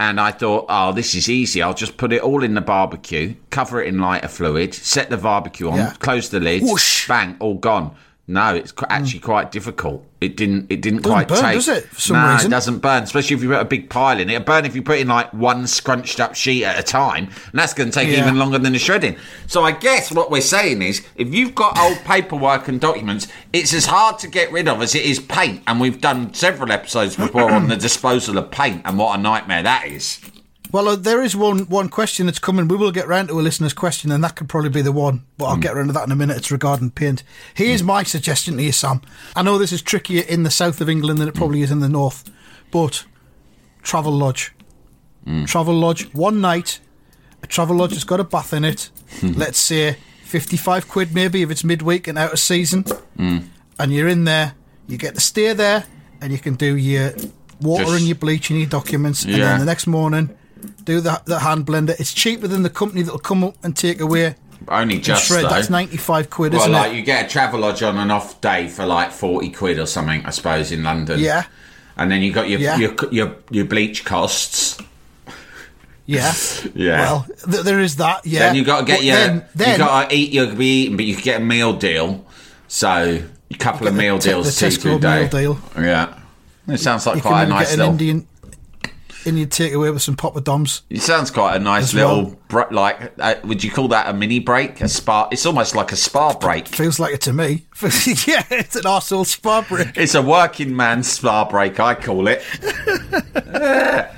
And 0.00 0.20
I 0.20 0.32
thought, 0.32 0.66
oh, 0.68 0.92
this 0.92 1.14
is 1.14 1.28
easy. 1.30 1.62
I'll 1.62 1.72
just 1.72 1.96
put 1.96 2.12
it 2.12 2.20
all 2.20 2.42
in 2.42 2.54
the 2.54 2.60
barbecue, 2.60 3.34
cover 3.50 3.80
it 3.80 3.86
in 3.86 4.00
lighter 4.00 4.26
fluid, 4.26 4.74
set 4.74 5.08
the 5.08 5.16
barbecue 5.16 5.70
on, 5.70 5.92
close 5.96 6.30
the 6.30 6.40
lid, 6.40 6.62
Whoosh. 6.64 7.06
bang, 7.06 7.36
all 7.38 7.54
gone. 7.54 7.94
No, 8.26 8.54
it's 8.54 8.72
hmm. 8.72 8.84
actually 8.88 9.20
quite 9.20 9.52
difficult. 9.52 10.04
It 10.20 10.36
didn't. 10.36 10.70
It 10.70 10.80
didn't 10.80 11.02
quite 11.02 11.28
burn, 11.28 11.42
take. 11.42 11.54
does 11.54 11.68
it, 11.68 11.84
for 11.84 12.00
some 12.00 12.16
nah, 12.16 12.32
reason? 12.32 12.50
it 12.50 12.50
doesn't 12.50 12.78
burn. 12.78 13.02
Especially 13.02 13.36
if 13.36 13.42
you 13.42 13.50
put 13.50 13.60
a 13.60 13.66
big 13.66 13.90
pile 13.90 14.18
in. 14.18 14.30
It'll 14.30 14.42
burn 14.42 14.64
if 14.64 14.74
you 14.74 14.82
put 14.82 14.98
in 14.98 15.08
like 15.08 15.30
one 15.34 15.66
scrunched 15.66 16.20
up 16.20 16.34
sheet 16.34 16.64
at 16.64 16.78
a 16.78 16.82
time, 16.82 17.24
and 17.24 17.60
that's 17.60 17.74
going 17.74 17.90
to 17.90 17.94
take 17.94 18.08
Yeah. 18.08 18.22
even 18.22 18.38
longer 18.38 18.58
than 18.58 18.72
the 18.72 18.78
shredding. 18.78 19.16
So 19.46 19.62
I 19.62 19.72
guess 19.72 20.10
what 20.10 20.30
we're 20.30 20.40
saying 20.40 20.80
is, 20.80 21.04
if 21.16 21.34
you've 21.34 21.54
got 21.54 21.78
old 21.78 21.98
paperwork 21.98 22.68
and 22.68 22.80
documents, 22.80 23.28
it's 23.52 23.74
as 23.74 23.84
hard 23.86 24.18
to 24.20 24.28
get 24.28 24.50
rid 24.50 24.68
of 24.68 24.80
as 24.80 24.94
it 24.94 25.04
is 25.04 25.20
paint. 25.20 25.62
And 25.66 25.78
we've 25.78 26.00
done 26.00 26.32
several 26.32 26.72
episodes 26.72 27.16
before 27.16 27.50
on 27.50 27.68
the 27.68 27.76
disposal 27.76 28.38
of 28.38 28.50
paint 28.50 28.80
and 28.86 28.98
what 28.98 29.18
a 29.18 29.22
nightmare 29.22 29.62
that 29.62 29.86
is. 29.86 30.18
Well, 30.74 30.88
uh, 30.88 30.96
there 30.96 31.22
is 31.22 31.36
one 31.36 31.60
one 31.68 31.88
question 31.88 32.26
that's 32.26 32.40
coming. 32.40 32.66
We 32.66 32.76
will 32.76 32.90
get 32.90 33.06
round 33.06 33.28
to 33.28 33.38
a 33.38 33.42
listener's 33.42 33.72
question, 33.72 34.10
and 34.10 34.24
that 34.24 34.34
could 34.34 34.48
probably 34.48 34.70
be 34.70 34.82
the 34.82 34.90
one. 34.90 35.22
But 35.38 35.44
Hmm. 35.46 35.50
I'll 35.52 35.56
get 35.58 35.76
round 35.76 35.88
to 35.88 35.92
that 35.92 36.06
in 36.06 36.10
a 36.10 36.16
minute. 36.16 36.36
It's 36.36 36.50
regarding 36.50 36.90
paint. 36.90 37.22
Here's 37.54 37.84
my 37.84 38.02
suggestion 38.02 38.56
to 38.56 38.62
you, 38.64 38.72
Sam. 38.72 39.00
I 39.36 39.42
know 39.42 39.56
this 39.56 39.70
is 39.70 39.82
trickier 39.82 40.22
in 40.28 40.42
the 40.42 40.50
south 40.50 40.80
of 40.80 40.88
England 40.88 41.20
than 41.20 41.28
it 41.28 41.34
probably 41.36 41.62
is 41.62 41.70
in 41.70 41.78
the 41.78 41.88
north, 41.88 42.24
but 42.72 43.04
Travelodge, 43.84 44.50
Hmm. 45.24 45.44
Travelodge, 45.44 46.12
one 46.12 46.40
night. 46.40 46.80
A 47.44 47.46
Travelodge 47.46 47.92
has 47.92 48.02
got 48.02 48.18
a 48.18 48.24
bath 48.24 48.52
in 48.52 48.64
it. 48.64 48.90
Hmm. 49.20 49.34
Let's 49.36 49.60
say 49.60 49.98
fifty-five 50.24 50.88
quid, 50.88 51.14
maybe 51.14 51.42
if 51.42 51.52
it's 51.52 51.62
midweek 51.62 52.08
and 52.08 52.18
out 52.18 52.32
of 52.32 52.40
season, 52.40 52.82
Hmm. 53.16 53.38
and 53.78 53.92
you're 53.92 54.08
in 54.08 54.24
there. 54.24 54.54
You 54.88 54.96
get 54.98 55.14
to 55.14 55.20
stay 55.20 55.52
there, 55.52 55.84
and 56.20 56.32
you 56.32 56.38
can 56.38 56.54
do 56.56 56.74
your 56.76 57.12
water 57.60 57.84
Just- 57.84 57.96
and 57.98 58.06
your 58.08 58.16
bleach 58.16 58.50
and 58.50 58.58
your 58.58 58.68
documents, 58.68 59.24
and 59.24 59.34
then 59.34 59.60
the 59.60 59.64
next 59.66 59.86
morning 59.86 60.30
do 60.84 61.00
the 61.00 61.20
the 61.24 61.38
hand 61.40 61.66
blender. 61.66 61.98
It's 61.98 62.12
cheaper 62.14 62.46
than 62.48 62.62
the 62.62 62.70
company 62.70 63.02
that'll 63.02 63.18
come 63.18 63.42
up 63.44 63.54
and 63.62 63.76
take 63.76 64.00
away 64.00 64.34
Only 64.68 64.98
just 64.98 65.26
shred. 65.26 65.44
though. 65.44 65.48
That's 65.50 65.70
ninety 65.70 65.96
five 65.96 66.30
quid, 66.30 66.52
well, 66.52 66.68
like 66.70 66.92
it? 66.92 66.96
you 66.96 67.02
get 67.02 67.24
a 67.34 67.38
Travelodge 67.38 67.86
on 67.86 67.98
an 67.98 68.10
off 68.10 68.40
day 68.40 68.68
for 68.68 68.84
like 68.86 69.10
forty 69.12 69.50
quid 69.50 69.78
or 69.78 69.86
something, 69.86 70.24
I 70.26 70.30
suppose, 70.30 70.70
in 70.72 70.82
London. 70.82 71.18
Yeah. 71.20 71.44
And 71.96 72.10
then 72.10 72.22
you 72.22 72.32
got 72.32 72.48
your 72.48 72.60
Yeah. 72.60 72.76
your, 72.76 72.94
your 73.12 73.36
your 73.50 73.64
bleach 73.66 74.04
costs. 74.04 74.78
Yeah, 76.06 76.34
Yeah. 76.74 77.00
Well, 77.00 77.26
th- 77.50 77.64
there 77.64 77.80
is 77.80 77.96
that. 77.96 78.26
Yeah. 78.26 78.40
Then 78.40 78.56
you 78.56 78.64
got 78.64 78.80
to 78.80 78.84
get 78.84 78.98
But 78.98 79.04
your 79.04 79.16
Then, 79.16 79.44
then 79.54 79.72
you 79.72 79.78
got 79.78 80.10
to 80.10 80.14
eat 80.16 80.32
your 80.32 80.54
be 80.54 80.82
eating, 80.82 80.96
but 80.96 81.06
you 81.06 81.14
could 81.14 81.24
get 81.24 81.40
a 81.40 81.44
meal 81.44 81.72
deal. 81.72 82.26
So 82.68 83.22
a 83.50 83.54
couple 83.56 83.86
of 83.86 83.94
meal 83.94 84.18
the 84.18 84.24
deals 84.28 84.58
cheaper 84.58 84.98
Tesco 84.98 85.00
meal 85.00 85.28
deal. 85.28 85.58
Yeah. 85.78 86.18
It 86.68 86.78
sounds 86.78 87.06
like 87.06 87.16
you 87.16 87.22
quite 87.22 87.44
a 87.44 87.48
nice 87.48 87.74
get 87.76 87.78
an 87.86 87.86
little. 89.24 89.28
Indian 89.30 89.48
take 89.48 89.72
away 89.72 89.90
with 89.90 90.02
some 90.02 90.16
poppadoms. 90.16 90.82
It 90.90 91.00
sounds 91.02 91.30
quite 91.30 91.56
a 91.56 91.58
nice 91.58 91.84
As 91.84 91.94
well. 91.94 92.16
little 92.16 92.40
br- 92.48 92.62
like. 92.72 93.12
Uh, 93.18 93.34
would 93.44 93.62
you 93.64 93.70
call 93.70 93.88
that 93.88 94.08
a 94.08 94.12
mini 94.12 94.38
break? 94.40 94.80
A 94.80 94.88
spa? 94.88 95.28
It's 95.32 95.46
almost 95.46 95.74
like 95.74 95.92
a 95.92 95.96
spa 95.96 96.34
break. 96.38 96.68
Feels 96.68 96.98
like 96.98 97.14
it 97.14 97.20
to 97.22 97.32
me. 97.32 97.66
yeah, 97.82 98.44
it's 98.50 98.76
an 98.76 98.82
arsehole 98.84 99.26
spa 99.26 99.62
break. 99.68 99.88
It's 99.96 100.14
a 100.14 100.22
working 100.22 100.74
man's 100.76 101.10
spa 101.10 101.48
break, 101.48 101.78
I 101.80 101.94
call 101.94 102.28
it. 102.28 102.42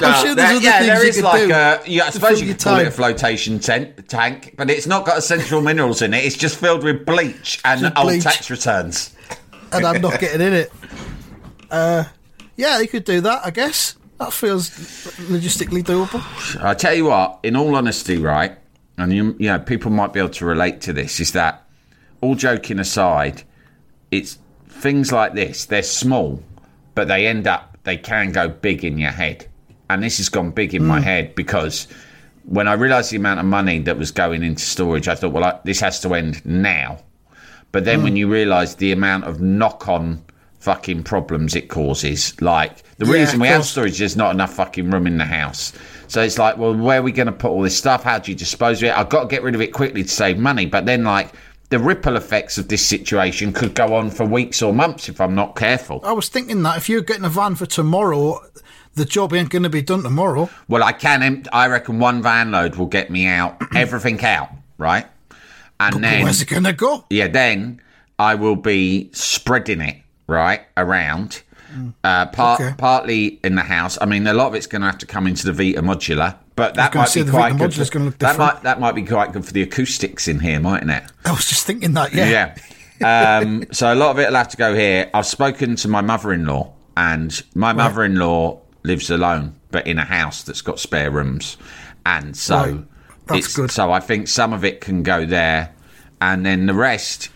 I'm 0.00 0.24
sure 0.24 0.34
there's 0.34 0.36
there- 0.36 0.46
other 0.46 0.60
yeah, 0.60 0.78
things 0.78 0.86
there 0.88 1.06
is 1.06 1.22
like 1.22 1.50
a. 1.50 1.82
Yeah, 1.86 2.04
I 2.04 2.10
suppose 2.10 2.40
you 2.40 2.46
could 2.46 2.62
call 2.62 2.78
it 2.78 2.86
a 2.86 2.90
flotation 2.90 3.58
tent, 3.58 4.08
tank, 4.08 4.54
but 4.56 4.70
it's 4.70 4.86
not 4.86 5.04
got 5.04 5.18
essential 5.18 5.60
minerals 5.60 6.02
in 6.02 6.14
it. 6.14 6.24
It's 6.24 6.36
just 6.36 6.56
filled 6.58 6.84
with 6.84 7.04
bleach 7.04 7.60
and 7.64 7.80
Just 7.80 7.96
old 7.96 8.06
bleach. 8.08 8.22
tax 8.22 8.50
returns. 8.50 9.14
and 9.72 9.84
I'm 9.86 10.00
not 10.00 10.20
getting 10.20 10.40
in 10.40 10.52
it. 10.52 10.72
Uh, 11.70 12.04
yeah, 12.56 12.78
you 12.80 12.86
could 12.88 13.04
do 13.04 13.20
that. 13.22 13.44
I 13.44 13.50
guess 13.50 13.96
that 14.22 14.32
feels 14.32 14.70
logistically 15.28 15.82
doable. 15.82 16.22
I 16.62 16.74
tell 16.74 16.94
you 16.94 17.06
what, 17.06 17.40
in 17.42 17.56
all 17.56 17.74
honesty, 17.74 18.18
right, 18.18 18.56
and 18.98 19.12
you, 19.12 19.36
you 19.38 19.48
know, 19.48 19.58
people 19.58 19.90
might 19.90 20.12
be 20.12 20.20
able 20.20 20.30
to 20.30 20.46
relate 20.46 20.80
to 20.82 20.92
this. 20.92 21.18
Is 21.18 21.32
that 21.32 21.66
all 22.20 22.34
joking 22.34 22.78
aside, 22.78 23.42
it's 24.10 24.38
things 24.68 25.10
like 25.10 25.34
this. 25.34 25.66
They're 25.66 25.82
small, 25.82 26.42
but 26.94 27.08
they 27.08 27.26
end 27.26 27.46
up. 27.46 27.78
They 27.84 27.96
can 27.96 28.30
go 28.30 28.48
big 28.48 28.84
in 28.84 28.96
your 28.98 29.10
head, 29.10 29.48
and 29.90 30.02
this 30.02 30.18
has 30.18 30.28
gone 30.28 30.52
big 30.52 30.74
in 30.74 30.84
my 30.84 30.98
hmm. 30.98 31.04
head 31.04 31.34
because 31.34 31.88
when 32.44 32.68
I 32.68 32.74
realised 32.74 33.10
the 33.10 33.16
amount 33.16 33.40
of 33.40 33.46
money 33.46 33.80
that 33.80 33.98
was 33.98 34.10
going 34.10 34.42
into 34.42 34.62
storage, 34.62 35.08
I 35.08 35.14
thought, 35.16 35.32
well, 35.32 35.44
I, 35.44 35.58
this 35.64 35.80
has 35.80 36.00
to 36.00 36.14
end 36.14 36.44
now. 36.44 36.98
But 37.72 37.84
then 37.84 37.98
hmm. 37.98 38.04
when 38.04 38.16
you 38.16 38.30
realise 38.30 38.76
the 38.76 38.92
amount 38.92 39.24
of 39.24 39.40
knock-on 39.40 40.22
fucking 40.62 41.02
problems 41.02 41.56
it 41.56 41.68
causes, 41.68 42.40
like 42.40 42.82
the 42.98 43.06
Yeah, 43.06 43.14
reason 43.14 43.40
we 43.40 43.48
have 43.48 43.64
storage, 43.64 44.00
is 44.00 44.16
not 44.16 44.32
enough 44.32 44.54
fucking 44.54 44.90
room 44.90 45.08
in 45.08 45.18
the 45.18 45.24
house. 45.24 45.72
So 46.06 46.22
it's 46.22 46.38
like, 46.38 46.56
well, 46.56 46.72
where 46.74 47.00
are 47.00 47.02
we 47.02 47.10
going 47.10 47.26
to 47.26 47.32
put 47.32 47.50
all 47.50 47.62
this 47.62 47.76
stuff? 47.76 48.04
How 48.04 48.18
do 48.20 48.30
you 48.30 48.36
dispose 48.38 48.80
of 48.80 48.88
it? 48.88 48.96
I've 48.96 49.08
got 49.08 49.22
to 49.22 49.26
get 49.28 49.42
rid 49.42 49.56
of 49.56 49.60
it 49.60 49.72
quickly 49.72 50.04
to 50.04 50.08
save 50.08 50.38
money. 50.38 50.66
But 50.66 50.86
then, 50.86 51.02
like, 51.02 51.32
the 51.70 51.80
ripple 51.80 52.16
effects 52.16 52.58
of 52.58 52.68
this 52.68 52.84
situation 52.86 53.52
could 53.52 53.74
go 53.74 53.94
on 53.96 54.10
for 54.10 54.24
weeks 54.24 54.62
or 54.62 54.72
months 54.72 55.08
if 55.08 55.20
I'm 55.20 55.34
not 55.34 55.56
careful. 55.56 56.00
I 56.04 56.12
was 56.12 56.28
thinking 56.28 56.62
that 56.62 56.76
if 56.76 56.88
you're 56.88 57.02
getting 57.02 57.24
a 57.24 57.28
van 57.28 57.56
for 57.56 57.66
tomorrow, 57.66 58.38
the 58.94 59.04
job 59.04 59.32
ain't 59.32 59.50
going 59.50 59.64
to 59.64 59.70
be 59.70 59.82
done 59.82 60.04
tomorrow. 60.04 60.48
Well, 60.68 60.84
I 60.84 60.92
can. 60.92 61.22
Empt- 61.24 61.48
I 61.52 61.66
reckon 61.66 61.98
one 61.98 62.22
van 62.22 62.52
load 62.52 62.76
will 62.76 62.86
get 62.86 63.10
me 63.10 63.26
out, 63.26 63.60
everything 63.74 64.22
out, 64.24 64.50
right? 64.78 65.06
And 65.80 66.04
then 66.04 66.22
Where's 66.22 66.40
it 66.40 66.46
going 66.46 66.64
to 66.64 66.72
go? 66.72 67.04
Yeah, 67.10 67.26
then 67.26 67.80
I 68.18 68.36
will 68.36 68.54
be 68.54 69.10
spreading 69.12 69.80
it 69.80 69.96
right 70.26 70.62
around. 70.76 71.42
Uh, 72.04 72.26
part, 72.26 72.60
Mm. 72.60 72.66
Okay. 72.66 72.74
partly 72.76 73.40
in 73.42 73.54
the 73.54 73.62
house. 73.62 73.96
I 73.98 74.04
mean, 74.04 74.26
a 74.26 74.34
lot 74.34 74.48
of 74.48 74.54
it's 74.54 74.66
going 74.66 74.82
to 74.82 74.86
have 74.88 74.98
to 74.98 75.06
come 75.06 75.26
into 75.26 75.50
the 75.50 75.54
Vita 75.54 75.80
modular, 75.80 76.36
but 76.54 76.74
that 76.74 76.94
might 76.94 77.14
be 77.14 77.24
quite 77.24 77.56
good. 77.56 77.72
For, 77.72 77.84
that 77.84 78.18
different. 78.18 78.38
might 78.38 78.62
that 78.64 78.78
might 78.78 78.94
be 78.94 79.04
quite 79.04 79.32
good 79.32 79.46
for 79.46 79.52
the 79.54 79.62
acoustics 79.62 80.28
in 80.28 80.40
here, 80.40 80.60
mightn't 80.60 80.90
it? 80.90 81.02
I 81.24 81.30
was 81.30 81.46
just 81.46 81.64
thinking 81.66 81.94
that. 81.94 82.12
Yeah. 82.12 82.54
Yeah. 83.00 83.38
Um, 83.38 83.64
so 83.72 83.90
a 83.92 83.96
lot 83.96 84.10
of 84.10 84.18
it 84.18 84.28
will 84.28 84.36
have 84.36 84.48
to 84.50 84.56
go 84.58 84.74
here. 84.74 85.08
I've 85.14 85.24
spoken 85.24 85.76
to 85.76 85.88
my 85.88 86.02
mother-in-law, 86.02 86.74
and 86.98 87.42
my 87.54 87.72
mother-in-law 87.72 88.60
lives 88.82 89.08
alone, 89.10 89.54
but 89.70 89.86
in 89.86 89.98
a 89.98 90.04
house 90.04 90.42
that's 90.42 90.60
got 90.60 90.78
spare 90.78 91.10
rooms, 91.10 91.56
and 92.04 92.36
so 92.36 92.56
Right. 92.56 92.84
That's 93.28 93.46
it's 93.46 93.56
good. 93.56 93.70
so 93.70 93.90
I 93.92 94.00
think 94.00 94.28
some 94.28 94.52
of 94.52 94.62
it 94.62 94.82
can 94.82 95.02
go 95.04 95.24
there, 95.24 95.72
and 96.20 96.44
then 96.44 96.66
the 96.66 96.74
rest. 96.74 97.30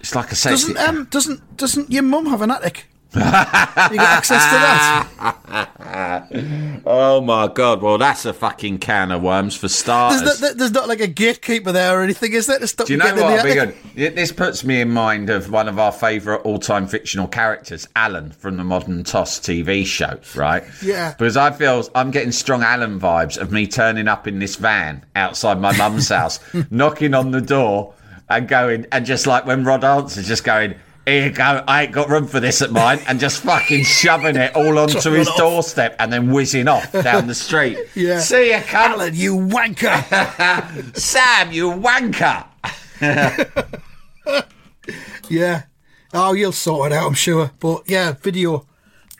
It's 0.00 0.14
like 0.14 0.30
I 0.30 0.34
said. 0.34 0.50
Doesn't 0.50 0.76
um 0.78 1.04
doesn't 1.10 1.56
doesn't 1.56 1.90
your 1.90 2.02
mum 2.02 2.26
have 2.26 2.42
an 2.42 2.50
attic? 2.50 2.86
you 3.12 3.20
got 3.20 3.98
access 3.98 4.44
to 4.44 4.56
that? 5.18 6.28
oh 6.86 7.20
my 7.20 7.48
god! 7.48 7.82
Well, 7.82 7.98
that's 7.98 8.24
a 8.24 8.32
fucking 8.32 8.78
can 8.78 9.10
of 9.10 9.20
worms 9.22 9.56
for 9.56 9.66
starters. 9.68 10.22
There's 10.22 10.40
not, 10.40 10.56
there's 10.56 10.70
not 10.70 10.86
like 10.88 11.00
a 11.00 11.08
gatekeeper 11.08 11.72
there 11.72 11.98
or 11.98 12.02
anything, 12.02 12.32
is 12.32 12.46
there? 12.46 12.60
To 12.60 12.68
stop 12.68 12.86
Do 12.86 12.92
you 12.92 12.98
know 13.00 13.06
what? 13.16 13.36
the 13.38 13.42
Be 13.42 13.58
attic? 13.58 13.94
good. 13.96 14.14
This 14.14 14.30
puts 14.30 14.62
me 14.64 14.80
in 14.80 14.90
mind 14.90 15.28
of 15.28 15.50
one 15.50 15.68
of 15.68 15.78
our 15.80 15.90
favourite 15.90 16.42
all-time 16.42 16.86
fictional 16.86 17.26
characters, 17.26 17.88
Alan 17.96 18.30
from 18.30 18.56
the 18.56 18.64
Modern 18.64 19.02
Toss 19.02 19.40
TV 19.40 19.84
show, 19.84 20.20
right? 20.36 20.62
Yeah. 20.80 21.12
Because 21.18 21.36
I 21.36 21.50
feel 21.50 21.88
I'm 21.96 22.12
getting 22.12 22.30
strong 22.32 22.62
Alan 22.62 23.00
vibes 23.00 23.36
of 23.38 23.50
me 23.50 23.66
turning 23.66 24.06
up 24.06 24.28
in 24.28 24.38
this 24.38 24.54
van 24.54 25.04
outside 25.16 25.60
my 25.60 25.76
mum's 25.76 26.08
house, 26.10 26.38
knocking 26.70 27.14
on 27.14 27.32
the 27.32 27.40
door, 27.40 27.92
and 28.30 28.48
going, 28.48 28.86
and 28.92 29.04
just 29.04 29.26
like 29.26 29.44
when 29.44 29.64
Rod 29.64 29.84
answers, 29.84 30.26
just 30.26 30.44
going. 30.44 30.76
Here 31.06 31.24
you 31.24 31.30
go. 31.32 31.64
I 31.66 31.84
ain't 31.84 31.92
got 31.92 32.08
room 32.10 32.26
for 32.28 32.38
this 32.40 32.60
at 32.62 32.70
mine, 32.70 33.00
and 33.08 33.18
just 33.18 33.42
fucking 33.42 33.84
shoving 33.84 34.36
it 34.36 34.54
all 34.54 34.78
onto 34.78 35.10
his 35.10 35.26
off. 35.28 35.36
doorstep, 35.38 35.96
and 35.98 36.12
then 36.12 36.30
whizzing 36.30 36.68
off 36.68 36.92
down 36.92 37.26
the 37.26 37.34
street. 37.34 37.78
Yeah. 37.96 38.20
See 38.20 38.50
you, 38.52 38.58
cunt. 38.58 38.90
Alan, 38.90 39.14
you 39.14 39.34
wanker! 39.36 40.96
Sam, 40.96 41.50
you 41.52 41.70
wanker. 41.72 42.46
yeah. 45.28 45.62
Oh, 46.12 46.32
you'll 46.34 46.52
sort 46.52 46.92
it 46.92 46.94
out, 46.96 47.06
I'm 47.06 47.14
sure. 47.14 47.50
But 47.60 47.84
yeah, 47.88 48.12
video, 48.20 48.66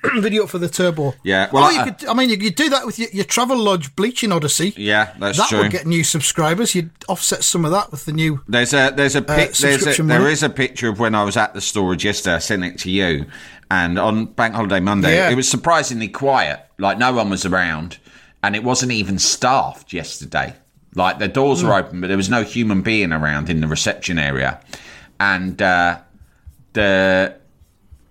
video 0.20 0.46
for 0.46 0.58
the 0.58 0.68
turbo. 0.68 1.14
Yeah, 1.22 1.48
well, 1.52 1.64
oh, 1.64 1.70
you 1.70 1.80
I- 1.80 1.90
could. 1.90 2.08
I 2.08 2.14
mean, 2.14 2.30
you 2.30 2.38
could 2.38 2.54
do 2.54 2.68
that 2.70 2.86
with 2.86 2.98
your, 2.98 3.08
your 3.12 3.24
Travelodge 3.24 3.94
bleaching 3.96 4.32
odyssey. 4.32 4.72
Yeah, 4.76 5.12
that's 5.18 5.38
that 5.38 5.48
true. 5.48 5.58
would 5.60 5.70
get 5.70 5.86
new 5.86 6.04
subscribers. 6.04 6.74
You'd 6.74 6.90
offset 7.08 7.44
some 7.44 7.64
of 7.64 7.70
that 7.72 7.90
with 7.90 8.04
the 8.06 8.12
new. 8.12 8.40
There's 8.48 8.72
a 8.72 8.92
there's 8.94 9.16
a 9.16 9.22
pic, 9.22 9.52
there's 9.52 9.98
a, 9.98 10.02
there 10.02 10.28
is 10.28 10.42
a 10.42 10.48
picture 10.50 10.88
of 10.88 10.98
when 11.00 11.14
I 11.14 11.24
was 11.24 11.36
at 11.36 11.54
the 11.54 11.60
storage 11.60 12.04
yesterday. 12.04 12.36
I 12.36 12.38
sent 12.38 12.64
it 12.64 12.78
to 12.78 12.90
you, 12.90 13.26
and 13.70 13.98
on 13.98 14.26
Bank 14.26 14.54
Holiday 14.54 14.80
Monday, 14.80 15.16
Yeah. 15.16 15.30
it 15.30 15.34
was 15.36 15.48
surprisingly 15.50 16.08
quiet. 16.08 16.60
Like 16.78 16.98
no 16.98 17.12
one 17.12 17.28
was 17.30 17.44
around, 17.44 17.98
and 18.42 18.56
it 18.56 18.64
wasn't 18.64 18.92
even 18.92 19.18
staffed 19.18 19.92
yesterday. 19.92 20.54
Like 20.94 21.18
the 21.18 21.28
doors 21.28 21.60
Hmm. 21.60 21.66
were 21.68 21.74
open, 21.74 22.00
but 22.00 22.08
there 22.08 22.16
was 22.16 22.30
no 22.30 22.42
human 22.42 22.82
being 22.82 23.12
around 23.12 23.48
in 23.50 23.60
the 23.60 23.68
reception 23.68 24.18
area, 24.18 24.60
and 25.20 25.60
uh, 25.60 25.98
the. 26.72 27.34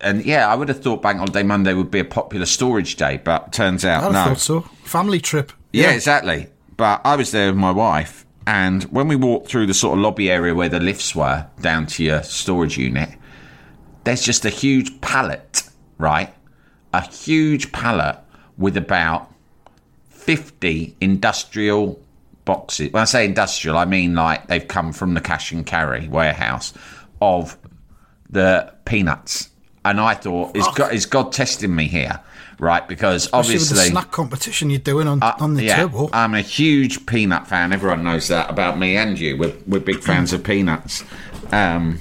And 0.02 0.26
yeah, 0.26 0.48
I 0.48 0.56
would 0.56 0.70
have 0.70 0.82
thought 0.82 1.02
Bank 1.02 1.18
Holiday 1.20 1.44
Monday 1.44 1.74
would 1.74 1.92
be 1.92 2.00
a 2.00 2.06
popular 2.06 2.46
storage 2.46 2.96
day, 2.96 3.20
but 3.24 3.52
turns 3.52 3.84
out 3.84 4.04
I 4.04 4.12
no. 4.12 4.30
thought 4.30 4.40
so. 4.40 4.62
Family 4.84 5.20
trip. 5.20 5.52
Yeah, 5.74 5.92
exactly. 5.92 6.48
But 6.78 7.02
I 7.04 7.16
was 7.16 7.32
there 7.32 7.48
with 7.48 7.58
my 7.58 7.72
wife, 7.72 8.26
and 8.48 8.84
when 8.86 9.08
we 9.08 9.16
walked 9.16 9.50
through 9.50 9.66
the 9.68 9.74
sort 9.74 9.98
of 9.98 10.04
lobby 10.04 10.32
area 10.32 10.56
where 10.56 10.70
the 10.70 10.80
lifts 10.80 11.14
were 11.14 11.48
down 11.62 11.86
to 11.88 12.04
your 12.04 12.24
storage 12.24 12.78
unit, 12.78 13.10
there's 14.06 14.24
just 14.24 14.46
a 14.46 14.50
huge 14.50 15.02
pallet, 15.02 15.64
right? 15.98 16.34
A 16.94 17.02
huge 17.02 17.72
pallet 17.72 18.18
with 18.58 18.78
about 18.78 19.32
50 20.10 20.96
industrial 21.02 22.00
boxes. 22.46 22.92
When 22.92 23.02
I 23.02 23.06
say 23.06 23.26
industrial, 23.26 23.78
I 23.78 23.86
mean 23.86 24.16
like 24.16 24.48
they've 24.48 24.68
come 24.68 24.94
from 24.94 25.14
the 25.14 25.22
cash 25.22 25.52
and 25.52 25.66
carry 25.66 26.08
warehouse 26.08 26.74
of 27.22 27.58
the 28.30 28.74
peanuts. 28.86 29.50
And 29.90 30.00
I 30.00 30.14
thought, 30.14 30.56
is 30.56 30.68
God, 30.76 30.94
is 30.94 31.06
God 31.08 31.32
testing 31.32 31.76
me 31.76 31.88
here? 31.88 32.20
Right? 32.60 32.88
Because 32.88 33.26
Especially 33.26 33.56
with 33.56 33.70
the 33.70 33.74
obviously. 33.76 33.92
snack 33.92 34.12
competition 34.12 34.70
you're 34.70 34.80
doing 34.80 35.08
on, 35.08 35.24
Uh, 35.24 35.36
on 35.40 35.56
the 35.56 35.64
yeah, 35.64 35.78
turbo. 35.78 36.10
I'm 36.14 36.34
a 36.36 36.42
huge 36.42 37.06
peanut 37.06 37.48
fan. 37.48 37.74
Everyone 37.74 38.04
knows 38.04 38.28
that 38.28 38.50
about 38.50 38.78
me 38.78 38.98
and 38.98 39.18
you. 39.20 39.38
We're, 39.38 39.54
we're 39.66 39.80
big 39.80 40.02
fans 40.02 40.34
of 40.34 40.44
peanuts. 40.44 41.04
Um, 41.52 42.00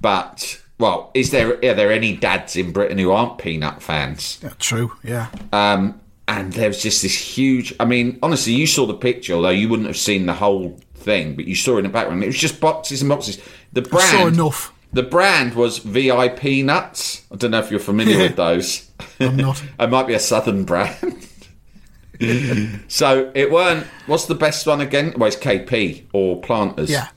but, 0.00 0.60
well, 0.78 1.10
is 1.14 1.30
there 1.30 1.54
are 1.64 1.74
there 1.74 1.92
any 1.92 2.16
dads 2.16 2.56
in 2.56 2.72
Britain 2.72 2.98
who 2.98 3.10
aren't 3.12 3.38
peanut 3.38 3.82
fans? 3.82 4.38
yeah, 4.42 4.50
true. 4.58 4.92
Yeah. 5.02 5.28
Um, 5.52 6.00
and 6.26 6.52
there 6.54 6.68
was 6.68 6.82
just 6.82 7.02
this 7.02 7.14
huge. 7.16 7.74
I 7.78 7.84
mean, 7.84 8.18
honestly, 8.22 8.54
you 8.54 8.66
saw 8.66 8.86
the 8.86 8.94
picture, 8.94 9.34
although 9.34 9.50
you 9.50 9.68
wouldn't 9.68 9.86
have 9.86 9.96
seen 9.98 10.26
the 10.26 10.34
whole 10.34 10.80
thing, 10.94 11.36
but 11.36 11.44
you 11.46 11.54
saw 11.54 11.76
in 11.76 11.84
the 11.84 11.90
background. 11.90 12.22
It 12.24 12.26
was 12.26 12.38
just 12.38 12.60
boxes 12.60 13.02
and 13.02 13.08
boxes. 13.08 13.38
The 13.72 13.82
brand. 13.82 14.10
saw 14.10 14.26
enough. 14.26 14.72
The 14.94 15.02
brand 15.02 15.54
was 15.54 15.78
VIP 15.78 16.64
Nuts. 16.64 17.24
I 17.30 17.36
don't 17.36 17.50
know 17.50 17.58
if 17.58 17.70
you're 17.70 17.80
familiar 17.80 18.16
with 18.18 18.36
those. 18.36 18.90
I'm 19.20 19.36
not. 19.36 19.62
it 19.78 19.90
might 19.90 20.06
be 20.06 20.14
a 20.14 20.20
southern 20.20 20.64
brand. 20.64 21.28
so 22.88 23.30
it 23.34 23.50
weren't. 23.50 23.86
What's 24.06 24.26
the 24.26 24.34
best 24.34 24.66
one 24.66 24.80
again? 24.80 25.14
Well, 25.16 25.26
it's 25.26 25.36
KP 25.36 26.04
or 26.12 26.40
Planters. 26.40 26.90
Yeah. 26.90 27.08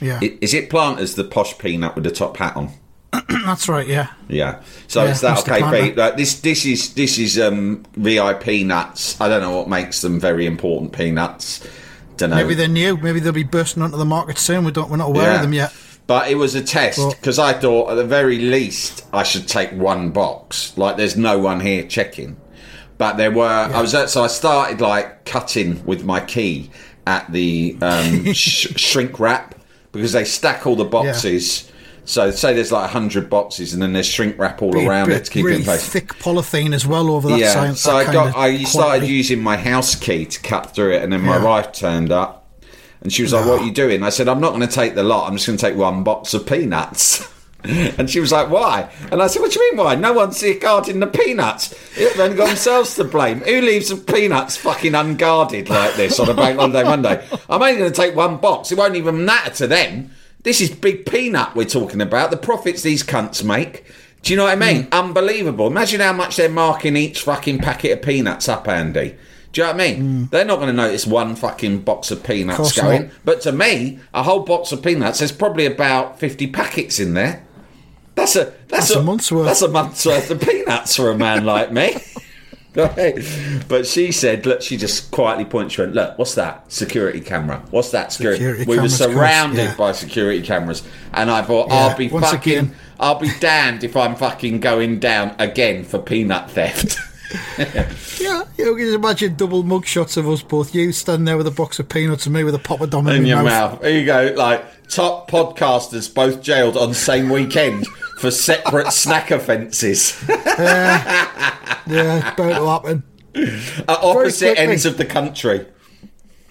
Yeah. 0.00 0.20
Is 0.22 0.54
it 0.54 0.70
Planters, 0.70 1.14
the 1.14 1.24
posh 1.24 1.58
peanut 1.58 1.94
with 1.94 2.04
the 2.04 2.10
top 2.10 2.36
hat 2.36 2.56
on? 2.56 2.70
That's 3.28 3.68
right. 3.68 3.86
Yeah. 3.86 4.08
Yeah. 4.28 4.62
So 4.86 5.02
Yeah, 5.04 5.10
it's 5.10 5.20
that 5.20 5.38
Mr. 5.38 5.56
okay, 5.68 5.88
Pete. 5.88 5.96
Like, 5.96 6.16
this 6.16 6.40
this 6.40 6.64
is 6.64 6.94
this 6.94 7.18
is 7.18 7.38
um, 7.38 7.82
VIP 7.94 8.64
nuts. 8.66 9.20
I 9.20 9.28
don't 9.28 9.40
know 9.42 9.56
what 9.56 9.68
makes 9.68 10.00
them 10.02 10.20
very 10.20 10.46
important 10.46 10.92
peanuts. 10.92 11.66
Don't 12.18 12.30
know. 12.30 12.36
Maybe 12.36 12.54
they're 12.54 12.68
new. 12.68 12.96
Maybe 12.98 13.20
they'll 13.20 13.32
be 13.32 13.42
bursting 13.42 13.82
onto 13.82 13.96
the 13.96 14.04
market 14.04 14.38
soon. 14.38 14.64
We 14.64 14.70
don't. 14.72 14.90
We're 14.90 14.98
not 14.98 15.08
aware 15.08 15.30
Yeah. 15.30 15.36
of 15.36 15.42
them 15.42 15.54
yet. 15.54 15.72
But 16.10 16.28
it 16.28 16.34
was 16.34 16.56
a 16.56 16.60
test 16.62 16.98
because 17.20 17.38
I 17.38 17.52
thought 17.52 17.92
at 17.92 17.94
the 17.94 18.04
very 18.04 18.38
least 18.40 19.06
I 19.12 19.22
should 19.22 19.46
take 19.46 19.70
one 19.70 20.10
box. 20.10 20.76
Like 20.76 20.96
there's 20.96 21.16
no 21.16 21.38
one 21.38 21.60
here 21.60 21.86
checking. 21.86 22.36
But 22.98 23.16
there 23.16 23.30
were. 23.30 23.44
I 23.46 23.80
was 23.80 23.94
at, 23.94 24.10
so 24.10 24.24
I 24.24 24.26
started 24.26 24.80
like 24.80 25.24
cutting 25.24 25.84
with 25.86 26.02
my 26.04 26.18
key 26.18 26.72
at 27.06 27.30
the 27.30 27.76
um, 27.80 28.24
sh- 28.32 28.74
shrink 28.76 29.20
wrap 29.20 29.54
because 29.92 30.10
they 30.10 30.24
stack 30.24 30.66
all 30.66 30.74
the 30.74 30.84
boxes. 30.84 31.70
So 32.06 32.32
say 32.32 32.54
there's 32.54 32.72
like 32.72 32.90
hundred 32.90 33.30
boxes 33.30 33.72
and 33.72 33.80
then 33.80 33.92
there's 33.92 34.06
shrink 34.08 34.36
wrap 34.36 34.62
all 34.62 34.72
Be- 34.72 34.84
around 34.88 35.12
it 35.12 35.26
to 35.26 35.30
keep 35.30 35.44
really 35.44 35.58
it 35.58 35.60
in 35.60 35.64
place. 35.64 35.88
thick 35.88 36.08
polythene 36.14 36.74
as 36.74 36.84
well 36.88 37.08
over 37.12 37.28
that 37.28 37.38
yeah, 37.38 37.52
side. 37.52 37.76
so 37.78 37.92
that 37.98 38.08
I 38.08 38.12
got 38.12 38.36
I 38.36 38.64
started 38.64 38.98
quality. 38.98 39.06
using 39.12 39.40
my 39.40 39.56
house 39.56 39.94
key 39.94 40.26
to 40.26 40.40
cut 40.40 40.74
through 40.74 40.94
it, 40.94 41.04
and 41.04 41.12
then 41.12 41.20
my 41.20 41.36
Yeah. 41.36 41.44
wife 41.44 41.70
turned 41.70 42.10
up, 42.10 42.39
and 43.02 43.12
she 43.12 43.22
was 43.22 43.32
like, 43.32 43.46
"What 43.46 43.60
are 43.60 43.64
you 43.64 43.72
doing?" 43.72 44.02
I 44.02 44.10
said, 44.10 44.28
"I'm 44.28 44.40
not 44.40 44.50
going 44.50 44.66
to 44.66 44.72
take 44.72 44.94
the 44.94 45.02
lot. 45.02 45.28
I'm 45.28 45.36
just 45.36 45.46
going 45.46 45.58
to 45.58 45.64
take 45.64 45.76
one 45.76 46.02
box 46.04 46.34
of 46.34 46.46
peanuts." 46.46 47.28
And 47.62 48.08
she 48.08 48.20
was 48.20 48.32
like, 48.32 48.48
"Why?" 48.48 48.90
And 49.12 49.22
I 49.22 49.26
said, 49.26 49.42
"What 49.42 49.52
do 49.52 49.60
you 49.60 49.70
mean 49.70 49.84
why? 49.84 49.94
No 49.94 50.14
one's 50.14 50.42
regarding 50.42 50.98
the 50.98 51.06
peanuts. 51.06 51.68
They've 51.94 52.18
only 52.18 52.34
got 52.34 52.46
themselves 52.46 52.94
to 52.94 53.04
blame. 53.04 53.40
Who 53.40 53.60
leaves 53.60 53.90
the 53.90 53.96
peanuts 53.96 54.56
fucking 54.56 54.94
unguarded 54.94 55.68
like 55.68 55.94
this 55.94 56.18
on 56.18 56.30
a 56.30 56.34
bank 56.34 56.58
holiday 56.58 56.84
Monday? 56.84 57.22
I'm 57.50 57.60
only 57.60 57.76
going 57.76 57.92
to 57.92 57.94
take 57.94 58.16
one 58.16 58.38
box. 58.38 58.72
It 58.72 58.78
won't 58.78 58.96
even 58.96 59.26
matter 59.26 59.50
to 59.56 59.66
them. 59.66 60.10
This 60.42 60.62
is 60.62 60.70
big 60.70 61.04
peanut 61.04 61.54
we're 61.54 61.66
talking 61.66 62.00
about. 62.00 62.30
The 62.30 62.38
profits 62.38 62.80
these 62.80 63.02
cunts 63.04 63.44
make." 63.44 63.84
Do 64.22 64.32
you 64.32 64.36
know 64.36 64.44
what 64.44 64.52
I 64.52 64.72
mean? 64.72 64.84
Hmm. 64.84 64.94
Unbelievable. 64.94 65.66
Imagine 65.66 66.00
how 66.00 66.12
much 66.12 66.36
they're 66.36 66.48
marking 66.48 66.96
each 66.96 67.22
fucking 67.22 67.58
packet 67.58 67.92
of 67.92 68.02
peanuts 68.02 68.48
up, 68.48 68.68
Andy. 68.68 69.16
Do 69.52 69.60
you 69.60 69.66
know 69.66 69.72
what 69.72 69.80
I 69.80 69.90
mean? 69.90 70.02
Mm. 70.02 70.30
They're 70.30 70.44
not 70.44 70.56
going 70.56 70.68
to 70.68 70.72
notice 70.72 71.06
one 71.06 71.34
fucking 71.34 71.80
box 71.80 72.10
of 72.10 72.22
peanuts 72.22 72.56
Course 72.56 72.80
going. 72.80 73.02
not. 73.02 73.10
But 73.24 73.40
to 73.42 73.52
me, 73.52 73.98
a 74.14 74.22
whole 74.22 74.40
box 74.40 74.70
of 74.70 74.82
peanuts, 74.82 75.18
there's 75.18 75.32
probably 75.32 75.66
about 75.66 76.20
50 76.20 76.46
packets 76.48 77.00
in 77.00 77.14
there. 77.14 77.44
That's 78.14 78.36
a 78.36 78.52
that's, 78.68 78.88
That's 78.88 78.90
a 78.90 79.02
month's 79.02 79.32
worth. 79.32 79.46
That's 79.46 79.62
a 79.62 79.68
month's 79.68 80.04
worth 80.04 80.30
of 80.30 80.40
peanuts 80.40 80.94
for 80.94 81.10
a 81.10 81.16
man 81.16 81.44
like 81.44 81.72
me. 81.72 81.96
But 82.72 83.86
she 83.86 84.12
said, 84.12 84.46
look, 84.46 84.62
she 84.62 84.76
just 84.76 85.10
quietly 85.10 85.44
pointed. 85.44 85.72
She 85.72 85.80
went, 85.80 85.94
look, 85.94 86.16
what's 86.18 86.36
that? 86.36 86.70
Security 86.70 87.20
camera. 87.20 87.62
What's 87.70 87.90
that? 87.90 88.12
Security. 88.12 88.38
Security 88.38 88.64
we 88.64 88.76
were 88.76 88.84
of 88.84 88.90
course, 88.90 88.98
surrounded 88.98 89.56
yeah. 89.64 89.76
by 89.76 89.92
security 89.92 90.42
cameras, 90.42 90.82
and 91.12 91.30
I 91.30 91.42
thought, 91.42 91.68
Yeah, 91.68 91.74
I'll 91.74 91.96
be 91.96 92.08
fucking, 92.08 92.52
again. 92.52 92.74
I'll 93.00 93.18
be 93.18 93.30
damned 93.40 93.82
if 93.82 93.96
I'm 93.96 94.14
fucking 94.14 94.60
going 94.60 95.00
down 95.00 95.34
again 95.38 95.84
for 95.84 95.98
peanut 95.98 96.50
theft. 96.50 96.98
Yeah, 98.18 98.44
you 98.58 98.74
can 98.76 98.94
imagine 98.94 99.36
double 99.36 99.62
mug 99.62 99.86
shots 99.86 100.16
of 100.16 100.28
us 100.28 100.42
both. 100.42 100.74
You 100.74 100.92
standing 100.92 101.24
there 101.24 101.36
with 101.36 101.46
a 101.46 101.52
box 101.52 101.78
of 101.78 101.88
peanuts 101.88 102.26
and 102.26 102.34
me 102.34 102.44
with 102.44 102.54
a 102.54 102.58
poppadom 102.58 103.08
in, 103.10 103.16
in 103.22 103.26
your 103.26 103.42
mouth. 103.42 103.72
mouth. 103.72 103.80
There 103.82 103.98
you 103.98 104.04
go. 104.04 104.34
Like 104.36 104.88
top 104.88 105.30
podcasters 105.30 106.12
both 106.12 106.42
jailed 106.42 106.76
on 106.76 106.94
same 106.94 107.28
weekend 107.28 107.86
for 108.18 108.30
separate 108.30 108.92
snack 108.92 109.30
offences 109.30 110.22
Yeah, 110.28 111.68
it's 111.86 112.36
bound 112.36 112.54
to 112.54 112.66
happen. 112.66 113.02
at 113.88 113.98
opposite 114.02 114.58
ends 114.58 114.84
of 114.84 114.96
the 114.98 115.04
country. 115.06 115.66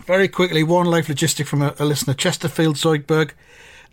Very 0.05 0.27
quickly, 0.27 0.63
one 0.63 0.87
life 0.87 1.07
logistic 1.07 1.45
from 1.45 1.61
a, 1.61 1.75
a 1.77 1.85
listener, 1.85 2.13
Chesterfield 2.15 2.77
Zoidberg. 2.77 3.31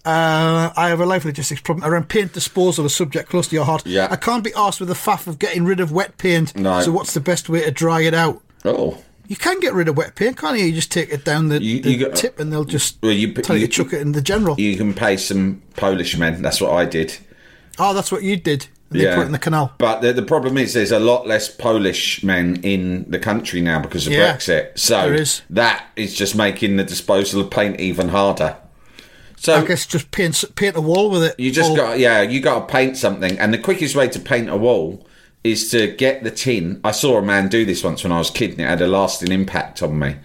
Uh, 0.07 0.73
I 0.77 0.89
have 0.89 1.01
a 1.01 1.07
life 1.07 1.25
logistics 1.25 1.61
problem 1.61 1.85
around 1.91 2.09
paint 2.09 2.33
disposal, 2.33 2.87
a 2.87 2.91
subject 2.91 3.29
close 3.29 3.49
to 3.49 3.57
your 3.57 3.65
heart. 3.65 3.85
Yeah. 3.85 4.07
I 4.11 4.17
can't 4.17 4.45
be 4.45 4.53
asked 4.57 4.79
with 4.81 4.89
the 4.89 4.95
faff 4.95 5.27
of 5.27 5.39
getting 5.39 5.65
rid 5.65 5.81
of 5.81 5.91
wet 5.91 6.17
paint. 6.17 6.55
No. 6.57 6.81
So 6.81 6.93
what's 6.93 7.13
the 7.13 7.21
best 7.21 7.49
way 7.49 7.65
to 7.65 7.71
dry 7.73 8.03
it 8.03 8.15
out? 8.15 8.41
Oh. 8.65 9.03
You 9.27 9.35
can 9.35 9.59
get 9.59 9.75
rid 9.75 9.89
of 9.89 9.97
wet 9.97 10.15
paint, 10.15 10.37
can't 10.37 10.57
you? 10.57 10.67
You 10.67 10.73
just 10.73 10.93
take 10.93 11.11
it 11.11 11.25
down 11.25 11.49
the, 11.49 11.61
You- 11.61 11.83
the 11.83 11.91
you 11.91 12.07
got- 12.07 12.15
tip 12.17 12.39
and 12.39 12.53
they'll 12.53 12.65
just 12.65 12.99
Well, 13.03 13.11
you- 13.11 13.33
tell 13.35 13.57
you, 13.57 13.63
you- 13.63 13.67
to 13.67 13.73
chuck 13.73 13.93
it 13.93 14.01
in 14.01 14.13
the 14.13 14.23
general. 14.23 14.55
You 14.61 14.77
can 14.77 14.95
pay 14.95 15.17
some 15.17 15.61
Polish 15.77 16.17
men. 16.17 16.41
That's 16.41 16.61
what 16.61 16.71
I 16.73 16.85
did. 16.85 17.17
oh, 17.81 17.93
that's 17.93 18.13
what 18.13 18.23
you 18.23 18.37
did. 18.37 18.69
And 18.93 19.01
they 19.01 19.07
put 19.13 19.23
it 19.23 19.27
in 19.27 19.33
the 19.33 19.39
canal. 19.41 19.73
But 19.79 20.01
the, 20.03 20.13
the 20.13 20.23
problem 20.23 20.57
is, 20.57 20.73
there's 20.73 20.93
a 20.93 21.01
lot 21.01 21.27
less 21.27 21.49
Polish 21.49 22.23
men 22.23 22.61
in 22.63 23.05
the 23.11 23.19
country 23.19 23.61
now 23.61 23.81
because 23.81 24.07
of 24.07 24.13
Yeah, 24.13 24.37
Brexit. 24.37 24.79
So 24.79 25.03
there 25.03 25.15
is. 25.15 25.43
that 25.51 25.87
is 25.97 26.15
just 26.15 26.37
making 26.37 26.77
the 26.77 26.85
disposal 26.85 27.41
of 27.41 27.51
paint 27.51 27.81
even 27.81 28.11
harder. 28.11 28.57
So 29.37 29.55
I 29.55 29.65
guess 29.67 29.87
just 29.87 30.11
paint 30.11 30.43
paint 30.57 30.77
a 30.77 30.81
wall 30.81 31.11
with 31.11 31.23
it. 31.23 31.39
you 31.39 31.51
just 31.53 31.77
got 31.77 31.99
yeah, 31.99 32.23
you 32.23 32.41
got 32.41 32.67
to 32.67 32.73
paint 32.73 32.97
something, 32.97 33.39
and 33.39 33.53
the 33.53 33.59
quickest 33.59 33.95
way 33.95 34.09
to 34.09 34.19
paint 34.19 34.49
a 34.49 34.57
wall 34.57 35.07
is 35.45 35.71
to 35.71 35.89
get 35.95 36.25
the 36.25 36.31
tin. 36.31 36.81
I 36.83 36.91
saw 36.91 37.19
a 37.19 37.23
man 37.23 37.49
do 37.49 37.65
this 37.65 37.85
once 37.85 38.03
when 38.03 38.13
I 38.13 38.19
was 38.19 38.31
a 38.31 38.33
kid, 38.33 38.53
and 38.53 38.61
it 38.61 38.65
had 38.69 38.81
a 38.83 38.89
lasting 38.89 39.31
impact 39.31 39.83
on 39.83 39.99
me. 39.99 40.17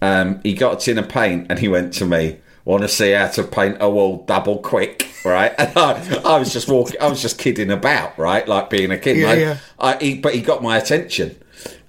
Um, 0.00 0.40
he 0.42 0.54
got 0.54 0.74
a 0.74 0.84
tin 0.84 0.98
of 0.98 1.08
paint, 1.08 1.46
and 1.50 1.58
he 1.58 1.68
went 1.68 1.92
to 1.94 2.06
me. 2.06 2.38
Want 2.64 2.82
to 2.82 2.88
see 2.88 3.10
how 3.10 3.26
to 3.26 3.42
paint 3.42 3.78
a 3.80 3.90
wall 3.90 4.24
double 4.26 4.58
quick, 4.58 5.10
right? 5.24 5.52
And 5.58 5.76
I, 5.76 6.20
I 6.24 6.38
was 6.38 6.52
just 6.52 6.68
walking, 6.68 6.96
I 7.00 7.08
was 7.08 7.20
just 7.20 7.36
kidding 7.38 7.72
about, 7.72 8.16
right, 8.16 8.46
like 8.46 8.70
being 8.70 8.92
a 8.92 8.98
kid. 8.98 9.16
Yeah, 9.16 9.28
I- 9.30 9.34
yeah. 9.34 9.56
I, 9.80 9.96
he, 9.96 10.14
but 10.20 10.32
he 10.34 10.40
got 10.42 10.62
my 10.62 10.78
attention, 10.78 11.36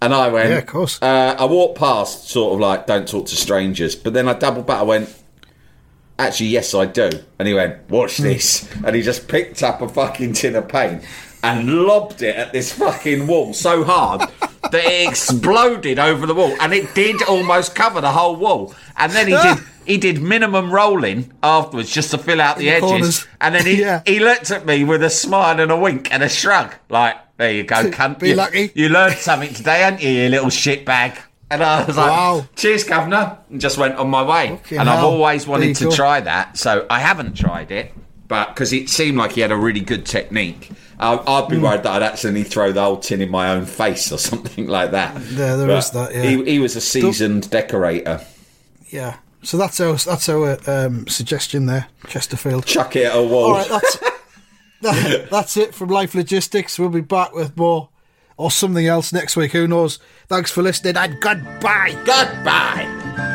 and 0.01 0.13
I 0.15 0.29
went. 0.29 0.49
Yeah, 0.49 0.57
of 0.57 0.65
course. 0.65 0.99
Uh, 1.01 1.35
I 1.39 1.45
walked 1.45 1.77
past, 1.77 2.27
sort 2.27 2.55
of 2.55 2.59
like, 2.59 2.87
don't 2.87 3.07
talk 3.07 3.27
to 3.27 3.35
strangers. 3.35 3.95
But 3.95 4.13
then 4.15 4.27
I 4.27 4.33
doubled 4.33 4.65
back. 4.65 4.79
I 4.79 4.83
went, 4.83 5.13
actually, 6.27 6.47
yes, 6.47 6.73
I 6.73 6.85
do. 6.85 7.09
And 7.39 7.47
he 7.47 7.53
went, 7.53 7.89
watch 7.89 8.17
Hmm. 8.17 8.23
this. 8.23 8.69
And 8.83 8.95
he 8.95 9.01
just 9.01 9.27
picked 9.27 9.63
up 9.63 9.81
a 9.81 9.87
fucking 9.89 10.33
tin 10.33 10.55
of 10.55 10.67
paint 10.67 11.03
and 11.43 11.83
lobbed 11.85 12.21
it 12.21 12.35
at 12.35 12.53
this 12.53 12.71
fucking 12.73 13.27
wall 13.27 13.53
so 13.53 13.83
hard 13.83 14.21
that 14.71 14.85
it 14.85 15.09
exploded 15.09 15.99
over 15.99 16.25
the 16.25 16.33
wall. 16.33 16.55
And 16.61 16.73
it 16.73 16.93
did 16.95 17.21
almost 17.23 17.75
cover 17.75 17.99
the 18.01 18.11
whole 18.11 18.35
wall. 18.35 18.73
And 18.97 19.11
then 19.11 19.27
he 19.27 19.33
did. 19.33 19.57
He 19.85 19.97
did 19.97 20.21
minimum 20.21 20.71
rolling 20.71 21.33
afterwards 21.43 21.91
just 21.91 22.11
to 22.11 22.17
fill 22.17 22.39
out 22.39 22.55
the, 22.55 22.67
the 22.67 22.69
edges. 22.69 22.81
corners. 22.89 23.27
And 23.41 23.53
then 23.53 23.65
he, 23.65 23.75
Yeah. 23.81 24.01
he 24.05 24.21
looked 24.21 24.49
at 24.49 24.65
me 24.65 24.85
with 24.85 25.03
a 25.03 25.09
smile 25.09 25.59
and 25.59 25.69
a 25.73 25.75
wink 25.77 26.09
and 26.09 26.23
a 26.23 26.29
shrug. 26.29 26.73
Like, 26.87 27.17
there 27.35 27.51
you 27.51 27.63
go, 27.63 27.75
cunt. 27.91 28.19
Be 28.19 28.29
you, 28.29 28.35
lucky. 28.35 28.71
You 28.75 28.87
learned 28.87 29.15
something 29.17 29.53
today, 29.53 29.79
haven't 29.79 30.01
you, 30.01 30.09
you 30.09 30.29
little 30.29 30.47
shitbag? 30.47 31.17
And 31.53 31.63
I 31.63 31.83
was 31.85 31.97
like, 31.97 32.09
Wow. 32.11 32.45
cheers, 32.55 32.83
governor. 32.83 33.37
And 33.49 33.61
just 33.61 33.77
went 33.77 33.95
on 33.95 34.09
my 34.09 34.23
way. 34.23 34.57
Fucking 34.63 34.79
and 34.79 34.89
I've 34.89 35.03
always 35.03 35.45
wanted 35.47 35.75
to 35.77 35.85
go. 35.85 35.91
try 35.91 36.19
that. 36.21 36.57
So 36.57 36.85
I 36.89 36.99
haven't 36.99 37.35
tried 37.37 37.71
it, 37.71 37.93
but 38.27 38.49
because 38.49 38.73
it 38.73 38.89
seemed 38.89 39.17
like 39.17 39.33
he 39.33 39.41
had 39.41 39.51
a 39.51 39.55
really 39.57 39.81
good 39.81 40.05
technique. 40.05 40.71
I, 40.99 41.17
I'd 41.17 41.49
be 41.49 41.57
worried 41.57 41.83
that 41.83 41.91
I'd 41.91 42.03
accidentally 42.03 42.43
throw 42.43 42.71
the 42.71 42.81
whole 42.81 42.97
tin 42.97 43.21
in 43.21 43.29
my 43.29 43.49
own 43.51 43.65
face 43.65 44.11
or 44.11 44.17
something 44.31 44.67
like 44.67 44.91
that. 44.91 45.15
Yeah, 45.31 45.55
there 45.57 45.67
But 45.67 45.77
is 45.79 45.91
that, 45.91 46.13
yeah. 46.13 46.21
He, 46.23 46.43
he 46.45 46.59
was 46.59 46.75
a 46.75 46.81
seasoned 46.81 47.49
decorator. 47.49 48.21
Yeah. 48.89 49.17
So 49.41 49.57
that's 49.57 49.79
our 49.81 49.95
that's 49.95 50.29
our 50.29 50.57
um, 50.67 51.05
suggestion 51.07 51.65
there, 51.65 51.87
Chesterfield. 52.07 52.65
Chuck 52.65 52.95
it 52.95 53.07
at 53.07 53.17
a 53.17 53.21
wall. 53.21 53.45
All 53.45 53.53
right, 53.53 53.67
that's 53.67 53.97
that, 54.81 55.27
that's 55.29 55.57
it 55.57 55.75
from 55.75 55.89
Life 55.89 56.15
Logistics. 56.15 56.79
We'll 56.79 56.87
be 56.89 57.01
back 57.01 57.33
with 57.33 57.57
more 57.57 57.89
or 58.37 58.51
something 58.51 58.85
else 58.85 59.13
next 59.13 59.35
week. 59.35 59.51
Who 59.51 59.67
knows? 59.67 59.99
Thanks 60.27 60.51
for 60.51 60.61
listening 60.61 60.97
and 60.97 61.19
goodbye. 61.21 61.95
Goodbye. 62.05 63.31